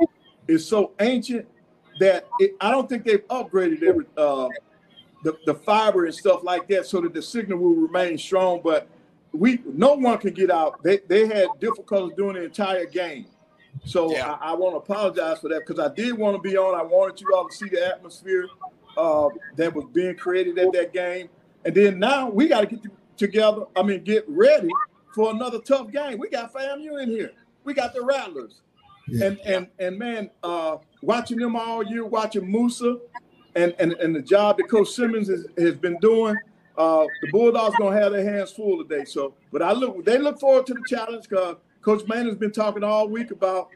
[0.48, 1.46] is so ancient
[2.00, 4.48] that it, I don't think they've upgraded every uh,
[5.22, 8.60] the the fiber and stuff like that so that the signal will remain strong.
[8.62, 8.88] But
[9.32, 10.82] we no one can get out.
[10.82, 13.26] They they had difficulties doing the entire game.
[13.84, 14.32] So yeah.
[14.40, 16.78] I, I want to apologize for that because I did want to be on.
[16.78, 18.46] I wanted you all to see the atmosphere
[18.96, 21.28] uh, that was being created at that game.
[21.64, 23.64] And then now we got to get together.
[23.74, 24.68] I mean, get ready
[25.14, 26.18] for another tough game.
[26.18, 27.32] We got FAMU in here.
[27.64, 28.60] We got the Rattlers.
[29.08, 29.26] Yeah.
[29.26, 32.98] And and and man, uh, watching them all year, watching Moussa,
[33.56, 36.36] and and and the job that Coach Simmons has, has been doing
[36.82, 39.04] uh, the Bulldogs gonna have their hands full today.
[39.04, 42.50] So, but I look, they look forward to the challenge because Coach Mann has been
[42.50, 43.68] talking all week about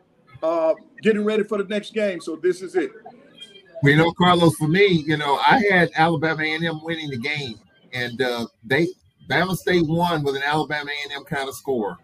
[0.42, 2.20] uh, getting ready for the next game.
[2.20, 2.90] So this is it.
[3.82, 7.60] Well, you know, Carlos, for me, you know, I had Alabama A&M winning the game,
[7.92, 8.88] and uh, they
[9.30, 11.98] Bama State won with an Alabama A&M kind of score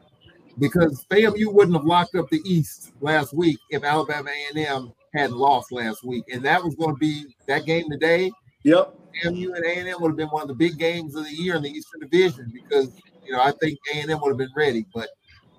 [0.58, 5.72] because FAMU wouldn't have locked up the East last week if Alabama A&M hadn't lost
[5.72, 8.30] last week, and that was going to be that game today.
[8.62, 8.94] Yep.
[9.22, 11.62] FAMU and A&M would have been one of the big games of the year in
[11.62, 12.92] the Eastern Division because
[13.24, 15.08] you know I think A&M would have been ready, but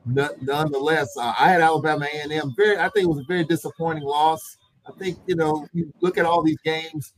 [0.05, 2.53] nonetheless, uh, I had Alabama A&M.
[2.57, 4.57] Very, I think it was a very disappointing loss.
[4.87, 7.13] I think you know you look at all these games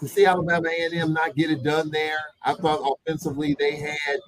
[0.00, 2.18] to see Alabama A&M not get it done there.
[2.42, 4.18] I thought offensively they had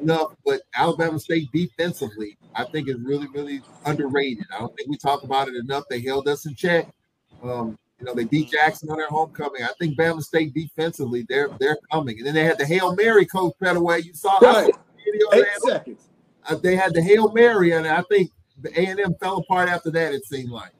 [0.00, 4.44] enough, but Alabama State defensively, I think is really really underrated.
[4.54, 5.84] I don't think we talk about it enough.
[5.88, 6.88] They held us in check.
[7.42, 9.62] Um, you know, they beat Jackson on their homecoming.
[9.62, 12.18] I think Bama State defensively, they're they're coming.
[12.18, 14.04] And then they had the Hail Mary coach Pettaway.
[14.04, 14.70] You saw right.
[15.04, 16.08] video Eight seconds.
[16.48, 19.68] Uh, they had the Hail Mary, and I think the A and M fell apart
[19.68, 20.12] after that.
[20.12, 20.72] It seemed like.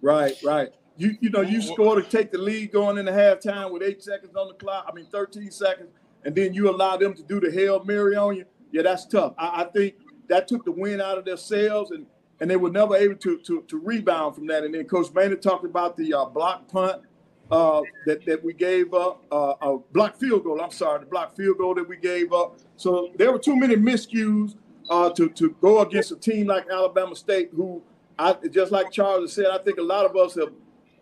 [0.00, 0.68] Right, right.
[0.96, 4.36] You you know you score to take the lead going into halftime with eight seconds
[4.36, 4.86] on the clock.
[4.88, 5.90] I mean, 13 seconds,
[6.24, 8.44] and then you allow them to do the hail mary on you.
[8.70, 9.34] Yeah, that's tough.
[9.38, 9.94] I, I think
[10.28, 12.06] that took the wind out of their sails, and
[12.40, 14.64] and they were never able to to, to rebound from that.
[14.64, 17.02] And then Coach Maynard talked about the uh, block punt
[17.50, 20.60] uh, that that we gave up, uh, a block field goal.
[20.60, 22.58] I'm sorry, the block field goal that we gave up.
[22.76, 24.56] So there were too many miscues
[24.88, 27.82] uh, to to go against a team like Alabama State, who
[28.18, 30.52] I just like Charles said, I think a lot of us have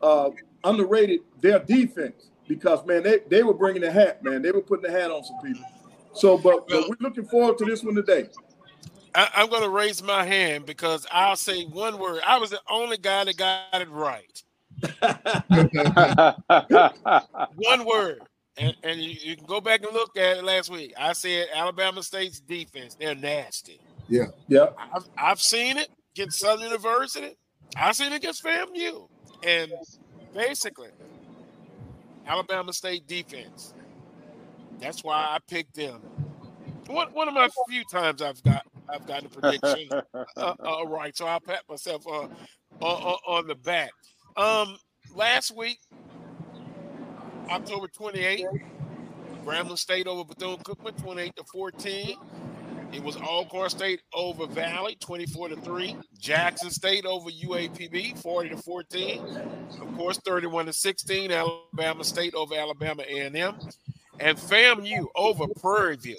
[0.02, 0.30] uh,
[0.64, 4.40] underrated their defense because man, they, they were bringing the hat, man.
[4.42, 5.64] They were putting the hat on some people.
[6.14, 8.28] So, but, but we're looking forward to this one today.
[9.18, 12.20] I, I'm going to raise my hand because I'll say one word.
[12.24, 14.44] I was the only guy that got it right.
[17.56, 18.20] one word.
[18.58, 20.94] And, and you, you, can go back and look at it last week.
[20.96, 23.80] I said Alabama State's defense, they're nasty.
[24.08, 24.26] Yeah.
[24.46, 24.66] Yeah.
[24.94, 27.36] I've, I've seen it against Southern University.
[27.76, 29.08] I've seen it against FAMU.
[29.42, 29.72] And
[30.32, 30.90] basically,
[32.24, 33.74] Alabama State defense.
[34.78, 36.02] That's why I picked them.
[36.86, 39.88] One, one of my few times I've got I've gotten a prediction
[40.36, 42.28] uh, uh, right, so I'll pat myself uh,
[42.80, 43.90] on, on the back.
[44.36, 44.76] Um,
[45.14, 45.78] last week,
[47.50, 48.44] October 28th,
[49.44, 52.16] Grambling State over Bethune Cookman, 28 to 14.
[52.92, 55.96] It was Alcorn State over Valley, 24 to 3.
[56.18, 59.20] Jackson State over UAPB, 40 to 14.
[59.80, 61.30] Of course, 31 to 16.
[61.30, 63.58] Alabama State over Alabama A&M.
[64.20, 66.18] And FAMU over Prairie View.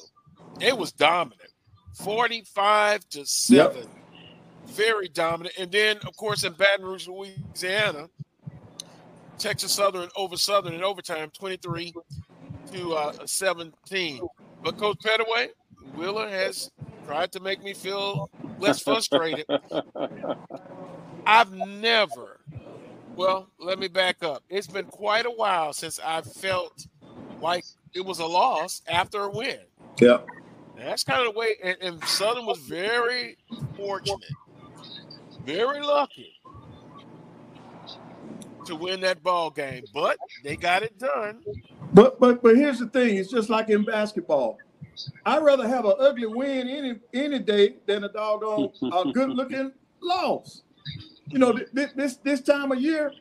[0.59, 1.48] It was dominant.
[1.93, 3.75] 45 to 7.
[3.75, 3.87] Yep.
[4.67, 5.55] Very dominant.
[5.57, 8.09] And then, of course, in Baton Rouge, Louisiana,
[9.37, 11.93] Texas Southern over Southern in overtime, 23
[12.73, 14.21] to uh, 17.
[14.63, 15.49] But Coach Pettaway,
[15.95, 16.71] Wheeler has
[17.07, 18.29] tried to make me feel
[18.59, 19.45] less frustrated.
[21.25, 22.39] I've never,
[23.15, 24.43] well, let me back up.
[24.49, 26.85] It's been quite a while since I felt
[27.41, 27.63] like
[27.93, 29.59] it was a loss after a win.
[29.99, 30.19] Yeah.
[30.79, 33.37] That's kind of the way, and, and Southern was very
[33.75, 34.23] fortunate,
[35.45, 36.39] very lucky
[38.65, 41.43] to win that ball game, but they got it done.
[41.93, 44.57] But but but here's the thing: it's just like in basketball.
[45.25, 49.71] I'd rather have an ugly win any any day than a doggone a good looking
[50.01, 50.63] loss.
[51.27, 53.11] You know, this, this this time of year,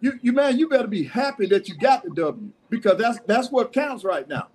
[0.00, 3.50] you you man, you better be happy that you got the W because that's that's
[3.50, 4.48] what counts right now.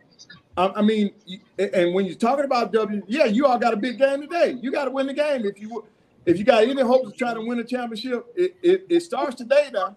[0.57, 1.11] I, I mean,
[1.57, 4.57] and when you're talking about W, yeah, you all got a big game today.
[4.61, 5.85] You got to win the game if you
[6.25, 8.25] if you got any hopes of trying to win a championship.
[8.35, 9.95] It, it, it starts today now.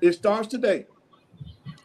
[0.00, 0.86] It starts today.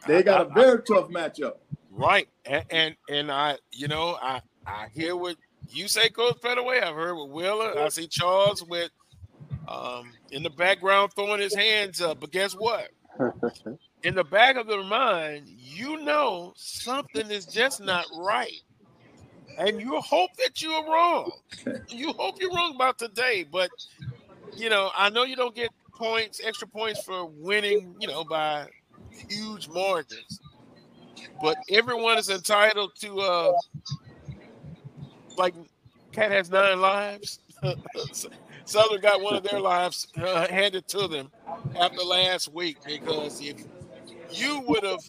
[0.06, 1.56] They got a very tough matchup.
[1.90, 5.36] Right, and, and and I, you know, I I hear what
[5.68, 6.82] you say, Coach Pettaway.
[6.82, 7.78] I've heard with Wheeler.
[7.78, 8.90] I see Charles with
[9.68, 12.20] um in the background throwing his hands up.
[12.20, 12.88] But guess what?
[14.02, 18.60] in the back of their mind, you know something is just not right.
[19.58, 21.30] And you hope that you're wrong.
[21.88, 23.70] You hope you're wrong about today, but
[24.52, 28.68] you know, I know you don't get points, extra points for winning, you know, by
[29.28, 30.40] huge margins
[31.40, 33.52] but everyone is entitled to uh
[35.36, 35.54] like
[36.12, 37.40] cat has nine lives
[38.64, 41.30] southern got one of their lives uh, handed to them
[41.80, 43.56] after last week because if
[44.32, 45.00] you would have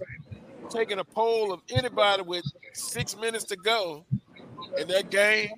[0.70, 4.06] taken a poll of anybody with six minutes to go
[4.78, 5.50] in that game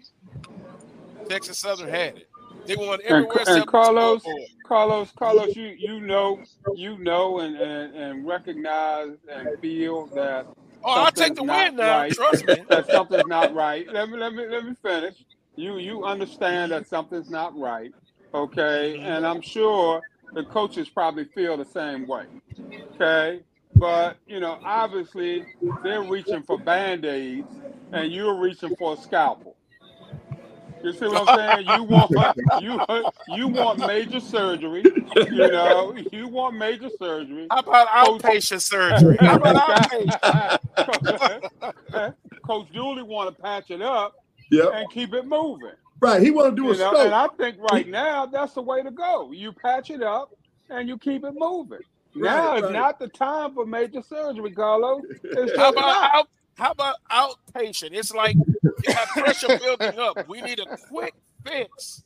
[1.29, 2.27] texas southern had it
[2.65, 4.23] they won everywhere and, and carlos
[4.65, 6.41] carlos carlos you you know
[6.75, 10.47] you know and, and and recognize and feel that
[10.85, 11.99] Oh, I'll take the win now.
[11.99, 12.11] Right.
[12.11, 12.57] Trust me.
[12.69, 13.87] that something's not right.
[13.91, 15.15] Let me let me let me finish.
[15.55, 17.91] You you understand that something's not right.
[18.33, 18.95] Okay.
[18.97, 19.05] Mm-hmm.
[19.05, 20.01] And I'm sure
[20.33, 22.25] the coaches probably feel the same way.
[22.95, 23.41] Okay.
[23.75, 25.45] But you know, obviously
[25.83, 27.51] they're reaching for band-aids
[27.91, 29.55] and you're reaching for a scalpel.
[30.83, 31.67] You see what I'm saying?
[31.67, 32.11] You want
[32.61, 32.81] you
[33.35, 34.83] you want major surgery.
[35.15, 37.47] You know, you want major surgery.
[37.49, 39.15] How about outpatient surgery?
[39.21, 41.39] How about outpatient?
[42.45, 44.15] Coach eh, Dooley want to patch it up
[44.51, 44.71] yep.
[44.73, 45.71] and keep it moving.
[46.01, 46.21] Right.
[46.21, 47.05] He want to do you a know, scope.
[47.05, 49.31] And I think right now that's the way to go.
[49.31, 50.35] You patch it up
[50.69, 51.79] and you keep it moving.
[52.15, 52.63] Right, now right.
[52.63, 55.01] is not the time for major surgery, Carlos.
[55.23, 56.27] It's How about out,
[56.57, 57.89] how about outpatient?
[57.93, 60.27] It's like you have pressure building up.
[60.27, 61.15] We need a quick
[61.45, 62.03] fix.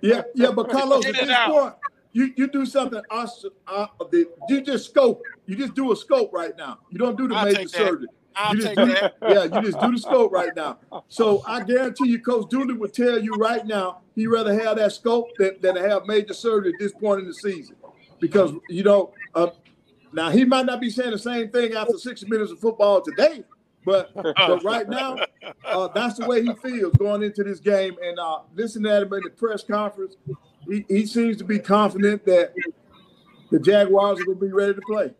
[0.00, 1.74] Yeah, yeah, but Carlos, at this point,
[2.12, 3.50] you, you do something awesome.
[3.66, 3.86] Uh,
[4.48, 5.22] you just scope.
[5.46, 6.78] You just do a scope right now.
[6.90, 8.08] You don't do the I'll major surgery.
[8.34, 9.14] I'll you just take do, that.
[9.22, 10.78] Yeah, you just do the scope right now.
[11.08, 14.92] So I guarantee you, Coach Dooley would tell you right now he'd rather have that
[14.92, 17.76] scope than, than to have major surgery at this point in the season.
[18.22, 19.48] Because you know uh,
[20.12, 23.44] now he might not be saying the same thing after 60 minutes of football today,
[23.84, 25.18] but but right now
[25.66, 27.96] uh, that's the way he feels going into this game.
[28.02, 30.16] And uh, listening to him in the press conference,
[30.66, 32.54] he, he seems to be confident that
[33.50, 35.10] the Jaguars are going to be ready to play.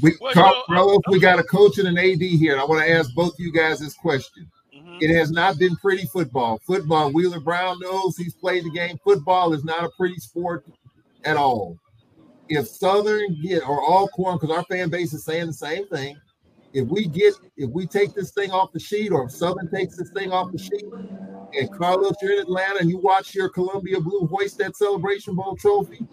[0.00, 3.12] We, Carlos, we got a coach and an AD here, and I want to ask
[3.14, 4.48] both you guys this question.
[4.74, 4.98] Mm-hmm.
[5.00, 6.60] It has not been pretty football.
[6.66, 8.98] Football, Wheeler Brown knows he's played the game.
[9.02, 10.66] Football is not a pretty sport
[11.24, 11.78] at all.
[12.48, 16.16] If Southern get or Alcorn, because our fan base is saying the same thing,
[16.72, 19.96] if we get if we take this thing off the sheet, or if Southern takes
[19.96, 20.84] this thing off the sheet,
[21.58, 25.56] and Carlos, you're in Atlanta and you watch your Columbia Blue hoist that Celebration Bowl
[25.56, 26.06] trophy,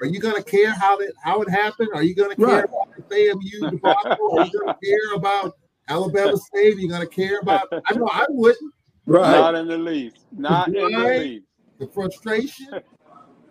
[0.00, 1.90] are you going to care how that how it happened?
[1.94, 2.64] Are you going to care right.
[2.64, 4.38] about the FAMU debacle?
[4.38, 5.56] Are you going to care about
[5.88, 6.76] Alabama State?
[6.76, 7.68] Are you going to care about?
[7.72, 8.74] I know I wouldn't.
[9.06, 9.30] Right.
[9.30, 10.26] Not in the least.
[10.36, 10.76] Not right.
[10.76, 11.44] in the least.
[11.78, 12.68] The frustration,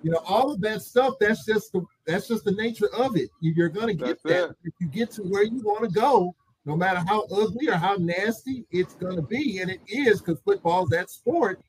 [0.07, 1.15] you know, all of that stuff.
[1.19, 3.29] That's just the that's just the nature of it.
[3.41, 4.55] You're going to get that's that it.
[4.63, 6.33] if you get to where you want to go.
[6.63, 10.39] No matter how ugly or how nasty it's going to be, and it is because
[10.41, 11.61] football is that sport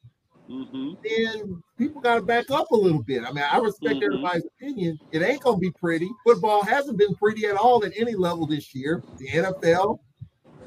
[0.49, 0.93] mm-hmm.
[1.05, 3.25] then people got to back up a little bit.
[3.25, 4.05] I mean, I respect mm-hmm.
[4.05, 4.99] everybody's opinion.
[5.13, 6.09] It ain't going to be pretty.
[6.25, 9.03] Football hasn't been pretty at all at any level this year.
[9.19, 9.99] The NFL,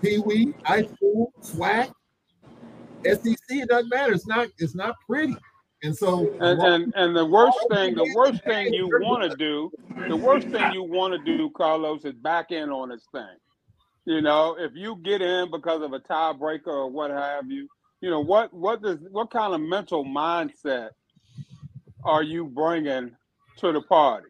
[0.02, 1.92] Pee Wee, high school, SWAC,
[3.04, 4.14] SEC, it doesn't matter.
[4.14, 4.48] It's not.
[4.60, 5.36] It's not pretty.
[5.84, 9.72] And so, and and, and the worst thing, the worst thing you want to do,
[10.08, 13.36] the worst thing you want to do, Carlos, is back in on this thing.
[14.06, 17.68] You know, if you get in because of a tiebreaker or what have you,
[18.00, 20.90] you know what what does what kind of mental mindset
[22.04, 23.12] are you bringing
[23.58, 24.28] to the party?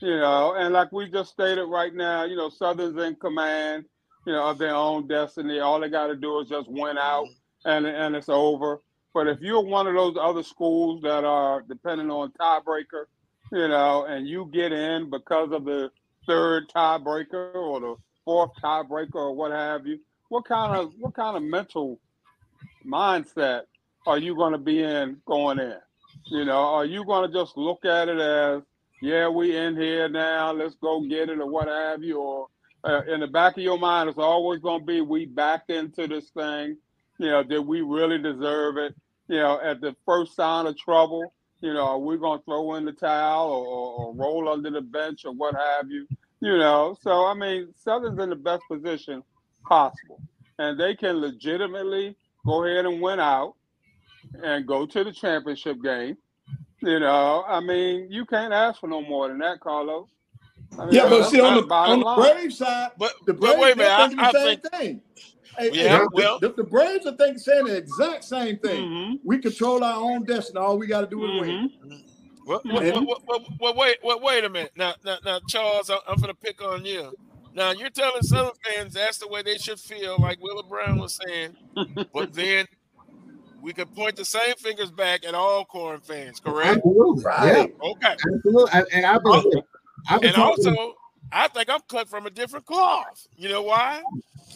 [0.00, 3.84] You know and like we just stated right now you know southern's in command
[4.26, 5.60] you know of their own destiny.
[5.60, 7.26] All they got to do is just win out
[7.64, 8.80] and and it's over
[9.14, 13.06] but if you're one of those other schools that are depending on tiebreaker
[13.52, 15.90] you know and you get in because of the
[16.26, 21.36] third tiebreaker or the fourth tiebreaker or what have you what kind of what kind
[21.36, 21.98] of mental
[22.86, 23.62] mindset
[24.06, 25.78] are you going to be in going in?
[26.26, 28.62] You know, are you going to just look at it as,
[29.02, 32.18] yeah, we in here now, let's go get it or what have you?
[32.18, 32.46] Or
[32.84, 36.06] uh, in the back of your mind, it's always going to be, we backed into
[36.06, 36.76] this thing.
[37.18, 38.94] You know, did we really deserve it?
[39.28, 42.74] You know, at the first sign of trouble, you know, are we going to throw
[42.74, 46.06] in the towel or, or, or roll under the bench or what have you?
[46.40, 49.22] You know, so I mean, Southern's in the best position
[49.66, 50.20] possible,
[50.58, 53.54] and they can legitimately go ahead and win out
[54.42, 56.18] and go to the championship game.
[56.82, 60.08] You know, I mean, you can't ask for no more than that, Carlos.
[60.78, 63.62] I mean, yeah, but see, on the, on the Brave side, but, the Braves but
[63.62, 65.02] wait a minute, I, the I same think, thing.
[65.58, 68.84] Hey, yeah, hey, well, the, the, Braves are thinking saying the exact same thing.
[68.84, 69.14] Mm-hmm.
[69.24, 70.58] We control our own destiny.
[70.58, 71.70] All we got to do is win.
[71.70, 71.96] Mm-hmm.
[72.46, 74.72] Well, well, well, well, wait, well, wait a minute.
[74.76, 77.12] Now, now, now Charles, I'm, I'm going to pick on you.
[77.54, 81.18] Now you're telling Southern fans that's the way they should feel, like Wheeler Brown was
[81.24, 81.56] saying.
[82.12, 82.66] but then
[83.62, 86.78] we could point the same fingers back at Alcorn fans, correct?
[86.78, 87.24] Absolutely.
[87.24, 87.72] Right.
[87.80, 87.90] Yeah.
[87.90, 88.16] Okay.
[88.34, 88.82] Absolutely.
[88.92, 89.62] And, I believe,
[90.08, 90.94] I and also,
[91.32, 93.26] I think I'm cut from a different cloth.
[93.36, 94.02] You know why?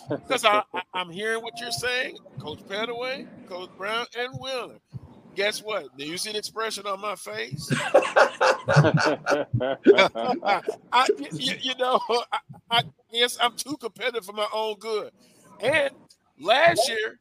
[0.09, 0.62] Because I,
[0.94, 4.78] am hearing what you're saying, Coach Pettaway, Coach Brown, and Wheeler.
[5.35, 5.97] Guess what?
[5.97, 7.70] Do you see the expression on my face?
[10.93, 12.01] I, you, you, know,
[12.32, 12.39] I,
[12.70, 12.82] I
[13.12, 15.12] guess I'm too competitive for my own good.
[15.60, 15.90] And
[16.40, 17.20] last year,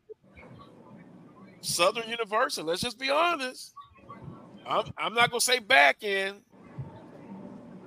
[1.61, 2.65] Southern University.
[2.65, 3.73] Let's just be honest.
[4.65, 6.41] I'm, I'm not going to say back in,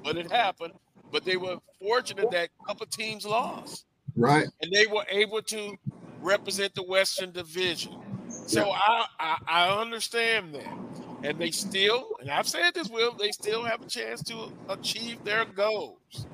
[0.05, 0.75] but it happened.
[1.11, 3.85] But they were fortunate that a couple teams lost.
[4.21, 4.47] Right.
[4.61, 5.77] And they were able to
[6.21, 7.97] represent the Western Division.
[8.29, 8.73] So yeah.
[8.73, 10.79] I, I, I understand that.
[11.23, 15.25] And they still, and I've said this, Will, they still have a chance to achieve
[15.25, 16.27] their goals.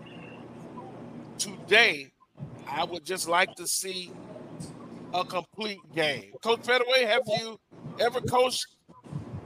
[1.38, 2.10] Today,
[2.68, 4.10] I would just like to see
[5.14, 6.32] a complete game.
[6.42, 7.58] Coach Pettaway, have you
[8.00, 8.66] ever coached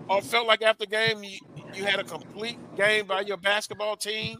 [0.09, 1.39] or felt like after game you,
[1.75, 4.39] you had a complete game by your basketball team?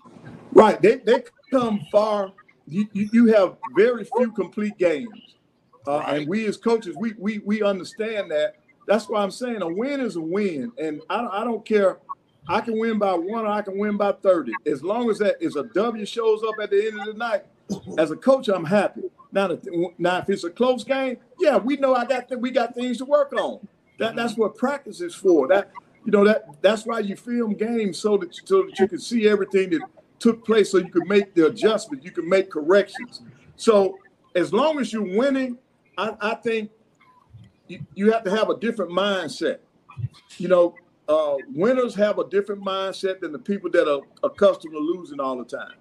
[0.53, 0.81] Right.
[0.81, 2.33] They, they come far.
[2.71, 5.37] You, you, have very few complete games.
[5.87, 6.19] Uh, right.
[6.21, 8.57] And we as coaches, we, we, we understand that.
[8.87, 10.73] That's why I'm saying a win is a win.
[10.79, 11.99] And I, I don't care.
[12.49, 14.53] I can win by one or I can win by 30.
[14.67, 17.45] As long as that is a W shows up at the end of the night,
[17.99, 19.03] as a coach, I'm happy.
[19.33, 19.57] Now,
[19.99, 22.99] now if it's a close game, yeah, we know I got th- we got things
[22.99, 23.67] to work on.
[23.99, 25.47] That that's what practice is for.
[25.47, 25.71] That
[26.05, 29.29] you know that that's why you film games so that so that you can see
[29.29, 29.83] everything that
[30.21, 33.23] took place, so you can make the adjustments, you can make corrections.
[33.57, 33.99] So
[34.35, 35.59] as long as you're winning,
[35.99, 36.71] I, I think
[37.67, 39.59] you, you have to have a different mindset.
[40.39, 40.75] You know,
[41.09, 45.37] uh, winners have a different mindset than the people that are accustomed to losing all
[45.37, 45.75] the time.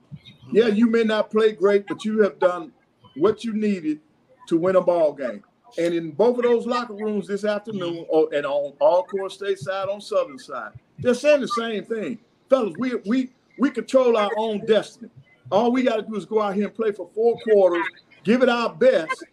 [0.52, 2.72] Yeah, you may not play great, but you have done
[3.16, 4.00] what you needed
[4.48, 5.44] to win a ball game.
[5.78, 9.88] And in both of those locker rooms this afternoon, or, and on Alcorn State side,
[9.88, 12.18] on Southern side, they're saying the same thing,
[12.50, 12.74] fellas.
[12.80, 13.30] We we
[13.60, 15.10] we control our own destiny.
[15.52, 17.86] All we got to do is go out here and play for four quarters,
[18.24, 19.24] give it our best,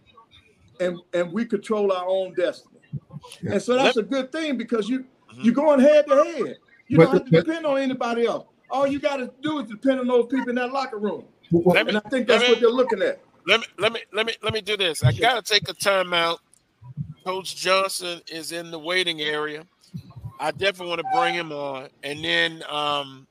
[0.80, 2.80] and and we control our own destiny.
[3.50, 5.04] And so that's a good thing because you
[5.42, 6.56] you're going head to head.
[6.88, 8.46] You don't have to depend on anybody else.
[8.70, 11.24] All you got to do is depend on those people in that locker room.
[11.52, 13.20] Let me- and I think that's me- what they're looking at.
[13.46, 15.02] Let me let me let me let me do this.
[15.04, 16.38] I gotta take a timeout.
[17.24, 19.64] Coach Johnson is in the waiting area.
[20.38, 23.26] I definitely want to bring him on, and then um,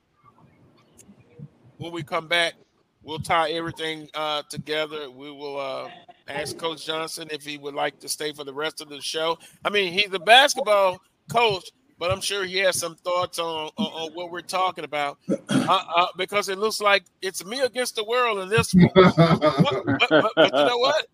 [1.78, 2.54] when we come back,
[3.02, 5.10] we'll tie everything uh, together.
[5.10, 5.88] We will uh,
[6.28, 9.38] ask Coach Johnson if he would like to stay for the rest of the show.
[9.64, 11.00] I mean, he's a basketball
[11.30, 15.18] coach, but I'm sure he has some thoughts on on, on what we're talking about
[15.28, 15.38] uh,
[15.68, 18.90] uh, because it looks like it's me against the world in this one.
[18.94, 21.06] but, but, but, but you know what?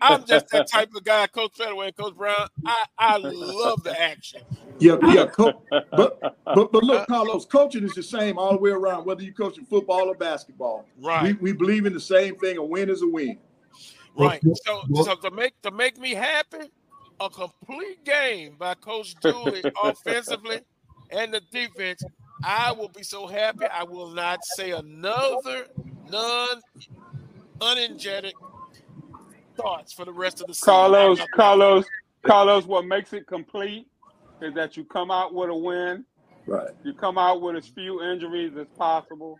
[0.00, 2.48] I'm just that type of guy, Coach and Coach Brown.
[2.64, 4.42] I, I love the action.
[4.78, 5.26] Yeah, yeah.
[5.36, 9.04] Co- but but but look, uh, Carlos, coaching is the same all the way around,
[9.04, 10.84] whether you're coaching football or basketball.
[11.00, 11.22] Right.
[11.40, 12.58] We, we believe in the same thing.
[12.58, 13.38] A win is a win.
[14.16, 14.42] Right.
[14.64, 16.70] So, so to make to make me happy,
[17.20, 20.60] a complete game by Coach Dooley offensively
[21.10, 22.04] and the defense,
[22.42, 23.64] I will be so happy.
[23.66, 25.66] I will not say another
[26.10, 26.60] non
[27.60, 28.34] unenergetic
[29.60, 30.72] thoughts for the rest of the season.
[30.72, 31.84] Carlos, Carlos,
[32.26, 33.86] Carlos, what makes it complete
[34.40, 36.04] is that you come out with a win.
[36.46, 36.70] Right.
[36.84, 39.38] You come out with as few injuries as possible.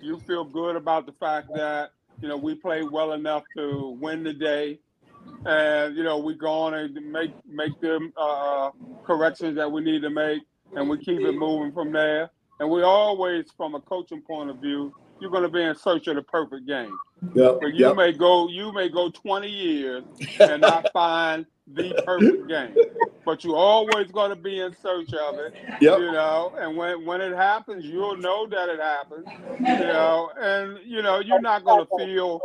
[0.00, 4.22] You feel good about the fact that, you know, we played well enough to win
[4.22, 4.78] the day.
[5.44, 8.70] And, you know, we go on and make make them uh,
[9.04, 10.42] corrections that we need to make
[10.74, 12.30] and we keep it moving from there.
[12.60, 16.06] And we always, from a coaching point of view, you're going to be in search
[16.06, 16.96] of the perfect game.
[17.34, 17.58] Yep.
[17.60, 17.96] But you yep.
[17.96, 20.04] may go you may go 20 years
[20.38, 22.74] and not find the perfect game.
[23.24, 25.54] But you're always going to be in search of it.
[25.80, 25.98] Yep.
[25.98, 29.26] You know, and when when it happens, you'll know that it happens.
[29.58, 32.40] You know, and you know, you're not going to feel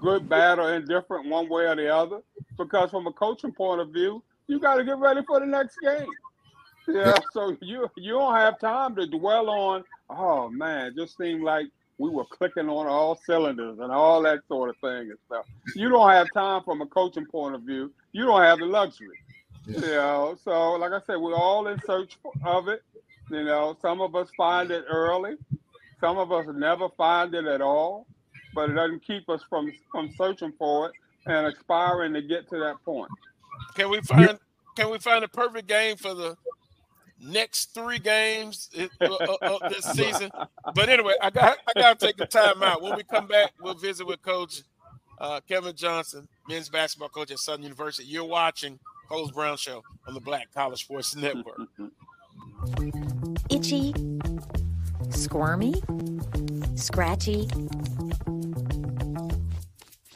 [0.00, 2.20] good, bad, or indifferent one way or the other.
[2.56, 5.76] Because from a coaching point of view, you got to get ready for the next
[5.82, 6.06] game.
[6.88, 9.84] Yeah, so you you don't have time to dwell on.
[10.10, 11.66] Oh man, just seemed like
[12.02, 15.46] we were clicking on all cylinders and all that sort of thing and stuff.
[15.76, 17.92] You don't have time from a coaching point of view.
[18.10, 19.18] You don't have the luxury.
[19.66, 22.82] You know, so like I said, we're all in search of it.
[23.30, 25.36] You know, some of us find it early,
[26.00, 28.08] some of us never find it at all,
[28.52, 30.92] but it doesn't keep us from from searching for it
[31.26, 33.10] and aspiring to get to that point.
[33.76, 34.40] Can we find
[34.76, 36.36] can we find a perfect game for the
[37.22, 38.68] next three games
[39.00, 40.30] uh, uh, of this season?
[40.74, 42.82] But anyway, I got I got to take the time out.
[42.82, 44.62] When we come back, we'll visit with Coach
[45.22, 48.08] uh, Kevin Johnson, men's basketball coach at Southern University.
[48.08, 48.78] You're watching
[49.08, 51.60] Carlos Brown Show on the Black College Sports Network.
[53.50, 53.94] Itchy,
[55.10, 55.74] squirmy,
[56.74, 57.48] scratchy,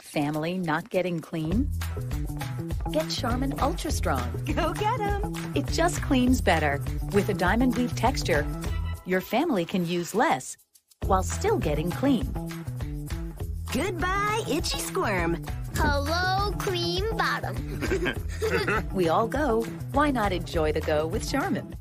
[0.01, 1.71] family not getting clean?
[2.93, 4.43] Get Charmin Ultra Strong.
[4.55, 5.35] Go get 'em!
[5.55, 6.81] It just cleans better.
[7.13, 8.47] With a diamond weave texture,
[9.05, 10.57] your family can use less
[11.07, 12.27] while still getting clean.
[13.73, 15.45] Goodbye, itchy squirm.
[15.75, 17.57] Hello, cream bottom.
[18.93, 19.65] We all go.
[19.93, 21.77] Why not enjoy the go with Charmin?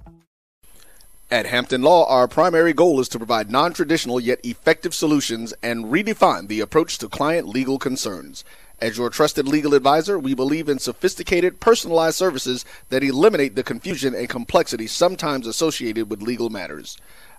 [1.31, 5.85] At Hampton Law, our primary goal is to provide non traditional yet effective solutions and
[5.85, 8.43] redefine the approach to client legal concerns.
[8.81, 14.13] As your trusted legal advisor, we believe in sophisticated, personalized services that eliminate the confusion
[14.13, 16.97] and complexity sometimes associated with legal matters.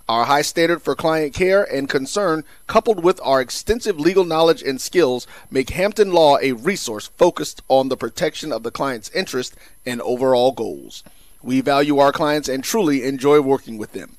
[0.08, 4.80] Our high standard for client care and concern, coupled with our extensive legal knowledge and
[4.80, 10.00] skills, make Hampton Law a resource focused on the protection of the client's interest and
[10.02, 11.02] overall goals.
[11.42, 14.16] We value our clients and truly enjoy working with them.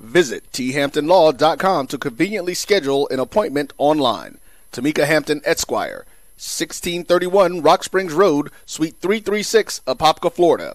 [0.00, 4.38] Visit thamptonlaw.com to conveniently schedule an appointment online.
[4.72, 6.06] Tamika Hampton Esquire,
[6.42, 10.74] 1631 Rock Springs Road, Suite 336, Apopka, Florida.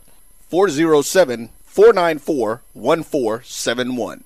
[0.50, 4.24] 407 494 1471.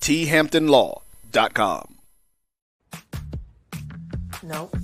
[0.00, 1.94] thamptonlaw.com.
[4.42, 4.76] Nope.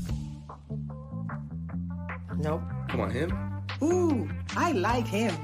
[2.37, 2.63] Nope.
[2.89, 3.33] Come on, him.
[3.83, 5.35] Ooh, I like him.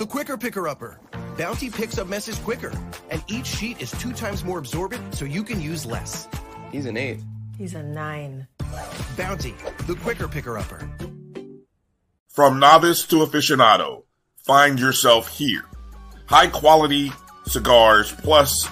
[0.00, 0.98] The quicker picker upper.
[1.36, 2.72] Bounty picks up messes quicker,
[3.10, 6.26] and each sheet is two times more absorbent so you can use less.
[6.72, 7.20] He's an eight.
[7.58, 8.48] He's a nine.
[9.18, 9.54] Bounty,
[9.86, 10.88] the quicker picker upper.
[12.30, 14.04] From novice to aficionado,
[14.46, 15.66] find yourself here.
[16.24, 17.12] High quality
[17.44, 18.66] cigars plus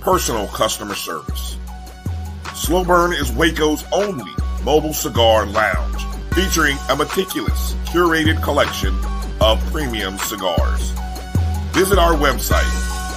[0.00, 1.58] personal customer service.
[2.54, 4.32] Slow Burn is Waco's only
[4.64, 8.96] mobile cigar lounge, featuring a meticulous, curated collection
[9.42, 10.92] of premium cigars.
[11.72, 12.62] Visit our website,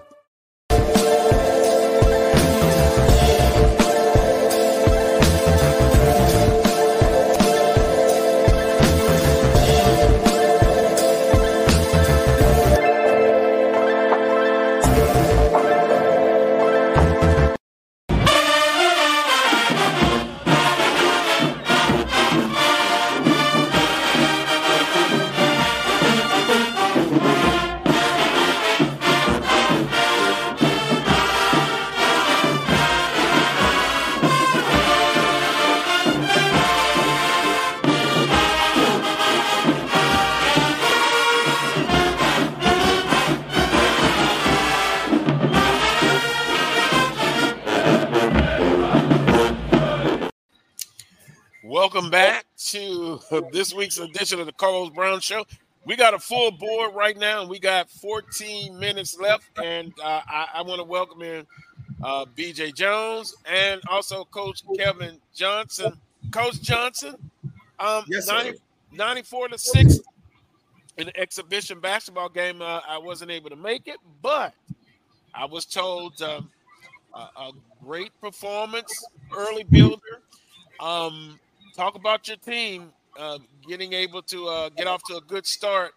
[53.53, 55.45] This week's edition of the Carlos Brown Show.
[55.87, 59.45] We got a full board right now, and we got 14 minutes left.
[59.63, 61.47] And uh, I, I want to welcome in
[62.03, 65.93] uh, BJ Jones and also Coach Kevin Johnson.
[66.33, 67.15] Coach Johnson,
[67.79, 68.59] um, Yes, 90,
[68.93, 70.01] 94 to 6
[70.99, 72.61] in the exhibition basketball game.
[72.61, 74.55] Uh, I wasn't able to make it, but
[75.35, 76.51] I was told um,
[77.15, 77.53] a, a
[77.83, 78.93] great performance,
[79.35, 80.23] early builder.
[80.79, 81.39] Um,
[81.75, 83.39] talk about your team uh,
[83.69, 85.93] getting able to uh, get off to a good start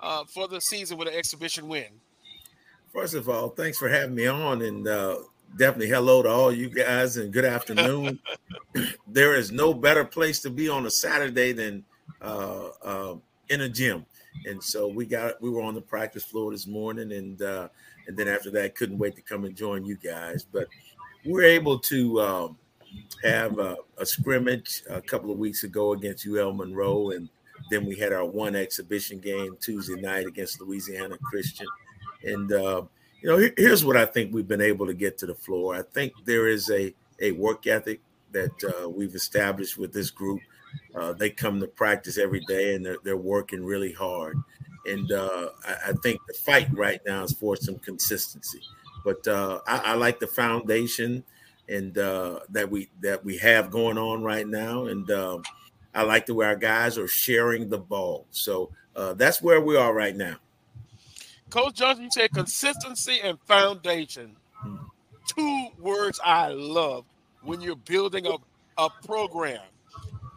[0.00, 1.86] uh, for the season with an exhibition win.
[2.92, 5.18] First of all, thanks for having me on, and uh,
[5.56, 8.18] definitely hello to all you guys, and good afternoon.
[9.06, 11.84] there is no better place to be on a Saturday than
[12.22, 13.14] uh, uh,
[13.50, 14.06] in a gym,
[14.46, 17.68] and so we got we were on the practice floor this morning, and uh,
[18.06, 20.46] and then after that, couldn't wait to come and join you guys.
[20.50, 20.68] But
[21.24, 22.58] we're able to um,
[23.24, 27.28] have a, a scrimmage a couple of weeks ago against UL Monroe, and
[27.70, 31.66] then we had our one exhibition game Tuesday night against Louisiana Christian.
[32.24, 32.82] And uh,
[33.20, 35.74] you know, here- here's what I think we've been able to get to the floor.
[35.74, 38.00] I think there is a a work ethic
[38.32, 40.40] that uh, we've established with this group.
[40.94, 44.36] Uh, they come to practice every day, and they're they're working really hard.
[44.86, 48.60] And uh, I, I think the fight right now is for some consistency.
[49.04, 51.24] But uh, I, I like the foundation
[51.68, 54.86] and uh, that we that we have going on right now.
[54.86, 55.42] And um,
[55.94, 58.26] I like the way our guys are sharing the ball.
[58.30, 60.36] So uh, that's where we are right now.
[61.50, 64.36] Coach Johnson, you said consistency and foundation.
[65.26, 67.04] Two words I love
[67.42, 68.36] when you're building a,
[68.76, 69.60] a program.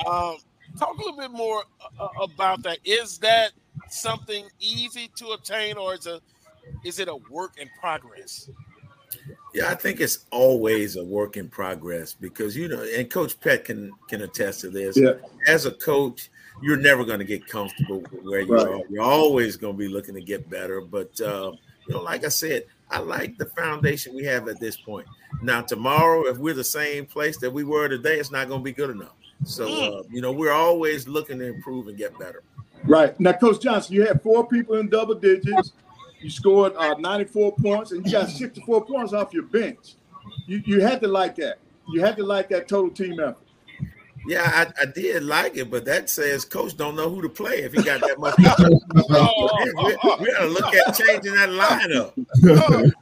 [0.05, 0.37] Um,
[0.77, 1.63] talk a little bit more
[1.99, 2.79] uh, about that.
[2.85, 3.51] Is that
[3.89, 6.21] something easy to obtain, or is a
[6.83, 8.49] is it a work in progress?
[9.53, 13.65] Yeah, I think it's always a work in progress because you know, and Coach Pett
[13.65, 14.95] can can attest to this.
[14.97, 15.13] Yeah.
[15.47, 16.29] As a coach,
[16.61, 18.67] you're never going to get comfortable with where you Right.
[18.67, 18.81] are.
[18.89, 20.79] You're always going to be looking to get better.
[20.81, 21.51] But uh,
[21.87, 25.07] you know, like I said, I like the foundation we have at this point.
[25.41, 28.63] Now, tomorrow, if we're the same place that we were today, it's not going to
[28.63, 29.15] be good enough.
[29.43, 32.43] So, uh, you know, we're always looking to improve and get better.
[32.83, 33.19] Right.
[33.19, 35.71] Now, Coach Johnson, you had four people in double digits.
[36.21, 39.95] You scored uh, 94 points, and you got 64 points off your bench.
[40.45, 41.57] You, you had to like that.
[41.89, 43.37] You had to like that total team effort.
[44.27, 47.63] Yeah, I, I did like it, but that says coach don't know who to play
[47.63, 48.35] if he got that much.
[48.37, 48.45] we,
[50.25, 52.93] we got to look at changing that lineup.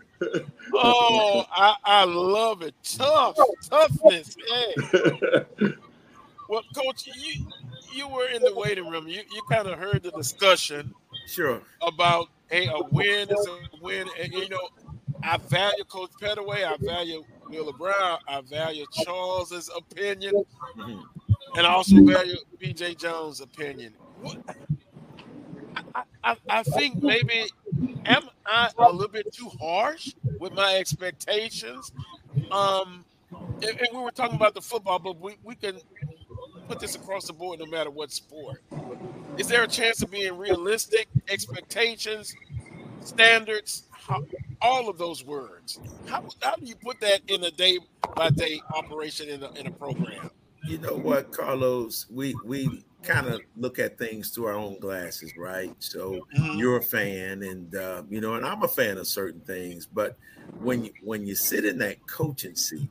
[0.73, 2.75] Oh, I, I love it.
[2.83, 3.37] Tough,
[3.69, 4.35] toughness.
[4.47, 5.39] Yeah.
[6.49, 7.45] Well, Coach, you
[7.93, 9.07] you were in the waiting room.
[9.07, 10.93] You you kind of heard the discussion
[11.27, 11.61] Sure.
[11.81, 14.69] about hey, a win is a win, and you know,
[15.23, 16.63] I value Coach Pettaway.
[16.65, 18.19] I value Wheeler Brown.
[18.27, 20.43] I value Charles's opinion,
[20.77, 23.93] and I also value BJ Jones' opinion.
[24.21, 24.38] What,
[26.23, 27.45] I, I think maybe
[28.05, 31.91] am I a little bit too harsh with my expectations?
[32.51, 33.05] Um,
[33.38, 35.77] and, and we were talking about the football, but we, we can
[36.69, 38.61] put this across the board no matter what sport.
[39.37, 42.35] Is there a chance of being realistic expectations,
[42.99, 44.19] standards, how,
[44.61, 45.79] all of those words?
[46.05, 47.79] How, how do you put that in a day
[48.15, 50.29] by day operation in a, in a program?
[50.67, 52.05] You know what, Carlos?
[52.11, 55.73] We we kind of look at things through our own glasses, right?
[55.79, 56.59] So Mm-hmm.
[56.59, 59.87] you're a fan, and uh, you know, and I'm a fan of certain things.
[59.87, 60.17] But
[60.59, 62.89] when you when you sit in that coaching seat,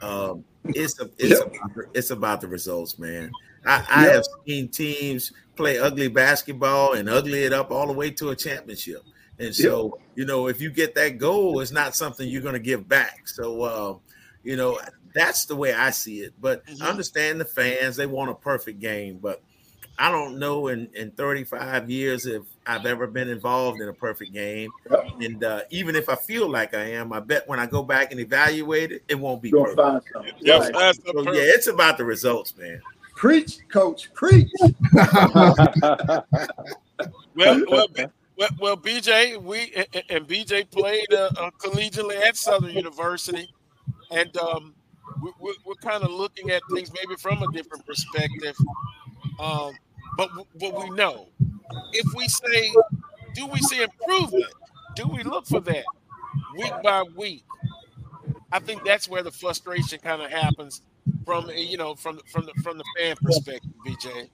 [0.00, 3.30] um, it's a, it's about, it's about the results, man.
[3.64, 4.14] I, I Yep.
[4.14, 8.36] have seen teams play ugly basketball and ugly it up all the way to a
[8.36, 9.02] championship.
[9.38, 12.58] And so, you know, if you get that goal, it's not something you're going to
[12.60, 13.28] give back.
[13.28, 13.98] So, uh,
[14.42, 14.78] you know,
[15.14, 16.32] that's the way I see it.
[16.40, 19.18] But I understand the fans; they want a perfect game.
[19.20, 19.42] But
[19.98, 24.32] I don't know in in 35 years if I've ever been involved in a perfect
[24.32, 24.70] game.
[25.20, 28.10] And uh, even if I feel like I am, I bet when I go back
[28.12, 29.78] and evaluate it, it won't be Gonna perfect.
[29.78, 30.50] find something.
[30.50, 30.60] Right.
[30.60, 30.72] Right.
[30.74, 32.80] That's So, perfect- yeah, it's about the results, man.
[33.14, 34.50] Preach, coach, preach.
[37.34, 37.86] Well, well,
[38.38, 43.52] well, well, BJ, we and- and- and BJ played uh, uh, collegiately at Southern University,
[44.10, 44.74] and um,
[45.22, 48.56] we, we're, we're kind of looking at things maybe from a different perspective.
[49.38, 49.72] Um,
[50.16, 51.28] but what we know
[51.92, 52.72] if we say,
[53.34, 54.52] do we see improvement?
[54.94, 55.84] Do we look for that
[56.56, 57.44] week by week?
[58.52, 60.82] I think that's where the frustration kind of happens
[61.24, 64.28] from you know from from the from the fan perspective, BJ.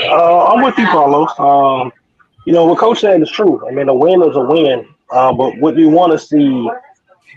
[0.00, 1.30] Uh, I'm with you, Carlos.
[1.38, 1.92] Um,
[2.44, 3.66] you know what Coach said is true.
[3.66, 6.68] I mean, a win is a win, uh, but what you want to see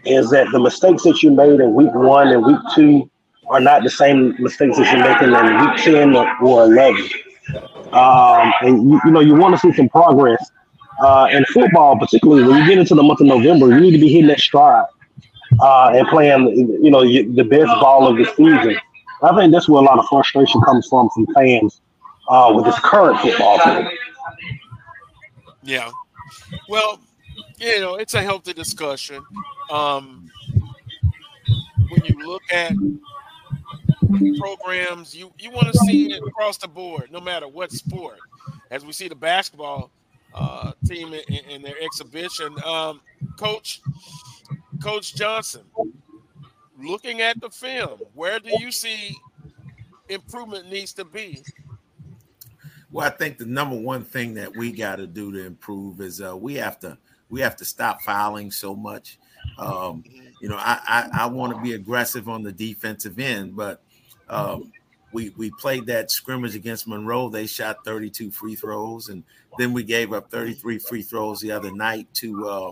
[0.05, 3.09] is that the mistakes that you made in week one and week two
[3.49, 7.09] are not the same mistakes that you're making in week ten or eleven.
[7.91, 10.51] Um, and you, you know you want to see some progress
[11.01, 13.69] uh, in football, particularly when you get into the month of November.
[13.69, 14.85] You need to be hitting that stride
[15.59, 16.47] uh, and playing,
[16.83, 18.77] you know, the best ball of the season.
[19.21, 21.81] I think that's where a lot of frustration comes from from fans
[22.29, 23.87] uh, with this current football team.
[25.63, 25.89] Yeah.
[26.69, 26.99] Well,
[27.57, 29.23] you know, it's a healthy discussion.
[29.71, 30.29] Um,
[31.89, 32.73] when you look at
[34.39, 38.19] programs, you, you want to see it across the board, no matter what sport.
[38.71, 39.91] As we see the basketball
[40.33, 43.01] uh, team in, in their exhibition, um,
[43.37, 43.81] Coach
[44.81, 45.63] Coach Johnson,
[46.81, 49.17] looking at the film, where do you see
[50.07, 51.43] improvement needs to be?
[52.91, 56.21] Well, I think the number one thing that we got to do to improve is
[56.21, 56.97] uh, we have to
[57.29, 59.19] we have to stop fouling so much.
[59.57, 60.03] Um,
[60.41, 63.83] you know, I I, I want to be aggressive on the defensive end, but
[64.29, 64.71] um,
[65.11, 67.29] we we played that scrimmage against Monroe.
[67.29, 69.23] They shot 32 free throws, and
[69.57, 72.71] then we gave up 33 free throws the other night to uh,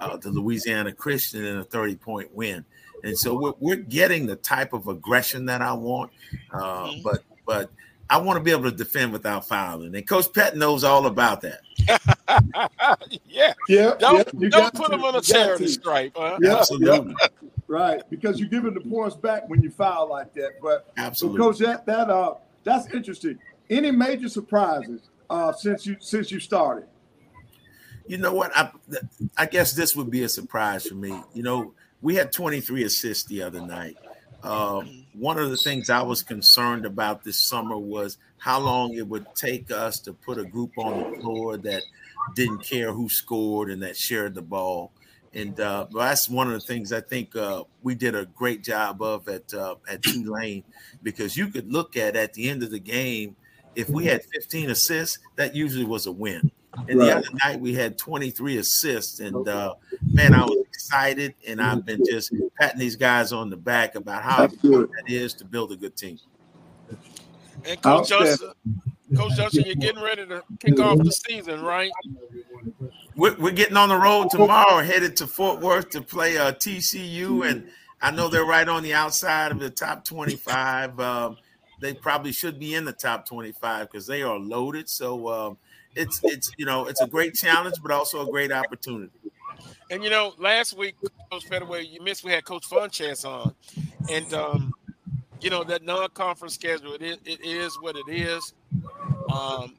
[0.00, 2.64] uh, the Louisiana Christian in a 30 point win.
[3.02, 6.12] And so we're, we're getting the type of aggression that I want,
[6.52, 7.70] uh, but but
[8.08, 9.94] I want to be able to defend without fouling.
[9.94, 11.60] And Coach Pett knows all about that.
[13.26, 13.52] yeah.
[13.68, 13.94] Yeah.
[13.98, 15.70] Don't, yeah, don't put to, them on a charity to.
[15.70, 16.12] stripe.
[16.16, 16.38] Huh?
[16.40, 17.14] Yeah, Absolutely.
[17.20, 17.28] yeah.
[17.68, 20.60] Right, because you're giving the points back when you foul like that.
[20.62, 21.40] But so Absolutely.
[21.40, 23.38] coach, that that uh that's interesting.
[23.68, 26.86] Any major surprises uh since you since you started?
[28.06, 28.56] You know what?
[28.56, 28.70] I
[29.36, 31.20] I guess this would be a surprise for me.
[31.34, 33.96] You know, we had 23 assists the other night.
[34.44, 39.06] Um, one of the things I was concerned about this summer was how long it
[39.06, 41.82] would take us to put a group on the floor that
[42.34, 44.92] didn't care who scored and that shared the ball.
[45.32, 49.02] And uh, that's one of the things I think uh, we did a great job
[49.02, 50.64] of at uh, at Tulane
[51.02, 53.36] because you could look at at the end of the game
[53.76, 56.50] if we had 15 assists, that usually was a win.
[56.88, 59.74] And the other night we had 23 assists, and uh,
[60.12, 64.22] man, I was excited, and I've been just patting these guys on the back about
[64.22, 64.64] how good.
[64.64, 66.18] important it is to build a good team.
[67.64, 68.28] And Coach Outstanding.
[68.28, 68.52] Johnson,
[69.16, 71.90] Coach Johnson, you're getting ready to kick off the season, right?
[73.16, 77.48] We're, we're getting on the road tomorrow, headed to Fort Worth to play uh, TCU,
[77.48, 77.68] and
[78.00, 81.00] I know they're right on the outside of the top 25.
[81.00, 81.36] Um,
[81.80, 84.88] they probably should be in the top 25 because they are loaded.
[84.88, 85.58] So um,
[85.94, 89.12] it's it's you know it's a great challenge, but also a great opportunity.
[89.90, 90.96] And you know, last week,
[91.30, 92.24] Coach Pettaway, you missed.
[92.24, 93.54] We had Coach Funchess on,
[94.10, 94.74] and um,
[95.40, 96.94] you know that non-conference schedule.
[96.94, 98.52] It is, it is what it is.
[99.32, 99.74] Um,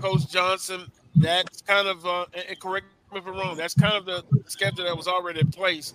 [0.00, 3.56] Coach Johnson, that's kind of uh, and correct me if I'm wrong.
[3.56, 5.94] That's kind of the schedule that was already in place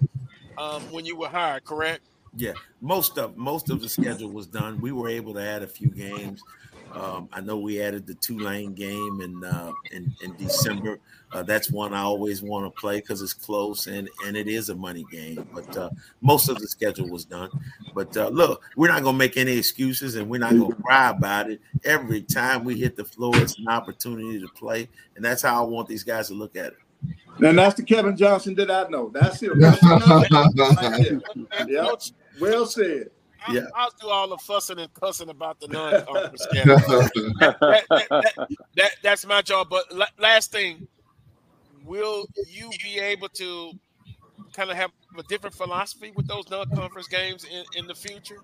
[0.57, 1.65] um, when you were hired.
[1.65, 2.01] Correct?
[2.35, 4.79] Yeah, most of most of the schedule was done.
[4.79, 6.41] We were able to add a few games.
[6.97, 10.99] Um, I know we added the Tulane game in uh, in, in December.
[11.31, 14.69] Uh, that's one I always want to play because it's close and and it is
[14.69, 15.47] a money game.
[15.53, 15.89] But uh,
[16.21, 17.49] most of the schedule was done.
[17.93, 21.51] But uh, look, we're not gonna make any excuses and we're not gonna cry about
[21.51, 21.61] it.
[21.83, 25.67] Every time we hit the floor, it's an opportunity to play, and that's how I
[25.67, 26.77] want these guys to look at it.
[27.39, 29.11] And that's the Kevin Johnson that I know.
[29.13, 29.51] That's it.
[29.55, 29.77] right
[31.67, 31.93] yeah.
[32.39, 33.11] Well said.
[33.47, 33.61] I'll, yeah.
[33.75, 35.67] I'll do all the fussing and cussing about the
[37.39, 39.69] that, that, that, that, that's my job.
[39.69, 39.85] But
[40.19, 40.87] last thing,
[41.85, 43.71] will you be able to
[44.53, 48.39] kind of have a different philosophy with those non-conference games in, in the future?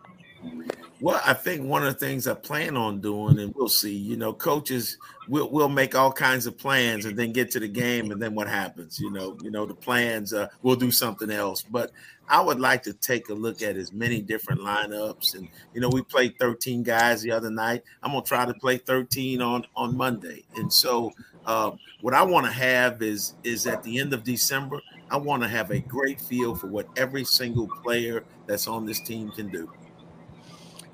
[1.04, 4.16] Well, I think one of the things I plan on doing, and we'll see, you
[4.16, 4.98] know, coaches
[5.28, 8.34] will will make all kinds of plans and then get to the game, and then
[8.36, 9.02] what happens?
[9.02, 11.62] You know, you know, the plans uh, we'll do something else.
[11.62, 11.92] But
[12.30, 15.36] I would like to take a look at as many different lineups.
[15.36, 17.84] And you know, we played 13 guys the other night.
[18.02, 20.46] I'm gonna try to play 13 on on Monday.
[20.56, 21.12] And so
[21.46, 24.80] uh, what I want to have is is at the end of December,
[25.12, 29.02] I want to have a great feel for what every single player that's on this
[29.02, 29.70] team can do.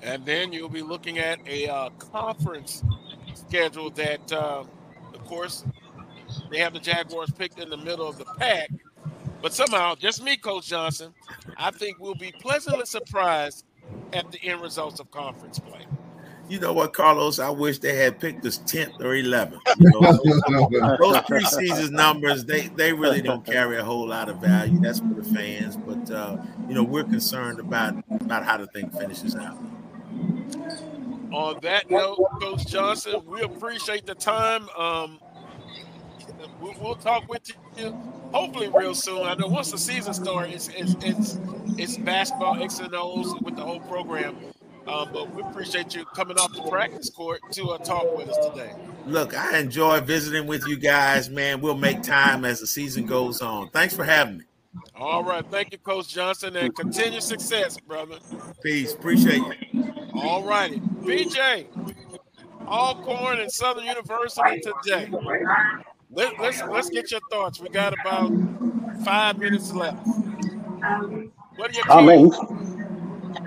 [0.02, 2.82] And then you'll be looking at a uh, conference
[3.34, 4.64] schedule that, uh,
[5.14, 5.64] of course,
[6.50, 8.70] they have the Jaguars picked in the middle of the pack.
[9.42, 11.14] But somehow, just me, Coach Johnson,
[11.56, 13.64] I think we'll be pleasantly surprised
[14.12, 15.86] at the end results of conference play.
[16.48, 17.38] You know what, Carlos?
[17.38, 19.60] I wish they had picked us 10th or 11th.
[19.78, 20.24] You know, those,
[20.98, 24.80] those preseason numbers, they they really don't carry a whole lot of value.
[24.80, 25.76] That's for the fans.
[25.76, 29.56] But uh, you know, we're concerned about about how the thing finishes out.
[31.32, 34.68] On that note, Coach Johnson, we appreciate the time.
[34.76, 35.20] Um,
[36.60, 37.42] we'll, we'll, talk with
[37.76, 37.90] you
[38.32, 39.22] hopefully real soon.
[39.22, 41.38] I know once the season starts, it's it's it's,
[41.78, 44.36] it's basketball X and O's with the whole program.
[44.88, 48.46] Um, but we appreciate you coming off the practice court to uh, talk with us
[48.48, 48.74] today.
[49.06, 51.60] Look, I enjoy visiting with you guys, man.
[51.60, 53.68] We'll make time as the season goes on.
[53.70, 54.44] Thanks for having me.
[54.96, 55.44] All right.
[55.50, 58.18] Thank you, Coach Johnson, and continue success, brother.
[58.62, 58.92] Peace.
[58.92, 59.94] Appreciate you.
[60.14, 60.80] All righty.
[60.80, 61.66] BJ,
[62.66, 65.10] Alcorn and Southern University today.
[66.12, 67.60] Let, us let's, let's get your thoughts.
[67.60, 68.32] We got about
[69.04, 70.06] five minutes left.
[71.56, 72.32] What are your I mean,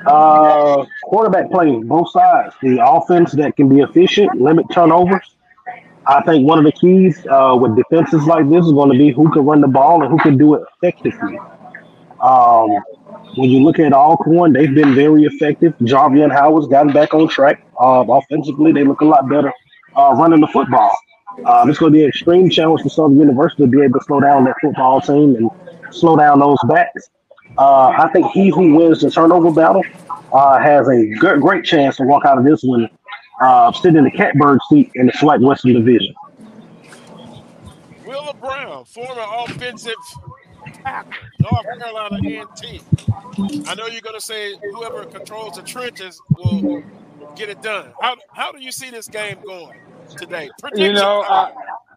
[0.06, 2.56] uh, quarterback play, both sides.
[2.62, 5.36] The offense that can be efficient, limit turnovers.
[6.06, 9.12] I think one of the keys uh, with defenses like this is going to be
[9.12, 11.38] who can run the ball and who can do it effectively.
[12.22, 12.70] Um,
[13.36, 15.74] when you look at Alcorn, they've been very effective.
[15.80, 17.66] Jarveon Howard's gotten back on track.
[17.80, 19.52] Uh, offensively, they look a lot better
[19.96, 20.96] uh, running the football.
[21.46, 24.06] Uh, it's going to be an extreme challenge for Southern University to be able to
[24.06, 25.50] slow down that football team and
[25.92, 27.10] slow down those backs.
[27.58, 29.84] Uh, I think he who wins the turnover battle
[30.32, 32.90] uh, has a great chance to walk out of this one
[33.42, 36.14] uh, sitting in the catbird seat in the SWAC Western Division.
[38.06, 39.94] Wheeler Brown, former offensive
[40.74, 42.82] tackle, North Carolina A&T.
[43.68, 46.84] I know you're going to say whoever controls the trenches will
[47.36, 47.94] get it done.
[48.02, 49.78] How, how do you see this game going
[50.18, 50.50] today?
[50.60, 51.52] Prediction you know,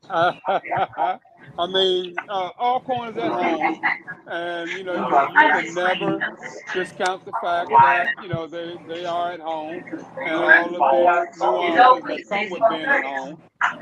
[0.09, 0.33] uh,
[1.59, 3.81] I mean, uh, Alcorn at home,
[4.27, 6.37] and you know you, you, can never
[6.75, 9.83] discount the fact that you know they, they are at home
[10.19, 13.39] and all of the nuances that come with being at home.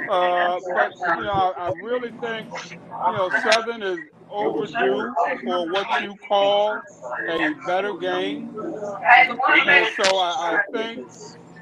[0.08, 3.98] Uh, but you know, I, I really think you know Southern is
[4.34, 6.82] overdue for what you call
[7.28, 8.50] a better game,
[9.66, 11.02] and so I, I think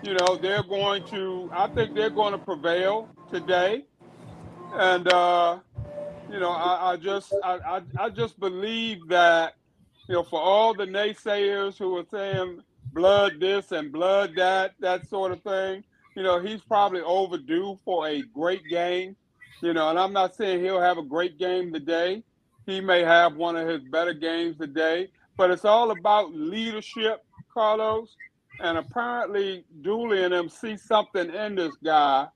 [0.02, 1.50] you know they're going to.
[1.54, 3.86] I think they're going to prevail today,
[4.72, 5.08] and.
[5.08, 5.60] uh
[6.28, 9.54] you know, I, I just I, I, I just believe that,
[10.08, 12.60] you know, for all the naysayers who are saying
[12.92, 15.84] blood this and blood that, that sort of thing,
[16.16, 19.16] you know, he's probably overdue for a great game.
[19.62, 22.24] You know, and I'm not saying he'll have a great game today.
[22.66, 28.16] He may have one of his better games today, but it's all about leadership, Carlos.
[28.60, 32.28] And apparently, Dooley and them see something in this guy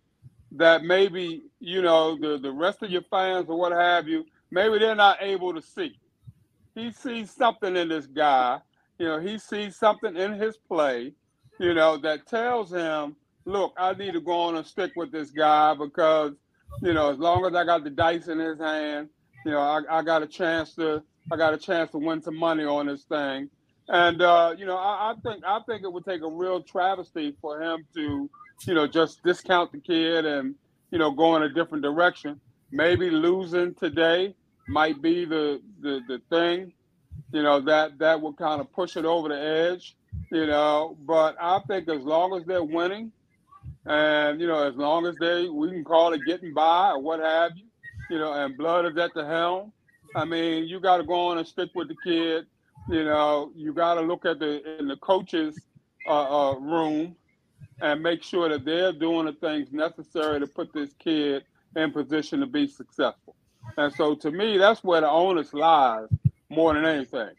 [0.53, 4.79] that maybe you know the the rest of your fans or what have you maybe
[4.79, 5.99] they're not able to see
[6.75, 8.59] he sees something in this guy
[8.99, 11.13] you know he sees something in his play
[11.59, 15.31] you know that tells him look i need to go on and stick with this
[15.31, 16.33] guy because
[16.83, 19.09] you know as long as i got the dice in his hand
[19.47, 21.03] you know i, I got a chance to
[21.33, 23.51] i got a chance to win some money on this thing
[23.89, 27.37] and uh, you know I, I think i think it would take a real travesty
[27.43, 28.31] for him to
[28.67, 30.57] you know, just discount the kid and,
[30.93, 32.41] you know, go in a different direction.
[32.73, 34.37] Maybe losing today
[34.69, 36.73] might be the the, the thing,
[37.33, 39.97] you know, that that will kind of push it over the edge,
[40.33, 40.99] you know.
[41.07, 43.13] But I think as long as they're winning,
[43.87, 47.21] And you know, as long as they we can call it getting by or what
[47.21, 47.66] have you,
[48.11, 49.73] you know, and Blood is at the helm.
[50.15, 52.47] I mean, you got to go on and stick with the kid.
[52.89, 55.59] You know, you got to look at the in the coaches
[56.07, 57.17] uh, uh, room
[57.81, 62.41] and make sure that they're doing the things necessary to put this kid in position
[62.41, 63.35] to be successful.
[63.77, 66.09] And so, to me, that's where the onus lies
[66.49, 67.31] more than anything.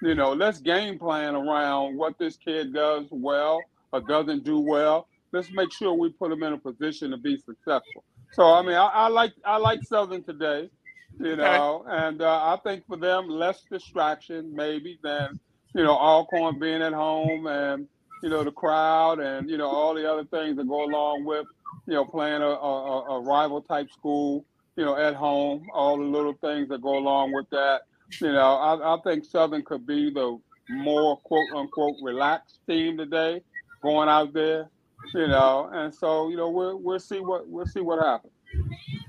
[0.00, 3.60] You know, let's game plan around what this kid does well
[3.92, 5.08] or doesn't do well.
[5.32, 8.04] Let's make sure we put him in a position to be successful.
[8.32, 10.70] So, I mean, I, I like I like Southern today
[11.18, 12.06] you know, okay.
[12.06, 15.38] and uh, I think for them, less distraction maybe than
[15.74, 17.86] you know Alcorn being at home and
[18.22, 21.46] you know the crowd and you know all the other things that go along with
[21.86, 24.44] you know playing a, a, a rival type school,
[24.76, 27.82] you know, at home, all the little things that go along with that.
[28.20, 30.38] You know, I, I think Southern could be the
[30.68, 33.42] more quote unquote relaxed team today,
[33.82, 34.68] going out there,
[35.14, 38.32] you know, and so you know we'll we'll see what we'll see what happens.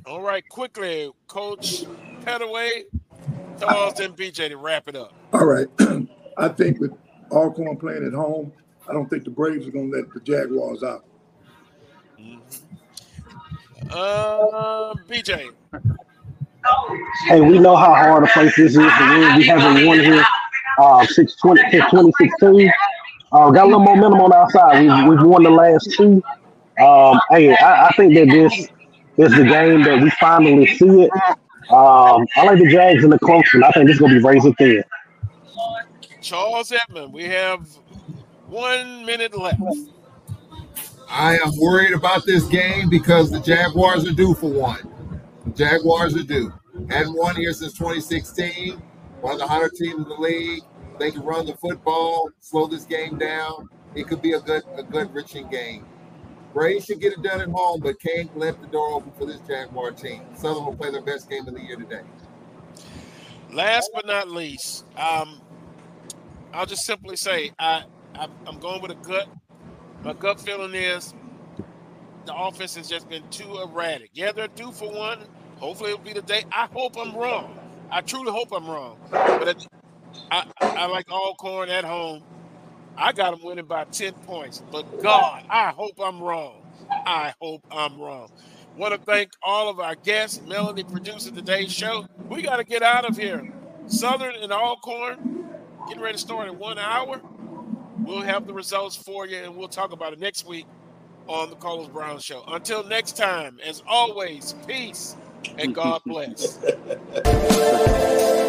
[0.06, 1.86] All right, quickly, Coach
[2.22, 2.84] Pettaway,
[3.60, 5.14] Charles and BJ to wrap it up.
[5.32, 5.68] All right.
[6.38, 6.92] I think with
[7.32, 8.52] Alcorn playing at home,
[8.88, 11.06] I don't think the Braves are going to let the Jaguars out.
[12.20, 12.40] Mm-hmm.
[13.92, 15.52] Uh, BJ.
[17.28, 19.38] Hey, we know how hard a place this is to win.
[19.38, 20.24] We haven't won here
[20.80, 22.72] uh, since 2016.
[23.34, 24.82] Uh, got a little momentum on our side.
[24.82, 26.22] We've, we've won the last two.
[26.80, 28.68] Um, hey, I, I think that this
[29.18, 31.12] is the game that we finally see it.
[31.72, 33.64] Um, I like the Jags in the close one.
[33.64, 34.84] I think this is going to be razor thin.
[36.22, 37.68] Charles Edmond, we have
[38.48, 39.60] one minute left.
[41.10, 45.22] I am worried about this game because the Jaguars are due for one.
[45.46, 46.54] The Jaguars are due.
[46.90, 48.82] Hadn't won here since 2016.
[49.22, 50.64] One of the hotter teams in the league.
[51.00, 53.70] They can run the football, slow this game down.
[53.96, 55.86] It could be a good, a good riching game.
[56.54, 59.40] Braves should get it done at home, but can't left the door open for this
[59.48, 60.22] Jaguar team.
[60.36, 62.02] Southern will play their best game of the year today.
[63.52, 65.42] Last but not least, um,
[66.54, 67.84] I'll just simply say I,
[68.16, 69.28] I I'm going with a gut.
[70.04, 71.14] My gut feeling is
[72.26, 74.12] the offense has just been too erratic.
[74.14, 75.20] Yeah, they're due for one.
[75.58, 76.44] Hopefully, it'll be the day.
[76.52, 77.58] I hope I'm wrong.
[77.92, 78.98] I truly hope I'm wrong.
[79.10, 79.54] But I,
[80.32, 82.24] I, I like Alcorn at home.
[82.98, 84.64] I got them winning by 10 points.
[84.72, 86.62] But God, I hope I'm wrong.
[87.06, 88.30] I hope I'm wrong.
[88.78, 92.06] Want to thank all of our guests, Melanie producing today's show.
[92.30, 93.54] We got to get out of here.
[93.88, 95.20] Southern and Alcorn,
[95.88, 97.22] getting ready to start in one hour.
[98.04, 100.68] We'll have the results for you and we'll talk about it next week
[101.28, 102.44] on the Carlos Brown Show.
[102.48, 105.16] Until next time, as always, peace
[105.58, 106.60] and God bless.